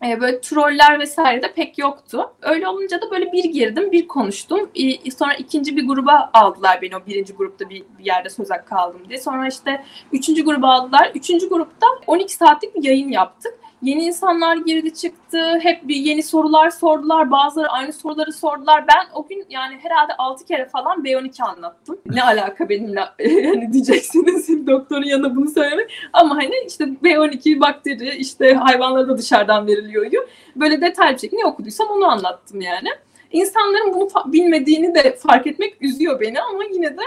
Ee, 0.06 0.22
böyle 0.22 0.42
troller 0.42 1.00
vesaire 1.00 1.42
de 1.42 1.54
pek 1.54 1.78
yoktu. 1.78 2.34
Öyle 2.42 2.68
olunca 2.68 3.02
da 3.02 3.12
böyle 3.12 3.32
bir 3.32 3.44
girdim, 3.44 3.92
bir 3.92 4.08
konuştum. 4.08 4.70
Sonra 5.18 5.34
ikinci 5.34 5.78
bir 5.78 5.88
gruba 5.88 6.30
aldılar 6.34 6.82
beni 6.82 6.98
o 6.98 7.06
birinci 7.08 7.34
grupta 7.34 7.70
bir, 7.70 7.84
bir 8.00 8.06
yerde 8.06 8.30
söz 8.30 8.52
hakkı 8.52 8.66
kaldım 8.66 9.02
diye. 9.10 9.20
Sonra 9.20 9.48
işte 9.48 9.84
üçüncü 10.12 10.46
gruba 10.46 10.68
aldılar. 10.68 11.12
Üçüncü 11.16 11.50
grupta 11.50 11.88
12 12.08 12.34
saatlik 12.34 12.76
bir 12.76 12.84
yayın 12.84 13.10
yaptık. 13.10 13.54
Yeni 13.82 14.04
insanlar 14.04 14.56
girdi 14.58 14.94
çıktı. 14.94 15.60
Hep 15.60 15.88
bir 15.88 15.96
yeni 15.96 16.24
sorular 16.24 16.70
sordular. 16.70 17.32
Bazıları 17.32 17.68
aynı 17.70 17.94
soruları 17.94 18.34
sordular. 18.34 18.86
Ben 18.88 19.08
o 19.14 19.28
gün 19.28 19.46
yani 19.50 19.78
herhalde 19.82 20.14
6 20.18 20.46
kere 20.46 20.66
falan 20.66 21.04
B12 21.04 21.44
anlattım. 21.44 21.98
Ne 22.06 22.24
alaka 22.24 22.70
benimle 22.70 23.02
yani 23.20 23.74
diyeceksiniz 23.74 24.68
doktorun 24.68 25.06
yanında 25.06 25.36
bunu 25.36 25.50
söylemek. 25.50 25.92
Ama 26.14 26.36
hani 26.36 26.54
işte 26.68 26.84
B12 26.84 27.60
bakteri 27.60 28.16
işte 28.16 28.54
hayvanlara 28.54 29.08
da 29.08 29.18
dışarıdan 29.18 29.68
veriliyor. 29.68 30.28
Böyle 30.56 30.82
detaylı 30.82 31.16
bir 31.16 31.20
şekilde 31.20 31.42
ne 31.42 31.46
okuduysam 31.46 31.88
onu 31.88 32.06
anlattım 32.06 32.62
yani. 32.62 32.90
İnsanların 33.32 33.94
bunu 33.94 34.10
bilmediğini 34.26 34.96
de 34.96 35.16
fark 35.16 35.48
etmek 35.48 35.82
üzüyor 35.82 36.20
beni 36.20 36.42
ama 36.42 36.64
yine 36.64 36.98
de 36.98 37.02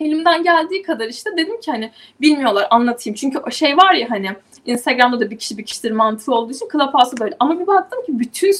elimden 0.00 0.42
geldiği 0.42 0.82
kadar 0.82 1.08
işte 1.08 1.30
dedim 1.36 1.60
ki 1.60 1.70
hani 1.70 1.90
bilmiyorlar 2.20 2.66
anlatayım. 2.70 3.14
Çünkü 3.14 3.38
o 3.38 3.50
şey 3.50 3.76
var 3.76 3.94
ya 3.94 4.10
hani 4.10 4.30
Instagram'da 4.66 5.20
da 5.20 5.30
bir 5.30 5.38
kişi 5.38 5.58
bir 5.58 5.64
kişidir 5.64 5.90
mantığı 5.90 6.34
olduğu 6.34 6.52
için 6.52 6.68
Clubhouse'u 6.72 7.20
böyle. 7.20 7.36
Ama 7.40 7.60
bir 7.60 7.66
baktım 7.66 8.04
ki 8.06 8.18
bütün 8.18 8.52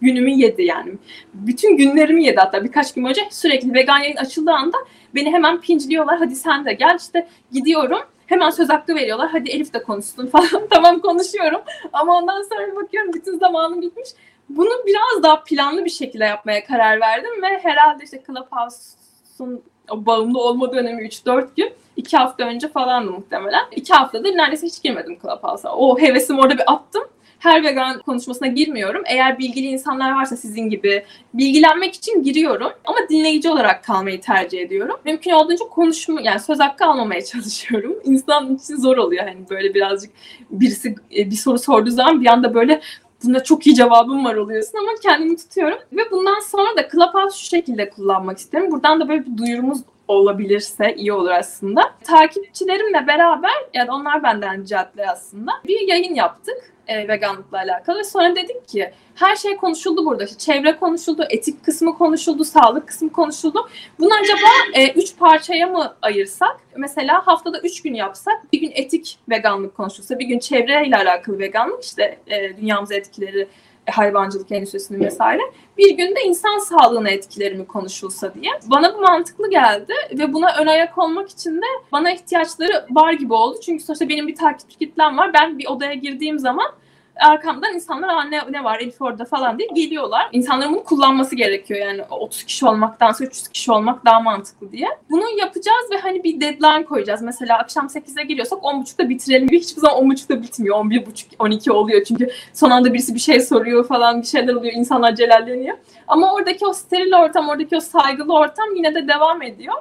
günümü 0.00 0.30
yedi 0.30 0.62
yani. 0.62 0.92
Bütün 1.34 1.76
günlerimi 1.76 2.24
yedi 2.24 2.36
hatta 2.36 2.64
birkaç 2.64 2.94
gün 2.94 3.04
önce 3.04 3.22
sürekli 3.30 3.74
vegan 3.74 3.98
yayın 3.98 4.16
açıldığı 4.16 4.52
anda 4.52 4.76
beni 5.14 5.32
hemen 5.32 5.60
pinçliyorlar. 5.60 6.18
Hadi 6.18 6.36
sen 6.36 6.64
de 6.64 6.72
gel 6.72 6.96
işte 7.00 7.28
gidiyorum. 7.52 8.00
Hemen 8.26 8.50
söz 8.50 8.68
hakkı 8.68 8.94
veriyorlar. 8.94 9.28
Hadi 9.32 9.50
Elif 9.50 9.74
de 9.74 9.82
konuşsun 9.82 10.26
falan. 10.32 10.68
tamam 10.70 11.00
konuşuyorum. 11.00 11.60
Ama 11.92 12.16
ondan 12.18 12.42
sonra 12.42 12.76
bakıyorum 12.76 13.12
bütün 13.12 13.38
zamanım 13.38 13.82
bitmiş. 13.82 14.08
Bunu 14.48 14.70
biraz 14.86 15.22
daha 15.22 15.44
planlı 15.44 15.84
bir 15.84 15.90
şekilde 15.90 16.24
yapmaya 16.24 16.64
karar 16.64 17.00
verdim 17.00 17.42
ve 17.42 17.58
herhalde 17.62 18.04
işte 18.04 18.22
Clubhouse'un 18.26 19.62
o 19.90 20.06
bağımlı 20.06 20.38
olma 20.38 20.72
dönemi 20.72 21.02
3-4 21.02 21.48
gün. 21.56 21.72
2 21.96 22.16
hafta 22.16 22.44
önce 22.44 22.68
falandı 22.68 23.10
muhtemelen. 23.10 23.64
2 23.76 23.92
haftadır 23.92 24.36
neredeyse 24.36 24.66
hiç 24.66 24.82
girmedim 24.82 25.18
Clubhouse'a. 25.22 25.76
O 25.76 25.98
hevesimi 25.98 26.40
orada 26.40 26.54
bir 26.54 26.72
attım 26.72 27.04
her 27.40 27.64
vegan 27.64 27.98
konuşmasına 27.98 28.48
girmiyorum. 28.48 29.02
Eğer 29.06 29.38
bilgili 29.38 29.66
insanlar 29.66 30.12
varsa 30.12 30.36
sizin 30.36 30.70
gibi 30.70 31.04
bilgilenmek 31.34 31.94
için 31.94 32.22
giriyorum. 32.22 32.72
Ama 32.84 32.98
dinleyici 33.10 33.50
olarak 33.50 33.84
kalmayı 33.84 34.20
tercih 34.20 34.60
ediyorum. 34.60 34.96
Mümkün 35.04 35.30
olduğunca 35.30 35.64
konuşma 35.64 36.20
yani 36.20 36.40
söz 36.40 36.60
hakkı 36.60 36.84
almamaya 36.84 37.24
çalışıyorum. 37.24 37.96
İnsan 38.04 38.54
için 38.54 38.76
zor 38.76 38.96
oluyor 38.96 39.24
hani 39.24 39.50
böyle 39.50 39.74
birazcık 39.74 40.10
birisi 40.50 40.94
e, 41.16 41.30
bir 41.30 41.36
soru 41.36 41.58
sorduğu 41.58 41.90
zaman 41.90 42.20
bir 42.20 42.26
anda 42.26 42.54
böyle 42.54 42.80
bunda 43.24 43.44
çok 43.44 43.66
iyi 43.66 43.74
cevabım 43.74 44.24
var 44.24 44.34
oluyorsun 44.34 44.78
ama 44.78 44.90
kendimi 45.02 45.36
tutuyorum. 45.36 45.78
Ve 45.92 46.10
bundan 46.10 46.40
sonra 46.40 46.76
da 46.76 46.88
Clubhouse 46.88 47.38
şu 47.38 47.46
şekilde 47.46 47.90
kullanmak 47.90 48.38
isterim. 48.38 48.70
Buradan 48.70 49.00
da 49.00 49.08
böyle 49.08 49.26
bir 49.26 49.38
duyurumuz 49.38 49.80
olabilirse 50.08 50.94
iyi 50.96 51.12
olur 51.12 51.30
aslında. 51.30 51.82
Takipçilerimle 52.04 53.06
beraber 53.06 53.52
yani 53.74 53.90
onlar 53.90 54.22
benden 54.22 54.62
rica 54.62 54.92
aslında 55.08 55.52
bir 55.66 55.88
yayın 55.88 56.14
yaptık 56.14 56.72
e, 56.90 57.08
veganlıkla 57.08 57.58
alakalı. 57.58 58.04
Sonra 58.04 58.36
dedik 58.36 58.68
ki 58.68 58.90
her 59.14 59.36
şey 59.36 59.56
konuşuldu 59.56 60.04
burada. 60.06 60.24
İşte 60.24 60.38
çevre 60.38 60.76
konuşuldu, 60.76 61.26
etik 61.30 61.64
kısmı 61.64 61.98
konuşuldu, 61.98 62.44
sağlık 62.44 62.88
kısmı 62.88 63.12
konuşuldu. 63.12 63.68
Bunu 63.98 64.14
acaba 64.14 64.48
e, 64.74 64.92
üç 64.92 65.16
parçaya 65.16 65.66
mı 65.66 65.94
ayırsak? 66.02 66.60
Mesela 66.76 67.26
haftada 67.26 67.60
üç 67.60 67.82
gün 67.82 67.94
yapsak, 67.94 68.52
bir 68.52 68.60
gün 68.60 68.72
etik 68.74 69.18
veganlık 69.28 69.76
konuşulsa, 69.76 70.18
bir 70.18 70.26
gün 70.26 70.38
çevreyle 70.38 70.96
alakalı 70.96 71.38
veganlık, 71.38 71.84
işte 71.84 72.18
e, 72.26 72.56
dünyamıza 72.56 72.94
etkileri, 72.94 73.48
hayvancılık 73.90 74.52
endüstrisinin 74.52 75.00
vesaire. 75.00 75.42
Bir 75.78 75.96
günde 75.96 76.22
insan 76.22 76.58
sağlığına 76.58 77.10
etkileri 77.10 77.54
mi 77.54 77.66
konuşulsa 77.66 78.34
diye. 78.34 78.52
Bana 78.66 78.94
bu 78.94 79.00
mantıklı 79.00 79.50
geldi 79.50 79.92
ve 80.12 80.32
buna 80.32 80.56
ön 80.56 80.66
ayak 80.66 80.98
olmak 80.98 81.30
için 81.30 81.56
de 81.56 81.66
bana 81.92 82.10
ihtiyaçları 82.10 82.86
var 82.90 83.12
gibi 83.12 83.32
oldu. 83.32 83.58
Çünkü 83.64 83.84
sonuçta 83.84 84.08
benim 84.08 84.28
bir 84.28 84.34
takipçi 84.34 84.78
kitlem 84.78 85.18
var. 85.18 85.30
Ben 85.34 85.58
bir 85.58 85.66
odaya 85.66 85.94
girdiğim 85.94 86.38
zaman 86.38 86.72
arkamdan 87.20 87.74
insanlar 87.74 88.08
Aa, 88.08 88.24
ne, 88.24 88.40
ne 88.50 88.64
var 88.64 88.80
Elif 88.80 89.02
orada 89.02 89.24
falan 89.24 89.58
diye 89.58 89.68
geliyorlar. 89.68 90.28
İnsanların 90.32 90.72
bunu 90.72 90.84
kullanması 90.84 91.36
gerekiyor 91.36 91.80
yani 91.80 92.02
30 92.10 92.44
kişi 92.44 92.66
olmaktansa 92.66 93.24
300 93.24 93.48
kişi 93.48 93.72
olmak 93.72 94.04
daha 94.04 94.20
mantıklı 94.20 94.72
diye. 94.72 94.88
Bunu 95.10 95.24
yapacağız 95.38 95.90
ve 95.92 95.98
hani 95.98 96.24
bir 96.24 96.40
deadline 96.40 96.84
koyacağız. 96.84 97.22
Mesela 97.22 97.58
akşam 97.58 97.86
8'e 97.86 98.24
geliyorsak 98.24 98.58
10.30'da 98.58 99.08
bitirelim. 99.08 99.48
Hiçbir 99.48 99.80
zaman 99.80 100.04
10.30'da 100.04 100.42
bitmiyor. 100.42 100.76
11.30 100.76 101.24
12 101.38 101.72
oluyor 101.72 102.04
çünkü 102.04 102.30
son 102.52 102.70
anda 102.70 102.92
birisi 102.94 103.14
bir 103.14 103.20
şey 103.20 103.40
soruyor 103.40 103.88
falan 103.88 104.22
bir 104.22 104.26
şeyler 104.26 104.54
oluyor. 104.54 104.74
insanlar 104.74 105.14
celalleniyor. 105.14 105.76
Ama 106.08 106.34
oradaki 106.34 106.66
o 106.66 106.72
steril 106.72 107.14
ortam, 107.14 107.48
oradaki 107.48 107.76
o 107.76 107.80
saygılı 107.80 108.34
ortam 108.34 108.74
yine 108.76 108.94
de 108.94 109.08
devam 109.08 109.42
ediyor. 109.42 109.74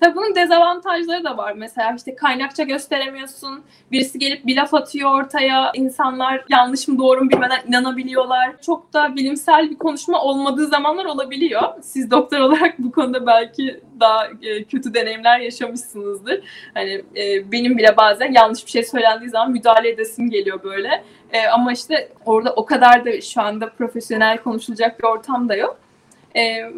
Tabii 0.00 0.16
bunun 0.16 0.34
dezavantajları 0.34 1.24
da 1.24 1.36
var. 1.36 1.52
Mesela 1.52 1.94
işte 1.96 2.14
kaynakça 2.14 2.62
gösteremiyorsun. 2.62 3.62
Birisi 3.92 4.18
gelip 4.18 4.46
bir 4.46 4.56
laf 4.56 4.74
atıyor 4.74 5.20
ortaya. 5.20 5.72
İnsanlar 5.74 6.44
yanlış 6.48 6.88
mı 6.88 6.98
doğru 6.98 7.24
mu 7.24 7.30
bilmeden 7.30 7.60
inanabiliyorlar. 7.68 8.60
Çok 8.62 8.92
da 8.92 9.16
bilimsel 9.16 9.70
bir 9.70 9.76
konuşma 9.76 10.22
olmadığı 10.22 10.66
zamanlar 10.66 11.04
olabiliyor. 11.04 11.62
Siz 11.82 12.10
doktor 12.10 12.38
olarak 12.38 12.78
bu 12.78 12.92
konuda 12.92 13.26
belki 13.26 13.80
daha 14.00 14.26
e, 14.42 14.64
kötü 14.64 14.94
deneyimler 14.94 15.40
yaşamışsınızdır. 15.40 16.40
Hani 16.74 17.04
e, 17.16 17.52
benim 17.52 17.78
bile 17.78 17.96
bazen 17.96 18.32
yanlış 18.32 18.66
bir 18.66 18.70
şey 18.70 18.82
söylendiği 18.82 19.30
zaman 19.30 19.50
müdahale 19.50 19.88
edesim 19.88 20.30
geliyor 20.30 20.62
böyle. 20.62 21.04
E, 21.32 21.46
ama 21.46 21.72
işte 21.72 22.08
orada 22.26 22.52
o 22.52 22.66
kadar 22.66 23.04
da 23.04 23.20
şu 23.20 23.42
anda 23.42 23.68
profesyonel 23.68 24.38
konuşulacak 24.38 24.98
bir 24.98 25.04
ortam 25.04 25.48
da 25.48 25.56
yok. 25.56 25.78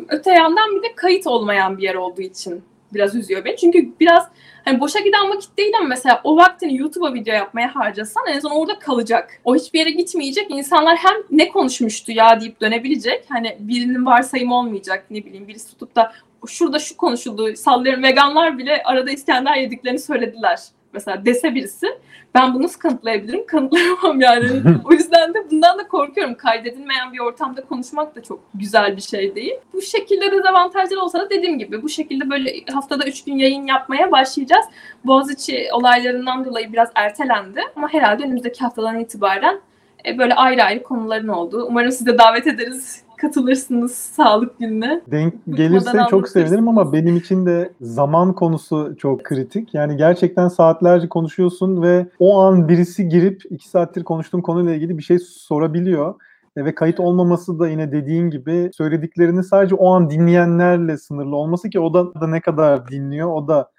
öte 0.09 0.33
yandan 0.33 0.77
bir 0.77 0.83
de 0.83 0.95
kayıt 0.95 1.27
olmayan 1.27 1.79
bir 1.79 1.83
yer 1.83 1.95
olduğu 1.95 2.23
için 2.23 2.64
biraz 2.95 3.14
üzüyor 3.14 3.45
beni. 3.45 3.57
Çünkü 3.57 3.93
biraz 4.01 4.28
hani 4.64 4.80
boşa 4.80 5.01
giden 5.01 5.30
vakit 5.30 5.59
değil 5.59 5.72
ama 5.78 5.89
mesela 5.89 6.20
o 6.24 6.36
vaktini 6.36 6.76
YouTube'a 6.76 7.14
video 7.14 7.34
yapmaya 7.34 7.74
harcasan 7.74 8.22
en 8.28 8.41
son 8.41 8.51
orada 8.51 8.78
kalacak. 8.78 9.41
O 9.45 9.57
hiçbir 9.57 9.78
yere 9.78 9.91
gitmeyecek. 9.91 10.51
İnsanlar 10.51 10.97
hem 10.97 11.16
ne 11.30 11.49
konuşmuştu 11.49 12.12
ya 12.12 12.41
deyip 12.41 12.61
dönebilecek. 12.61 13.24
Hani 13.28 13.57
birinin 13.61 14.07
varsayımı 14.07 14.55
olmayacak 14.55 15.05
ne 15.11 15.24
bileyim 15.24 15.49
birisi 15.49 15.70
tutup 15.70 15.97
da 15.97 16.12
şurada 16.47 16.78
şu 16.78 16.97
konuşuldu. 16.97 17.57
Sallıyorum 17.57 18.03
veganlar 18.03 18.59
bile 18.59 18.82
arada 18.84 19.11
İskender 19.11 19.57
yediklerini 19.57 19.99
söylediler. 19.99 20.59
Mesela 20.93 21.24
dese 21.24 21.55
birisi 21.55 21.86
ben 22.34 22.55
bunu 22.55 22.62
nasıl 22.62 22.80
kanıtlayabilirim? 22.80 23.47
Kanıtlayamam 23.47 24.20
yani. 24.20 24.47
o 24.84 24.93
yüzden 24.93 25.34
de 25.34 25.51
bundan 25.51 25.78
da 25.78 25.89
korkuyorum. 25.89 26.34
Kaydedilmeyen 26.34 27.12
bir 27.12 27.18
ortamda 27.18 27.64
konuşmak 27.64 28.16
da 28.16 28.22
çok 28.22 28.41
güzel 28.55 28.97
bir 28.97 29.03
şey 29.03 29.34
değil. 29.34 29.55
Bu 29.72 29.82
şekilde 29.82 30.32
dezavantajları 30.32 31.01
olsa 31.01 31.20
da 31.20 31.30
dediğim 31.30 31.59
gibi 31.59 31.82
bu 31.82 31.89
şekilde 31.89 32.30
böyle 32.30 32.64
haftada 32.72 33.07
üç 33.07 33.24
gün 33.24 33.39
yayın 33.39 33.66
yapmaya 33.66 34.12
başlayacağız. 34.12 34.66
Boğaziçi 35.05 35.68
olaylarından 35.72 36.45
dolayı 36.45 36.72
biraz 36.72 36.89
ertelendi. 36.95 37.61
Ama 37.76 37.93
herhalde 37.93 38.24
önümüzdeki 38.24 38.61
haftadan 38.61 39.01
itibaren 39.01 39.61
e, 40.07 40.18
böyle 40.18 40.34
ayrı 40.34 40.62
ayrı 40.62 40.82
konuların 40.82 41.28
olduğu. 41.28 41.66
Umarım 41.66 41.93
size 41.93 42.18
davet 42.18 42.47
ederiz 42.47 43.08
katılırsınız 43.19 43.95
sağlık 43.95 44.59
gününe. 44.59 45.03
Denk 45.11 45.35
gelirse 45.51 45.99
çok 46.11 46.29
sevinirim 46.29 46.69
ama 46.69 46.93
benim 46.93 47.16
için 47.16 47.47
de 47.47 47.73
zaman 47.81 48.33
konusu 48.33 48.95
çok 48.99 49.25
kritik. 49.25 49.75
Yani 49.75 49.97
gerçekten 49.97 50.49
saatlerce 50.49 51.09
konuşuyorsun 51.09 51.83
ve 51.83 52.07
o 52.19 52.41
an 52.41 52.69
birisi 52.69 53.09
girip 53.09 53.43
iki 53.51 53.69
saattir 53.69 54.05
konuştuğun 54.05 54.41
konuyla 54.41 54.75
ilgili 54.75 54.99
bir 54.99 55.03
şey 55.03 55.19
sorabiliyor. 55.19 56.14
E, 56.57 56.64
ve 56.64 56.75
kayıt 56.75 57.01
olmaması 57.01 57.59
da 57.59 57.69
yine 57.69 57.93
dediğin 57.93 58.31
gibi 58.31 58.71
söylediklerini 58.75 59.45
sadece 59.45 59.75
o 59.75 59.95
an 59.95 60.11
dinleyenlerle 60.11 60.99
sınırlı 60.99 61.37
olması 61.37 61.71
ki 61.71 61.81
o 61.81 61.95
da, 61.95 62.21
da 62.21 62.27
ne 62.27 62.41
kadar 62.41 62.89
dinliyor 62.89 63.29
o 63.29 63.49
da 63.49 63.71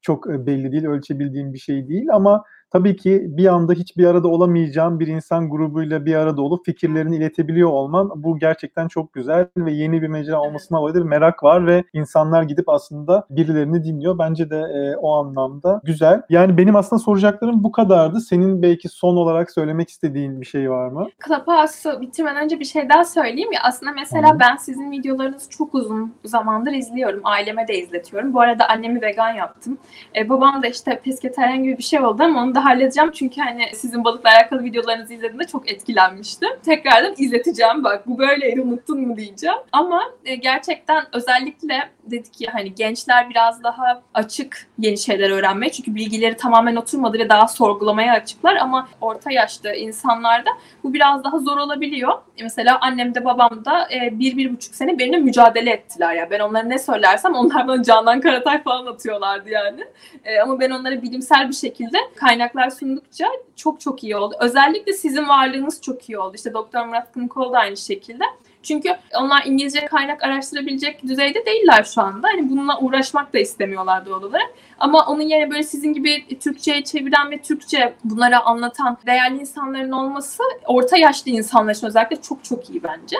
çok 0.00 0.30
e, 0.30 0.46
belli 0.46 0.72
değil, 0.72 0.86
ölçebildiğim 0.86 1.52
bir 1.52 1.58
şey 1.58 1.88
değil 1.88 2.06
ama 2.12 2.44
tabii 2.70 2.96
ki 2.96 3.24
bir 3.28 3.46
anda 3.46 3.72
hiçbir 3.72 4.04
arada 4.04 4.28
olamayacağım 4.28 5.00
bir 5.00 5.06
insan 5.06 5.50
grubuyla 5.50 6.06
bir 6.06 6.14
arada 6.14 6.42
olup 6.42 6.66
fikirlerini 6.66 7.16
iletebiliyor 7.16 7.70
olman 7.70 8.10
bu 8.16 8.38
gerçekten 8.38 8.88
çok 8.88 9.12
güzel 9.12 9.46
ve 9.56 9.72
yeni 9.72 10.02
bir 10.02 10.08
mecra 10.08 10.40
olmasına 10.40 10.78
dolayı 10.78 11.04
merak 11.04 11.42
var 11.42 11.66
ve 11.66 11.84
insanlar 11.92 12.42
gidip 12.42 12.68
aslında 12.68 13.26
birilerini 13.30 13.84
dinliyor. 13.84 14.18
Bence 14.18 14.50
de 14.50 14.56
e, 14.56 14.96
o 14.96 15.12
anlamda 15.12 15.80
güzel. 15.84 16.22
Yani 16.30 16.58
benim 16.58 16.76
aslında 16.76 17.02
soracaklarım 17.02 17.64
bu 17.64 17.72
kadardı. 17.72 18.20
Senin 18.20 18.62
belki 18.62 18.88
son 18.88 19.16
olarak 19.16 19.50
söylemek 19.50 19.90
istediğin 19.90 20.40
bir 20.40 20.46
şey 20.46 20.70
var 20.70 20.88
mı? 20.88 21.08
Clubhouse'u 21.26 22.00
bitirmeden 22.00 22.44
önce 22.44 22.60
bir 22.60 22.64
şey 22.64 22.88
daha 22.88 23.04
söyleyeyim 23.04 23.52
ya. 23.52 23.60
Aslında 23.64 23.92
mesela 23.92 24.34
Hı. 24.34 24.38
ben 24.38 24.56
sizin 24.56 24.90
videolarınızı 24.90 25.50
çok 25.50 25.74
uzun 25.74 26.14
zamandır 26.24 26.72
izliyorum. 26.72 27.20
Aileme 27.24 27.68
de 27.68 27.78
izletiyorum. 27.78 28.34
Bu 28.34 28.40
arada 28.40 28.68
annemi 28.68 29.02
vegan 29.02 29.30
yaptım. 29.30 29.78
E, 30.16 30.28
babam 30.28 30.62
da 30.62 30.66
işte 30.66 31.00
pesketeryen 31.04 31.62
gibi 31.62 31.78
bir 31.78 31.82
şey 31.82 32.00
oldu 32.00 32.22
ama 32.22 32.42
onu 32.42 32.54
da 32.58 32.64
halledeceğim 32.64 33.10
çünkü 33.12 33.40
hani 33.40 33.62
sizin 33.74 34.04
balıkla 34.04 34.30
alakalı 34.30 34.64
videolarınızı 34.64 35.14
izlediğimde 35.14 35.46
çok 35.46 35.72
etkilenmiştim. 35.72 36.48
Tekrardan 36.64 37.14
izleteceğim 37.18 37.84
bak 37.84 38.06
bu 38.06 38.18
böyleydi 38.18 38.60
unuttun 38.60 39.00
mu 39.00 39.16
diyeceğim. 39.16 39.58
Ama 39.72 40.02
e, 40.24 40.34
gerçekten 40.34 41.04
özellikle 41.12 41.90
dedik 42.10 42.40
ya 42.40 42.54
hani 42.54 42.74
gençler 42.74 43.30
biraz 43.30 43.62
daha 43.62 44.02
açık 44.14 44.66
yeni 44.78 44.98
şeyler 44.98 45.30
öğrenmeye 45.30 45.72
çünkü 45.72 45.94
bilgileri 45.94 46.36
tamamen 46.36 46.76
oturmadı 46.76 47.18
ve 47.18 47.28
daha 47.28 47.48
sorgulamaya 47.48 48.12
açıklar 48.12 48.56
ama 48.56 48.88
orta 49.00 49.32
yaşta 49.32 49.74
insanlarda 49.74 50.50
bu 50.84 50.94
biraz 50.94 51.24
daha 51.24 51.38
zor 51.38 51.56
olabiliyor. 51.56 52.12
E, 52.36 52.42
mesela 52.42 52.78
annem 52.80 53.14
de 53.14 53.24
babam 53.24 53.64
da 53.64 53.88
e, 53.94 54.18
bir, 54.18 54.36
bir 54.36 54.52
buçuk 54.52 54.74
sene 54.74 54.98
benimle 54.98 55.18
mücadele 55.18 55.70
ettiler 55.70 56.14
ya. 56.14 56.30
Ben 56.30 56.40
onlara 56.40 56.64
ne 56.64 56.78
söylersem 56.78 57.34
onlar 57.34 57.68
bana 57.68 57.82
Canan 57.82 58.20
Karatay 58.20 58.62
falan 58.62 58.86
atıyorlardı 58.86 59.50
yani. 59.50 59.84
E, 60.24 60.40
ama 60.40 60.60
ben 60.60 60.70
onlara 60.70 61.02
bilimsel 61.02 61.48
bir 61.48 61.54
şekilde 61.54 61.98
kaynaklar 62.16 62.70
sundukça 62.70 63.26
çok 63.56 63.80
çok 63.80 64.04
iyi 64.04 64.16
oldu. 64.16 64.34
Özellikle 64.40 64.92
sizin 64.92 65.28
varlığınız 65.28 65.82
çok 65.82 66.08
iyi 66.08 66.18
oldu. 66.18 66.32
İşte 66.36 66.54
Doktor 66.54 66.86
Murat 66.86 67.12
Kınıkoğlu 67.12 67.52
da 67.52 67.58
aynı 67.58 67.76
şekilde. 67.76 68.24
Çünkü 68.68 68.88
onlar 69.20 69.42
İngilizce 69.46 69.84
kaynak 69.84 70.22
araştırabilecek 70.22 71.02
düzeyde 71.02 71.46
değiller 71.46 71.84
şu 71.94 72.02
anda. 72.02 72.28
Hani 72.28 72.50
bununla 72.50 72.80
uğraşmak 72.80 73.34
da 73.34 73.38
istemiyorlar 73.38 74.06
doğal 74.06 74.22
olarak. 74.22 74.50
Ama 74.78 75.06
onun 75.06 75.22
yerine 75.22 75.50
böyle 75.50 75.62
sizin 75.62 75.92
gibi 75.92 76.38
Türkçe'ye 76.40 76.84
çeviren 76.84 77.30
ve 77.30 77.38
Türkçe 77.38 77.94
bunlara 78.04 78.40
anlatan 78.40 78.98
değerli 79.06 79.40
insanların 79.40 79.92
olması 79.92 80.42
orta 80.66 80.96
yaşlı 80.96 81.30
insanlar 81.30 81.74
için 81.74 81.86
özellikle 81.86 82.22
çok 82.22 82.44
çok 82.44 82.70
iyi 82.70 82.82
bence. 82.82 83.16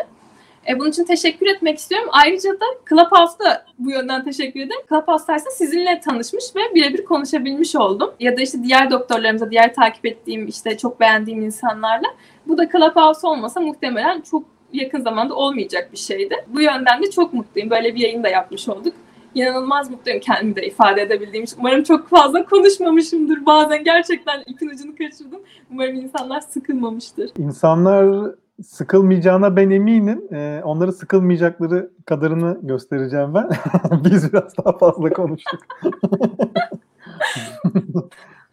E, 0.68 0.78
bunun 0.78 0.90
için 0.90 1.04
teşekkür 1.04 1.46
etmek 1.46 1.78
istiyorum. 1.78 2.08
Ayrıca 2.12 2.50
da 2.50 2.64
Clubhouse'da 2.88 3.64
bu 3.78 3.90
yönden 3.90 4.24
teşekkür 4.24 4.60
ederim. 4.60 4.80
Clubhouse'daysa 4.88 5.50
sizinle 5.50 6.00
tanışmış 6.00 6.44
ve 6.56 6.74
birebir 6.74 7.04
konuşabilmiş 7.04 7.76
oldum. 7.76 8.14
Ya 8.20 8.36
da 8.36 8.40
işte 8.42 8.62
diğer 8.62 8.90
doktorlarımıza, 8.90 9.50
diğer 9.50 9.74
takip 9.74 10.06
ettiğim, 10.06 10.46
işte 10.46 10.78
çok 10.78 11.00
beğendiğim 11.00 11.42
insanlarla. 11.42 12.08
Bu 12.46 12.58
da 12.58 12.68
Clubhouse 12.68 13.26
olmasa 13.26 13.60
muhtemelen 13.60 14.20
çok 14.20 14.57
yakın 14.72 15.00
zamanda 15.00 15.34
olmayacak 15.34 15.88
bir 15.92 15.98
şeydi. 15.98 16.34
Bu 16.54 16.60
yönden 16.60 17.02
de 17.02 17.10
çok 17.10 17.34
mutluyum. 17.34 17.70
Böyle 17.70 17.94
bir 17.94 18.00
yayın 18.00 18.24
da 18.24 18.28
yapmış 18.28 18.68
olduk. 18.68 18.94
İnanılmaz 19.34 19.90
mutluyum 19.90 20.20
kendimi 20.20 20.56
de 20.56 20.66
ifade 20.66 21.02
edebildiğim 21.02 21.44
için. 21.44 21.56
Umarım 21.60 21.82
çok 21.82 22.08
fazla 22.08 22.44
konuşmamışımdır. 22.44 23.46
Bazen 23.46 23.84
gerçekten 23.84 24.42
ipin 24.46 24.68
ucunu 24.68 24.96
kaçırdım. 24.96 25.40
Umarım 25.70 25.96
insanlar 25.96 26.40
sıkılmamıştır. 26.40 27.30
İnsanlar 27.38 28.30
sıkılmayacağına 28.62 29.56
ben 29.56 29.70
eminim. 29.70 30.22
Ee, 30.32 30.60
onları 30.64 30.92
sıkılmayacakları 30.92 31.90
kadarını 32.06 32.58
göstereceğim 32.62 33.34
ben. 33.34 33.50
Biz 34.04 34.32
biraz 34.32 34.58
daha 34.58 34.78
fazla 34.78 35.10
konuştuk. 35.10 35.60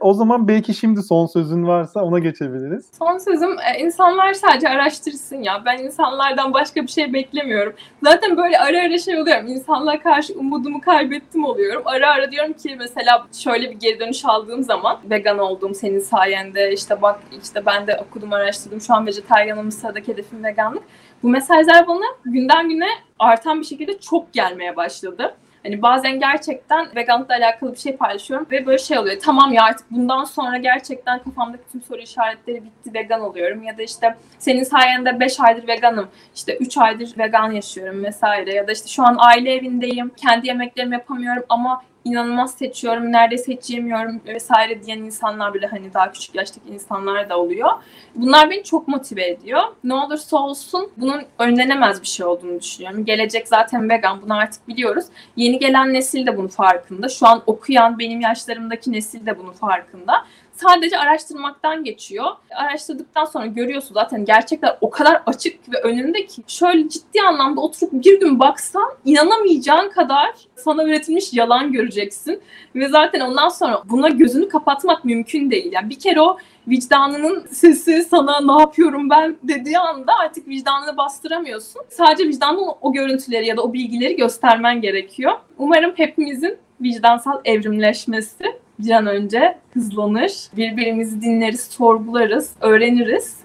O 0.05 0.13
zaman 0.13 0.47
belki 0.47 0.73
şimdi 0.73 1.03
son 1.03 1.25
sözün 1.25 1.67
varsa 1.67 2.03
ona 2.03 2.19
geçebiliriz. 2.19 2.89
Son 2.99 3.17
sözüm 3.17 3.59
e, 3.59 3.79
insanlar 3.79 4.33
sadece 4.33 4.69
araştırsın 4.69 5.43
ya. 5.43 5.63
Ben 5.65 5.77
insanlardan 5.77 6.53
başka 6.53 6.81
bir 6.83 6.87
şey 6.87 7.13
beklemiyorum. 7.13 7.73
Zaten 8.03 8.37
böyle 8.37 8.59
ara 8.59 8.81
ara 8.81 8.97
şey 8.97 9.21
oluyorum. 9.21 9.47
İnsanlara 9.47 9.99
karşı 9.99 10.33
umudumu 10.33 10.81
kaybettim 10.81 11.45
oluyorum. 11.45 11.81
Ara 11.85 12.11
ara 12.11 12.31
diyorum 12.31 12.53
ki 12.53 12.75
mesela 12.79 13.27
şöyle 13.33 13.71
bir 13.71 13.75
geri 13.75 13.99
dönüş 13.99 14.25
aldığım 14.25 14.63
zaman 14.63 14.99
vegan 15.09 15.39
oldum 15.39 15.75
senin 15.75 15.99
sayende. 15.99 16.73
İşte 16.73 17.01
bak 17.01 17.19
işte 17.43 17.65
ben 17.65 17.87
de 17.87 17.97
okudum 18.07 18.33
araştırdım. 18.33 18.81
Şu 18.81 18.93
an 18.93 19.05
vejetaryanım 19.05 19.71
sıradaki 19.71 20.11
hedefim 20.11 20.43
veganlık. 20.43 20.83
Bu 21.23 21.29
mesajlar 21.29 21.87
bana 21.87 22.05
günden 22.25 22.69
güne 22.69 22.89
artan 23.19 23.59
bir 23.59 23.65
şekilde 23.65 23.99
çok 23.99 24.33
gelmeye 24.33 24.75
başladı. 24.75 25.35
Hani 25.66 25.82
bazen 25.82 26.20
gerçekten 26.20 26.88
veganlıkla 26.95 27.36
alakalı 27.36 27.74
bir 27.74 27.78
şey 27.78 27.97
paylaşıyorum 27.97 28.47
ve 28.51 28.66
böyle 28.66 28.78
şey 28.78 28.97
oluyor. 28.97 29.18
Tamam 29.24 29.53
ya 29.53 29.63
artık 29.63 29.91
bundan 29.91 30.24
sonra 30.24 30.57
gerçekten 30.57 31.20
kafamdaki 31.20 31.63
tüm 31.72 31.82
soru 31.82 32.01
işaretleri 32.01 32.63
bitti 32.63 32.93
vegan 32.93 33.22
oluyorum. 33.22 33.63
Ya 33.63 33.78
da 33.78 33.82
işte 33.84 34.16
senin 34.39 34.63
sayende 34.63 35.20
5 35.20 35.39
aydır 35.39 35.68
veganım. 35.68 36.09
işte 36.36 36.57
3 36.57 36.78
aydır 36.78 37.18
vegan 37.18 37.51
yaşıyorum 37.51 38.03
vesaire. 38.03 38.53
Ya 38.53 38.68
da 38.68 38.72
işte 38.72 38.88
şu 38.88 39.03
an 39.03 39.16
aile 39.20 39.53
evindeyim. 39.53 40.09
Kendi 40.09 40.47
yemeklerimi 40.47 40.93
yapamıyorum 40.93 41.43
ama 41.49 41.82
inanılmaz 42.05 42.53
seçiyorum, 42.53 43.11
neredeyse 43.11 43.53
hiç 43.53 43.69
yemiyorum 43.69 44.21
vesaire 44.25 44.83
diyen 44.83 44.97
insanlar 44.97 45.53
bile 45.53 45.67
hani 45.67 45.93
daha 45.93 46.11
küçük 46.11 46.35
yaştaki 46.35 46.69
insanlar 46.69 47.29
da 47.29 47.39
oluyor. 47.39 47.69
Bunlar 48.15 48.49
beni 48.49 48.63
çok 48.63 48.87
motive 48.87 49.27
ediyor. 49.27 49.61
Ne 49.83 49.93
olursa 49.93 50.37
olsun 50.37 50.91
bunun 50.97 51.23
önlenemez 51.39 52.01
bir 52.01 52.07
şey 52.07 52.25
olduğunu 52.25 52.59
düşünüyorum. 52.59 53.05
Gelecek 53.05 53.47
zaten 53.47 53.89
vegan 53.89 54.21
bunu 54.21 54.37
artık 54.37 54.67
biliyoruz. 54.67 55.05
Yeni 55.35 55.59
gelen 55.59 55.93
nesil 55.93 56.27
de 56.27 56.37
bunun 56.37 56.47
farkında. 56.47 57.09
Şu 57.09 57.27
an 57.27 57.43
okuyan 57.45 57.99
benim 57.99 58.21
yaşlarımdaki 58.21 58.91
nesil 58.91 59.25
de 59.25 59.39
bunun 59.39 59.53
farkında 59.53 60.25
sadece 60.55 60.97
araştırmaktan 60.97 61.83
geçiyor. 61.83 62.25
Araştırdıktan 62.55 63.25
sonra 63.25 63.45
görüyorsun 63.45 63.93
zaten 63.93 64.25
gerçekler 64.25 64.77
o 64.81 64.89
kadar 64.89 65.21
açık 65.25 65.73
ve 65.73 65.81
önünde 65.81 66.25
ki 66.25 66.43
şöyle 66.47 66.89
ciddi 66.89 67.21
anlamda 67.21 67.61
oturup 67.61 67.93
bir 67.93 68.19
gün 68.19 68.39
baksan 68.39 68.91
inanamayacağın 69.05 69.89
kadar 69.89 70.31
sana 70.55 70.83
üretilmiş 70.83 71.33
yalan 71.33 71.71
göreceksin. 71.71 72.41
Ve 72.75 72.87
zaten 72.87 73.19
ondan 73.19 73.49
sonra 73.49 73.81
buna 73.85 74.09
gözünü 74.09 74.49
kapatmak 74.49 75.05
mümkün 75.05 75.51
değil. 75.51 75.71
Yani 75.71 75.89
bir 75.89 75.99
kere 75.99 76.21
o 76.21 76.37
vicdanının 76.67 77.47
sesi 77.47 78.03
sana 78.03 78.55
ne 78.55 78.61
yapıyorum 78.61 79.09
ben 79.09 79.37
dediği 79.43 79.79
anda 79.79 80.13
artık 80.19 80.47
vicdanını 80.47 80.97
bastıramıyorsun. 80.97 81.81
Sadece 81.89 82.29
vicdanın 82.29 82.67
o 82.81 82.93
görüntüleri 82.93 83.47
ya 83.47 83.57
da 83.57 83.61
o 83.63 83.73
bilgileri 83.73 84.15
göstermen 84.15 84.81
gerekiyor. 84.81 85.33
Umarım 85.57 85.93
hepimizin 85.95 86.57
vicdansal 86.81 87.41
evrimleşmesi 87.45 88.54
bir 88.80 88.91
an 88.91 89.07
önce 89.07 89.57
hızlanır. 89.73 90.32
Birbirimizi 90.57 91.21
dinleriz, 91.21 91.61
sorgularız, 91.63 92.51
öğreniriz 92.61 93.38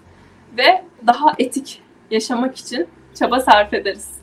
ve 0.59 0.85
daha 1.07 1.35
etik 1.39 1.83
yaşamak 2.11 2.57
için 2.57 2.87
çaba 3.15 3.41
sarf 3.41 3.75
ederiz. 3.75 4.21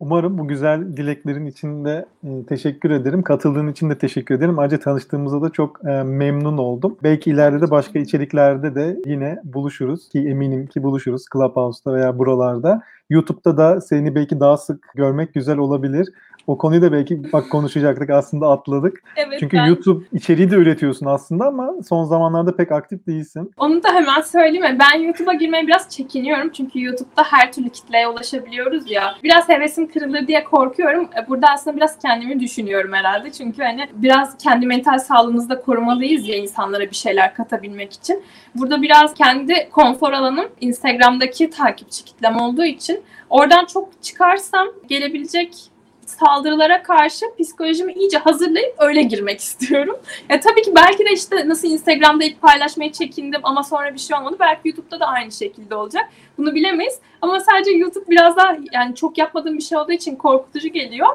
Umarım 0.00 0.38
bu 0.38 0.48
güzel 0.48 0.96
dileklerin 0.96 1.46
içinde 1.46 2.06
e, 2.24 2.46
teşekkür 2.48 2.90
ederim. 2.90 3.22
Katıldığın 3.22 3.68
için 3.68 3.90
de 3.90 3.98
teşekkür 3.98 4.34
ederim. 4.34 4.58
Ayrıca 4.58 4.78
tanıştığımızda 4.78 5.42
da 5.42 5.50
çok 5.50 5.80
e, 5.84 6.02
memnun 6.02 6.58
oldum. 6.58 6.96
Belki 7.02 7.30
ileride 7.30 7.60
de 7.60 7.70
başka 7.70 7.98
içeriklerde 7.98 8.74
de 8.74 8.96
yine 9.06 9.40
buluşuruz 9.44 10.08
ki 10.08 10.18
eminim 10.18 10.66
ki 10.66 10.82
buluşuruz 10.82 11.24
Clubhouse'da 11.32 11.94
veya 11.94 12.18
buralarda. 12.18 12.82
YouTube'da 13.10 13.56
da 13.56 13.80
seni 13.80 14.14
belki 14.14 14.40
daha 14.40 14.56
sık 14.56 14.88
görmek 14.94 15.34
güzel 15.34 15.58
olabilir. 15.58 16.08
O 16.46 16.58
konuyu 16.58 16.82
da 16.82 16.92
belki 16.92 17.32
bak 17.32 17.50
konuşacaktık 17.50 18.10
aslında 18.10 18.50
atladık. 18.50 19.02
Evet, 19.16 19.40
Çünkü 19.40 19.56
ben... 19.56 19.66
YouTube 19.66 20.04
içeriği 20.12 20.50
de 20.50 20.54
üretiyorsun 20.54 21.06
aslında 21.06 21.46
ama 21.46 21.74
son 21.88 22.04
zamanlarda 22.04 22.56
pek 22.56 22.72
aktif 22.72 23.06
değilsin. 23.06 23.50
Onu 23.56 23.82
da 23.82 23.88
hemen 23.94 24.20
söyleyeyim. 24.20 24.78
Ben 24.80 24.98
YouTube'a 24.98 25.34
girmeye 25.34 25.66
biraz 25.66 25.90
çekiniyorum. 25.90 26.50
Çünkü 26.50 26.82
YouTube'da 26.82 27.22
her 27.22 27.52
türlü 27.52 27.70
kitleye 27.70 28.08
ulaşabiliyoruz 28.08 28.90
ya. 28.90 29.14
Biraz 29.24 29.48
hevesim 29.48 29.88
kırılır 29.88 30.26
diye 30.26 30.44
korkuyorum. 30.44 31.04
E, 31.04 31.28
burada 31.28 31.46
aslında 31.54 31.76
biraz 31.76 31.98
kendimi 31.98 32.40
düşünüyorum 32.40 32.92
herhalde. 32.92 33.32
Çünkü 33.32 33.62
hani 33.62 33.88
biraz 33.92 34.38
kendi 34.38 34.66
mental 34.66 34.98
sağlığımızı 34.98 35.48
da 35.48 35.60
korumalıyız 35.60 36.28
ya 36.28 36.36
insanlara 36.36 36.82
bir 36.90 36.96
şeyler 36.96 37.34
katabilmek 37.34 37.92
için. 37.92 38.22
Burada 38.54 38.82
biraz 38.82 39.14
kendi 39.14 39.68
konfor 39.70 40.12
alanım 40.12 40.46
Instagram'daki 40.60 41.50
takipçi 41.50 42.04
kitlem 42.04 42.36
olduğu 42.40 42.64
için 42.64 43.00
oradan 43.30 43.64
çok 43.64 44.02
çıkarsam 44.02 44.66
gelebilecek 44.88 45.75
saldırılara 46.06 46.82
karşı 46.82 47.26
psikolojimi 47.40 47.92
iyice 47.92 48.18
hazırlayıp 48.18 48.74
öyle 48.78 49.02
girmek 49.02 49.40
istiyorum. 49.46 49.96
Ya 50.28 50.40
tabii 50.40 50.62
ki 50.62 50.72
belki 50.74 51.04
de 51.04 51.12
işte 51.12 51.48
nasıl 51.48 51.68
Instagram'da 51.68 52.24
ilk 52.24 52.42
paylaşmaya 52.42 52.92
çekindim 52.92 53.40
ama 53.42 53.62
sonra 53.62 53.94
bir 53.94 53.98
şey 53.98 54.16
olmadı. 54.16 54.36
Belki 54.40 54.68
YouTube'da 54.68 55.00
da 55.00 55.06
aynı 55.06 55.32
şekilde 55.32 55.74
olacak. 55.74 56.04
Bunu 56.38 56.54
bilemeyiz. 56.54 56.98
Ama 57.22 57.40
sadece 57.40 57.70
YouTube 57.70 58.04
biraz 58.10 58.36
daha 58.36 58.56
yani 58.72 58.94
çok 58.94 59.18
yapmadığım 59.18 59.58
bir 59.58 59.62
şey 59.62 59.78
olduğu 59.78 59.92
için 59.92 60.16
korkutucu 60.16 60.68
geliyor. 60.68 61.08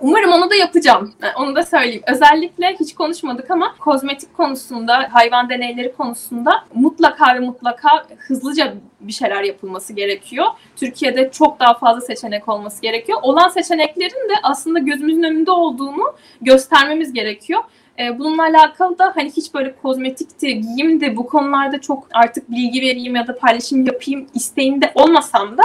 Umarım 0.00 0.32
onu 0.32 0.50
da 0.50 0.54
yapacağım. 0.54 1.12
Onu 1.36 1.56
da 1.56 1.62
söyleyeyim. 1.62 2.02
Özellikle 2.06 2.76
hiç 2.80 2.94
konuşmadık 2.94 3.50
ama 3.50 3.74
kozmetik 3.78 4.36
konusunda, 4.36 5.08
hayvan 5.12 5.48
deneyleri 5.48 5.92
konusunda 5.92 6.64
mutlaka 6.74 7.34
ve 7.34 7.38
mutlaka 7.40 8.06
hızlıca 8.18 8.74
bir 9.00 9.12
şeyler 9.12 9.42
yapılması 9.42 9.92
gerekiyor. 9.92 10.46
Türkiye'de 10.76 11.30
çok 11.30 11.60
daha 11.60 11.74
fazla 11.74 12.00
seçenek 12.00 12.48
olması 12.48 12.82
gerekiyor. 12.82 13.18
Olan 13.22 13.48
seçeneklerin 13.48 14.28
de 14.28 14.34
aslında 14.42 14.78
gözümüzün 14.78 15.22
önünde 15.22 15.50
olduğunu 15.50 16.14
göstermemiz 16.40 17.12
gerekiyor. 17.12 17.60
Bununla 18.18 18.42
alakalı 18.42 18.98
da 18.98 19.12
hani 19.14 19.30
hiç 19.30 19.54
böyle 19.54 19.76
kozmetikti, 19.82 20.60
giyimdi 20.60 21.16
bu 21.16 21.26
konularda 21.26 21.80
çok 21.80 22.08
artık 22.12 22.50
bilgi 22.50 22.80
vereyim 22.80 23.16
ya 23.16 23.26
da 23.26 23.38
paylaşım 23.38 23.86
yapayım 23.86 24.26
isteğinde 24.34 24.92
olmasam 24.94 25.58
da 25.58 25.62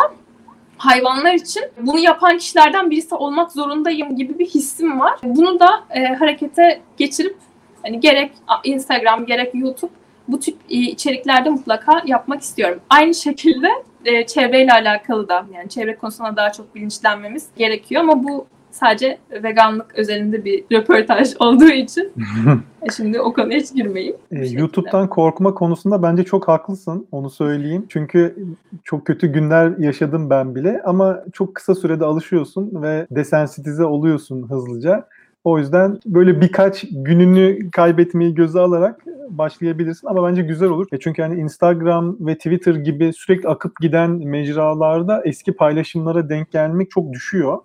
hayvanlar 0.78 1.34
için 1.34 1.64
bunu 1.82 2.00
yapan 2.00 2.38
kişilerden 2.38 2.92
birisi 2.92 3.16
olmak 3.16 3.52
zorundayım 3.52 4.16
gibi 4.16 4.40
bir 4.40 4.46
hissim 4.46 5.00
var. 5.00 5.20
Bunu 5.24 5.60
da 5.60 5.84
e, 5.90 6.06
harekete 6.06 6.82
geçirip 6.98 7.38
hani 7.84 8.00
gerek 8.00 8.32
Instagram 8.64 9.26
gerek 9.26 9.56
YouTube 9.56 9.92
bu 10.28 10.40
tip 10.40 10.58
e, 10.70 10.76
içeriklerde 10.76 11.50
mutlaka 11.50 12.02
yapmak 12.06 12.42
istiyorum. 12.42 12.82
Aynı 12.90 13.14
şekilde 13.14 13.68
e, 14.06 14.26
çevreyle 14.26 14.72
alakalı 14.72 15.30
da 15.30 15.46
yani 15.54 15.70
çevre 15.70 15.96
konusunda 15.96 16.36
daha 16.36 16.52
çok 16.52 16.76
bilinçlenmemiz 16.76 17.48
gerekiyor 17.58 18.02
ama 18.02 18.24
bu 18.24 18.48
sadece 18.76 19.18
veganlık 19.44 19.96
özelinde 19.96 20.46
bir 20.46 20.64
röportaj 20.72 21.34
olduğu 21.40 21.70
için 21.70 22.14
e 22.82 22.92
şimdi 22.98 23.22
o 23.22 23.34
konuya 23.34 23.60
hiç 23.60 23.74
girmeyeyim. 23.74 24.16
Ee, 24.32 24.46
YouTube'dan 24.46 25.10
korkma 25.10 25.54
konusunda 25.54 26.04
bence 26.04 26.24
çok 26.24 26.48
haklısın. 26.48 27.08
Onu 27.12 27.30
söyleyeyim. 27.30 27.86
Çünkü 27.90 28.36
çok 28.84 29.06
kötü 29.06 29.28
günler 29.28 29.78
yaşadım 29.78 30.30
ben 30.30 30.56
bile 30.56 30.82
ama 30.86 31.24
çok 31.34 31.56
kısa 31.56 31.76
sürede 31.76 32.06
alışıyorsun 32.06 32.82
ve 32.82 33.08
desensitize 33.12 33.86
oluyorsun 33.86 34.50
hızlıca. 34.50 35.08
O 35.44 35.60
yüzden 35.60 36.00
böyle 36.06 36.42
birkaç 36.42 36.86
gününü 36.92 37.72
kaybetmeyi 37.72 38.36
göze 38.36 38.60
alarak 38.60 39.06
başlayabilirsin 39.30 40.08
ama 40.08 40.30
bence 40.30 40.42
güzel 40.42 40.70
olur. 40.70 40.88
E 40.92 41.00
çünkü 41.00 41.22
hani 41.22 41.40
Instagram 41.40 42.18
ve 42.20 42.36
Twitter 42.36 42.76
gibi 42.76 43.14
sürekli 43.14 43.50
akıp 43.50 43.80
giden 43.82 44.12
mecralarda 44.12 45.22
eski 45.26 45.54
paylaşımlara 45.54 46.30
denk 46.30 46.52
gelmek 46.52 46.92
çok 46.92 47.14
düşüyor. 47.14 47.58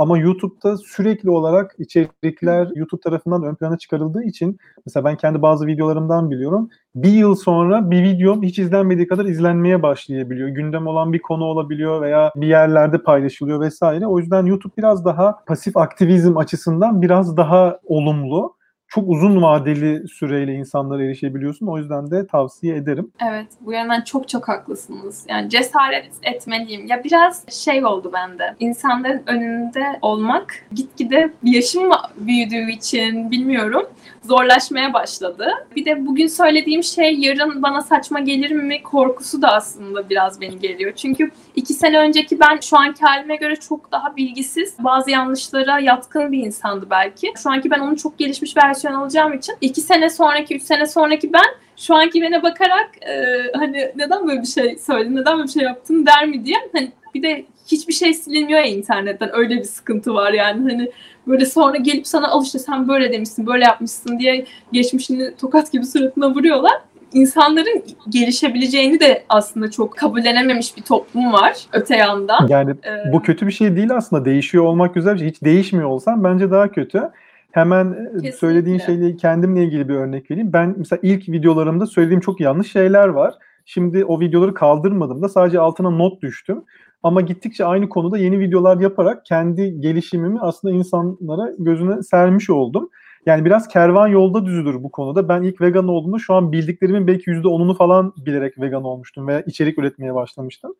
Ama 0.00 0.18
YouTube'da 0.18 0.76
sürekli 0.76 1.30
olarak 1.30 1.74
içerikler 1.78 2.68
YouTube 2.74 3.00
tarafından 3.00 3.42
ön 3.42 3.54
plana 3.54 3.78
çıkarıldığı 3.78 4.22
için 4.22 4.58
mesela 4.86 5.04
ben 5.04 5.16
kendi 5.16 5.42
bazı 5.42 5.66
videolarımdan 5.66 6.30
biliyorum. 6.30 6.70
Bir 6.94 7.12
yıl 7.12 7.34
sonra 7.34 7.90
bir 7.90 8.02
videom 8.02 8.42
hiç 8.42 8.58
izlenmediği 8.58 9.06
kadar 9.06 9.24
izlenmeye 9.24 9.82
başlayabiliyor. 9.82 10.48
Gündem 10.48 10.86
olan 10.86 11.12
bir 11.12 11.18
konu 11.18 11.44
olabiliyor 11.44 12.02
veya 12.02 12.32
bir 12.36 12.46
yerlerde 12.46 13.02
paylaşılıyor 13.02 13.60
vesaire. 13.60 14.06
O 14.06 14.18
yüzden 14.18 14.46
YouTube 14.46 14.72
biraz 14.78 15.04
daha 15.04 15.44
pasif 15.46 15.76
aktivizm 15.76 16.36
açısından 16.36 17.02
biraz 17.02 17.36
daha 17.36 17.78
olumlu 17.84 18.54
çok 18.90 19.08
uzun 19.08 19.42
vadeli 19.42 20.08
süreyle 20.08 20.52
insanlara 20.52 21.04
erişebiliyorsun. 21.04 21.66
O 21.66 21.78
yüzden 21.78 22.10
de 22.10 22.26
tavsiye 22.26 22.76
ederim. 22.76 23.12
Evet, 23.30 23.46
bu 23.60 23.72
yönden 23.72 24.00
çok 24.00 24.28
çok 24.28 24.48
haklısınız. 24.48 25.26
Yani 25.28 25.50
cesaret 25.50 26.10
etmeliyim. 26.22 26.86
Ya 26.86 27.04
biraz 27.04 27.48
şey 27.48 27.84
oldu 27.84 28.10
bende. 28.14 28.54
İnsanların 28.58 29.22
önünde 29.26 29.98
olmak 30.02 30.54
gitgide 30.72 31.32
yaşım 31.42 31.90
büyüdüğü 32.16 32.70
için 32.70 33.30
bilmiyorum 33.30 33.86
zorlaşmaya 34.22 34.92
başladı. 34.92 35.52
Bir 35.76 35.84
de 35.84 36.06
bugün 36.06 36.26
söylediğim 36.26 36.82
şey 36.82 37.14
yarın 37.18 37.62
bana 37.62 37.82
saçma 37.82 38.20
gelir 38.20 38.50
mi 38.50 38.82
korkusu 38.82 39.42
da 39.42 39.52
aslında 39.52 40.08
biraz 40.10 40.40
beni 40.40 40.58
geliyor. 40.58 40.92
Çünkü 40.96 41.30
iki 41.56 41.74
sene 41.74 41.98
önceki 41.98 42.40
ben 42.40 42.58
şu 42.60 42.78
anki 42.78 43.00
halime 43.00 43.36
göre 43.36 43.56
çok 43.56 43.92
daha 43.92 44.16
bilgisiz, 44.16 44.74
bazı 44.78 45.10
yanlışlara 45.10 45.80
yatkın 45.80 46.32
bir 46.32 46.38
insandı 46.38 46.86
belki. 46.90 47.32
Şu 47.42 47.50
anki 47.50 47.70
ben 47.70 47.78
onun 47.78 47.94
çok 47.94 48.18
gelişmiş 48.18 48.56
versiyon 48.56 48.94
alacağım 48.94 49.32
için 49.32 49.54
iki 49.60 49.80
sene 49.80 50.10
sonraki, 50.10 50.56
üç 50.56 50.62
sene 50.62 50.86
sonraki 50.86 51.32
ben 51.32 51.46
şu 51.76 51.94
anki 51.94 52.22
bana 52.22 52.42
bakarak 52.42 52.90
e, 53.02 53.24
hani 53.58 53.92
neden 53.96 54.28
böyle 54.28 54.40
bir 54.40 54.46
şey 54.46 54.78
söyledin, 54.78 55.16
neden 55.16 55.36
böyle 55.36 55.48
bir 55.48 55.52
şey 55.52 55.62
yaptın 55.62 56.06
der 56.06 56.26
mi 56.26 56.44
diye 56.44 56.56
hani 56.72 56.92
bir 57.14 57.22
de 57.22 57.44
hiçbir 57.66 57.92
şey 57.92 58.14
silinmiyor 58.14 58.60
ya 58.60 58.66
internetten. 58.66 59.30
Öyle 59.32 59.56
bir 59.56 59.64
sıkıntı 59.64 60.14
var 60.14 60.32
yani. 60.32 60.72
Hani 60.72 60.90
böyle 61.26 61.46
sonra 61.46 61.76
gelip 61.76 62.06
sana 62.06 62.28
al 62.28 62.44
işte 62.44 62.58
sen 62.58 62.88
böyle 62.88 63.12
demişsin, 63.12 63.46
böyle 63.46 63.64
yapmışsın 63.64 64.18
diye 64.18 64.44
geçmişini 64.72 65.34
tokat 65.36 65.72
gibi 65.72 65.86
suratına 65.86 66.30
vuruyorlar. 66.30 66.72
İnsanların 67.12 67.82
gelişebileceğini 68.08 69.00
de 69.00 69.24
aslında 69.28 69.70
çok 69.70 69.96
kabullenememiş 69.96 70.76
bir 70.76 70.82
toplum 70.82 71.32
var 71.32 71.66
öte 71.72 71.96
yandan. 71.96 72.48
Yani 72.48 72.70
ee, 72.70 73.12
bu 73.12 73.22
kötü 73.22 73.46
bir 73.46 73.52
şey 73.52 73.76
değil 73.76 73.96
aslında. 73.96 74.24
Değişiyor 74.24 74.64
olmak 74.64 74.94
güzel 74.94 75.14
bir 75.14 75.18
şey. 75.18 75.28
Hiç 75.28 75.42
değişmiyor 75.42 75.88
olsan 75.88 76.24
bence 76.24 76.50
daha 76.50 76.72
kötü. 76.72 77.10
Hemen 77.50 77.94
Kesinlikle. 77.94 78.32
söylediğin 78.32 78.78
şeyle 78.78 79.16
kendimle 79.16 79.64
ilgili 79.64 79.88
bir 79.88 79.94
örnek 79.94 80.30
vereyim. 80.30 80.52
Ben 80.52 80.74
mesela 80.76 81.00
ilk 81.02 81.28
videolarımda 81.28 81.86
söylediğim 81.86 82.20
çok 82.20 82.40
yanlış 82.40 82.72
şeyler 82.72 83.08
var. 83.08 83.34
Şimdi 83.64 84.04
o 84.04 84.20
videoları 84.20 84.54
kaldırmadım 84.54 85.22
da 85.22 85.28
sadece 85.28 85.60
altına 85.60 85.90
not 85.90 86.22
düştüm. 86.22 86.64
Ama 87.02 87.20
gittikçe 87.20 87.64
aynı 87.64 87.88
konuda 87.88 88.18
yeni 88.18 88.38
videolar 88.38 88.80
yaparak 88.80 89.24
kendi 89.26 89.80
gelişimimi 89.80 90.40
aslında 90.40 90.74
insanlara 90.74 91.52
gözüne 91.58 92.02
sermiş 92.02 92.50
oldum. 92.50 92.90
Yani 93.26 93.44
biraz 93.44 93.68
kervan 93.68 94.08
yolda 94.08 94.46
düzülür 94.46 94.82
bu 94.82 94.90
konuda. 94.90 95.28
Ben 95.28 95.42
ilk 95.42 95.60
vegan 95.60 95.88
olduğumda 95.88 96.18
şu 96.18 96.34
an 96.34 96.52
bildiklerimin 96.52 97.06
belki 97.06 97.30
%10'unu 97.30 97.76
falan 97.76 98.12
bilerek 98.26 98.58
vegan 98.60 98.84
olmuştum 98.84 99.26
veya 99.26 99.40
içerik 99.40 99.78
üretmeye 99.78 100.14
başlamıştım. 100.14 100.74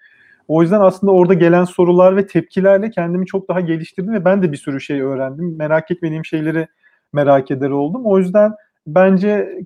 O 0.49 0.63
yüzden 0.63 0.81
aslında 0.81 1.13
orada 1.13 1.35
gelen 1.35 1.65
sorular 1.65 2.17
ve 2.17 2.27
tepkilerle 2.27 2.91
kendimi 2.91 3.27
çok 3.27 3.49
daha 3.49 3.61
geliştirdim 3.61 4.13
ve 4.13 4.25
ben 4.25 4.43
de 4.43 4.53
bir 4.53 4.57
sürü 4.57 4.81
şey 4.81 5.01
öğrendim. 5.01 5.57
Merak 5.57 5.91
etmediğim 5.91 6.25
şeyleri 6.25 6.67
merak 7.13 7.51
eder 7.51 7.71
oldum. 7.71 8.03
O 8.05 8.19
yüzden 8.19 8.53
bence 8.87 9.61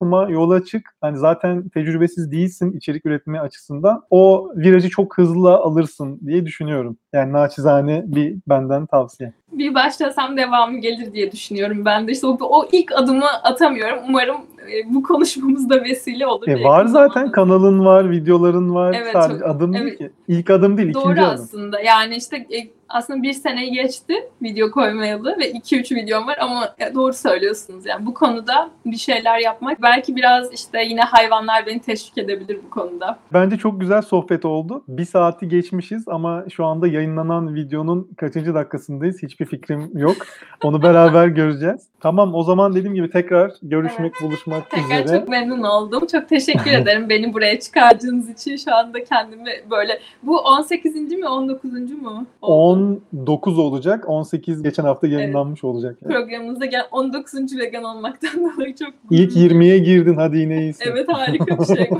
korkma, 0.00 0.30
yola 0.30 0.64
çık. 0.64 0.90
Hani 1.00 1.18
zaten 1.18 1.68
tecrübesiz 1.68 2.32
değilsin 2.32 2.72
içerik 2.72 3.06
üretme 3.06 3.40
açısından. 3.40 4.02
O 4.10 4.50
virajı 4.56 4.88
çok 4.88 5.18
hızlı 5.18 5.54
alırsın 5.54 6.20
diye 6.26 6.46
düşünüyorum. 6.46 6.96
Yani 7.12 7.32
naçizane 7.32 8.02
bir 8.06 8.36
benden 8.48 8.86
tavsiye. 8.86 9.32
Bir 9.52 9.74
başlasam 9.74 10.36
devamı 10.36 10.78
gelir 10.78 11.12
diye 11.12 11.32
düşünüyorum 11.32 11.84
ben 11.84 12.08
de. 12.08 12.12
İşte 12.12 12.26
o, 12.26 12.38
o 12.40 12.68
ilk 12.72 12.92
adımı 12.92 13.26
atamıyorum. 13.44 13.98
Umarım 14.08 14.36
e, 14.72 14.94
bu 14.94 15.02
konuşmamızda 15.02 15.84
vesile 15.84 16.26
olur. 16.26 16.48
E 16.48 16.64
var 16.64 16.84
zaten 16.84 17.08
zamanda. 17.08 17.32
kanalın 17.32 17.84
var, 17.84 18.10
videoların 18.10 18.74
var. 18.74 18.96
Evet, 19.02 19.12
Sadece 19.12 19.38
çok, 19.38 19.48
adım 19.48 19.74
evet. 19.74 19.86
değil 19.86 19.98
ki. 19.98 20.10
İlk 20.28 20.50
adım 20.50 20.78
değil, 20.78 20.94
Doğru 20.94 21.02
ikinci 21.02 21.20
adım. 21.20 21.36
Doğru 21.36 21.42
aslında. 21.42 21.80
Yani 21.80 22.16
işte 22.16 22.36
e, 22.36 22.58
aslında 22.88 23.22
bir 23.22 23.32
sene 23.32 23.66
geçti 23.66 24.14
video 24.42 24.70
koymayalı 24.70 25.36
ve 25.38 25.52
2-3 25.52 25.94
videom 25.94 26.26
var 26.26 26.38
ama 26.40 26.76
doğru 26.94 27.12
söylüyorsunuz. 27.12 27.86
Yani 27.86 28.06
bu 28.06 28.14
konuda 28.14 28.70
bir 28.86 28.96
şeyler 28.96 29.38
yapmak 29.38 29.82
belki 29.86 30.16
biraz 30.16 30.52
işte 30.52 30.82
yine 30.84 31.00
hayvanlar 31.00 31.66
beni 31.66 31.80
teşvik 31.80 32.18
edebilir 32.18 32.58
bu 32.66 32.70
konuda. 32.70 33.18
Bence 33.32 33.56
çok 33.56 33.80
güzel 33.80 34.02
sohbet 34.02 34.44
oldu. 34.44 34.84
Bir 34.88 35.04
saati 35.04 35.48
geçmişiz 35.48 36.08
ama 36.08 36.44
şu 36.52 36.64
anda 36.64 36.88
yayınlanan 36.88 37.54
videonun 37.54 38.08
kaçıncı 38.16 38.54
dakikasındayız 38.54 39.22
hiçbir 39.22 39.46
fikrim 39.46 39.90
yok. 39.98 40.16
Onu 40.62 40.82
beraber 40.82 41.26
göreceğiz. 41.40 41.80
Tamam 42.06 42.34
o 42.34 42.42
zaman 42.42 42.74
dediğim 42.74 42.94
gibi 42.94 43.10
tekrar 43.10 43.52
görüşmek, 43.62 44.12
buluşmak 44.22 44.70
Tekrar 44.70 45.04
üzere. 45.04 45.18
çok 45.18 45.28
memnun 45.28 45.62
oldum. 45.62 46.06
Çok 46.12 46.28
teşekkür 46.28 46.70
ederim 46.72 47.08
beni 47.08 47.34
buraya 47.34 47.60
çıkardığınız 47.60 48.30
için. 48.30 48.56
Şu 48.56 48.74
anda 48.74 49.04
kendimi 49.04 49.50
böyle... 49.70 49.98
Bu 50.22 50.38
18. 50.38 50.94
mi 50.94 51.28
19. 51.28 51.72
mu? 51.72 52.26
oldu? 52.42 53.00
19 53.22 53.58
olacak. 53.58 54.04
18 54.08 54.62
geçen 54.62 54.82
hafta 54.84 55.06
yayınlanmış 55.06 55.64
olacak. 55.64 55.96
yani. 56.02 56.12
Programımızda 56.12 56.66
gel 56.66 56.82
19. 56.92 57.34
vegan 57.58 57.84
olmaktan 57.84 58.30
dolayı 58.56 58.74
çok 58.76 58.88
İlk 59.10 59.34
gururluyum. 59.34 59.60
20'ye 59.60 59.78
girdin 59.78 60.16
hadi 60.16 60.38
yine 60.38 60.62
iyisin. 60.62 60.84
Evet 60.90 61.08
harika 61.12 61.58
bir 61.58 61.64
şey. 61.76 61.76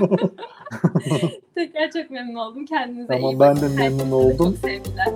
Tekrar 1.55 1.91
çok 2.01 2.11
memnun 2.11 2.35
oldum. 2.35 2.65
Kendinize 2.65 3.07
Tamam, 3.07 3.31
iyi 3.31 3.39
ben 3.39 3.55
bakın. 3.55 3.69
de 3.69 3.75
memnun 3.75 3.99
Herkese 3.99 4.15
oldum. 4.15 4.37
Çok 4.37 4.57
sevgiler. 4.57 5.07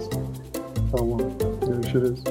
Tamam. 0.97 1.21
Görüşürüz. 1.67 2.23